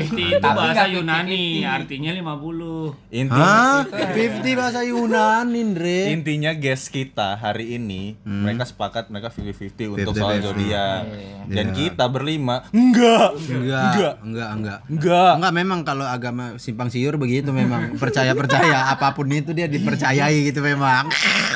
50 0.00 0.14
itu 0.28 0.38
Tapi 0.38 0.56
bahasa 0.56 0.84
Yunani 0.86 1.44
50-50. 1.58 1.66
artinya 1.68 2.10
50 2.12 3.10
Inti 3.10 3.34
Hah? 3.34 3.78
50 3.84 4.52
bahasa 4.54 4.80
Yunani, 4.82 5.60
Andre. 5.60 5.98
intinya 6.10 6.52
guest 6.52 6.88
kita 6.88 7.34
hari 7.34 7.74
ini 7.74 8.14
mereka 8.22 8.62
sepakat 8.62 9.08
mereka 9.08 9.28
50-50 9.28 9.94
untuk 9.94 10.12
50-50. 10.12 10.18
soal 10.18 10.36
zodiak. 10.40 11.02
Dan 11.48 11.66
Iya. 11.66 11.74
kita 11.74 12.04
berlima 12.06 12.68
enggak. 12.70 13.32
Enggak, 13.40 14.14
enggak, 14.20 14.48
enggak. 14.52 14.78
Enggak. 14.86 15.32
Enggak 15.34 15.54
memang 15.54 15.80
kalau 15.82 16.04
agama 16.04 16.44
simpang 16.56 16.88
siur 16.88 17.16
begitu 17.16 17.50
memang 17.50 17.92
percaya-percaya 18.02 18.90
apa 18.90 19.12
pun 19.12 19.28
itu 19.28 19.50
dia 19.50 19.64
dipercayai 19.64 20.44
gitu 20.44 20.60
memang. 20.60 21.08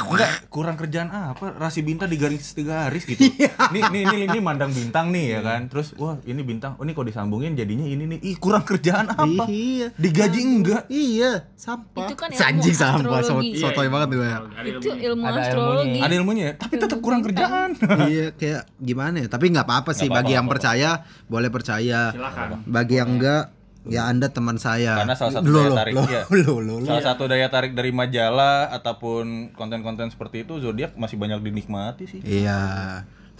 Enggak, 0.02 0.48
kurang 0.48 0.74
kerjaan 0.74 1.08
apa? 1.08 1.52
Rasi 1.52 1.80
bintang 1.80 2.08
digaris 2.08 2.52
tiga 2.52 2.72
garis 2.82 3.04
gitu. 3.04 3.20
nih, 3.68 3.84
nih, 3.86 4.02
nih, 4.06 4.26
ini 4.26 4.38
mandang 4.38 4.70
bintang 4.70 5.08
nih 5.08 5.24
ya 5.30 5.40
kan. 5.42 5.68
Terus, 5.68 5.92
wah 5.94 6.16
ini 6.22 6.40
bintang. 6.40 6.74
Oh 6.76 6.82
ini 6.82 6.92
kalau 6.92 7.06
disambungin 7.06 7.52
jadinya 7.52 7.84
ini 7.84 8.04
nih. 8.06 8.18
Ih 8.32 8.38
kurang 8.38 8.64
kerjaan 8.64 9.12
apa? 9.12 9.44
Iya. 9.44 9.92
Digaji 9.94 10.40
enggak? 10.40 10.82
Iya, 10.88 11.44
sampah. 11.52 12.08
Itu 12.08 12.14
kan 12.16 12.32
ilmu 12.32 12.40
Sanjing 12.40 12.72
sampah, 12.72 13.20
so, 13.20 13.36
astrologi. 13.36 13.60
sotoy 13.60 13.88
banget 13.88 14.08
gue. 14.10 14.24
ya. 14.24 14.38
Itu 14.64 14.88
ilmu 14.88 15.22
Ada 15.22 15.38
astrologi. 15.44 15.98
Ada 16.00 16.14
ilmunya 16.16 16.44
ya, 16.44 16.54
tapi 16.56 16.74
tetap 16.80 16.98
kurang 16.98 17.20
kerjaan. 17.20 17.76
iya, 18.08 18.32
kayak 18.32 18.72
gimana 18.78 19.20
ya? 19.20 19.28
Tapi 19.28 19.52
nggak 19.52 19.66
apa-apa 19.68 19.92
sih 19.92 20.08
Nggak 20.08 20.16
apa-apa, 20.16 20.18
bagi 20.18 20.32
yang 20.32 20.46
nggak 20.46 20.54
percaya 20.56 20.90
boleh 21.28 21.50
percaya. 21.52 22.00
silakan 22.10 22.46
Bagi 22.64 22.94
yang 22.96 23.10
enggak 23.12 23.42
ya 23.82 24.02
Anda 24.06 24.30
teman 24.30 24.56
saya. 24.56 24.94
Karena 24.96 25.12
salah 25.12 25.32
satu 25.34 25.44
Loh, 25.44 25.60
daya 25.60 25.74
tarik 25.76 25.92
loh, 25.92 26.06
ya. 26.06 26.22
loh, 26.30 26.58
loh, 26.62 26.76
loh. 26.78 26.88
Salah 26.88 27.04
satu 27.04 27.22
daya 27.26 27.50
tarik 27.50 27.74
dari 27.74 27.90
majalah 27.90 28.70
ataupun 28.70 29.50
konten-konten 29.52 30.06
seperti 30.08 30.46
itu 30.46 30.56
zodiak 30.56 30.94
masih 30.94 31.18
banyak 31.18 31.42
dinikmati 31.42 32.06
sih. 32.06 32.20
Iya. 32.22 32.60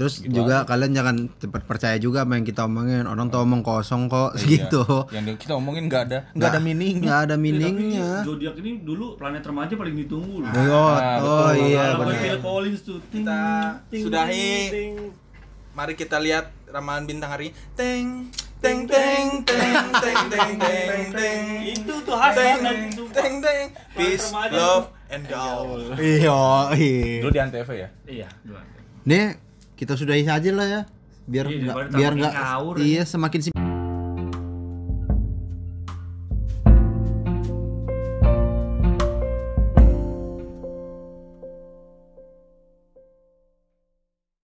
Terus 0.03 0.19
gitu 0.19 0.43
juga 0.43 0.67
aja. 0.67 0.69
kalian 0.75 0.91
jangan 0.99 1.17
cepat 1.39 1.63
percaya 1.63 1.97
juga 2.03 2.27
apa 2.27 2.35
yang 2.35 2.43
kita 2.43 2.67
omongin. 2.67 3.07
Orang 3.07 3.31
tuh 3.31 3.47
omong 3.47 3.63
kosong 3.63 4.11
kok 4.11 4.35
eh, 4.35 4.59
gitu. 4.59 4.83
Iya. 5.15 5.23
Yang 5.23 5.47
kita 5.47 5.55
omongin 5.55 5.87
nggak 5.87 6.03
ada 6.11 6.19
nggak 6.35 6.51
ada 6.51 6.59
meaning. 6.59 6.97
Nggak 7.07 7.19
ada 7.31 7.37
iya, 7.39 7.45
meaningnya. 7.47 8.11
Ya, 8.19 8.27
zodiak 8.27 8.55
ini 8.59 8.83
dulu 8.83 9.15
planet 9.15 9.47
remaja 9.47 9.75
paling 9.79 9.95
ditunggu 9.95 10.43
loh. 10.43 10.51
Iya, 10.51 10.75
ah, 10.75 10.83
oh, 10.83 10.91
betul, 10.99 11.31
oh 11.31 11.53
iya 11.55 11.85
benar. 11.95 12.15
Phil 12.19 12.39
kita 13.15 13.41
ting, 13.87 14.03
sudahi. 14.03 14.51
Ting. 14.75 14.93
Mari 15.73 15.95
kita 15.95 16.19
lihat 16.19 16.51
ramalan 16.67 17.07
bintang 17.07 17.31
hari. 17.31 17.55
Teng 17.79 18.27
teng 18.63 18.87
teng 18.87 19.43
teng 19.43 19.75
teng 19.91 20.19
teng 20.31 20.51
teng 20.63 21.05
teng 21.11 21.45
itu 21.67 21.95
tuh 22.07 22.15
khas 22.15 22.35
banget 22.39 22.95
teng 23.11 23.35
teng 23.43 23.67
peace 23.99 24.31
love 24.55 24.87
and 25.11 25.27
gaul 25.27 25.83
iya 25.99 26.71
iya 26.79 27.27
dulu 27.27 27.31
di 27.35 27.41
antv 27.43 27.71
ya 27.75 27.89
iya 28.07 28.29
dulu 28.47 28.63
nih 29.03 29.35
kita 29.75 29.95
sudahi 29.95 30.25
saja 30.25 30.51
lah 30.53 30.67
ya. 30.67 30.81
Biar 31.23 31.47
Iya, 31.47 31.59
daripada 31.71 31.97
biar 31.97 32.13
nggak 32.19 32.35
iya 32.83 33.03
semakin 33.07 33.41
sim- 33.41 33.72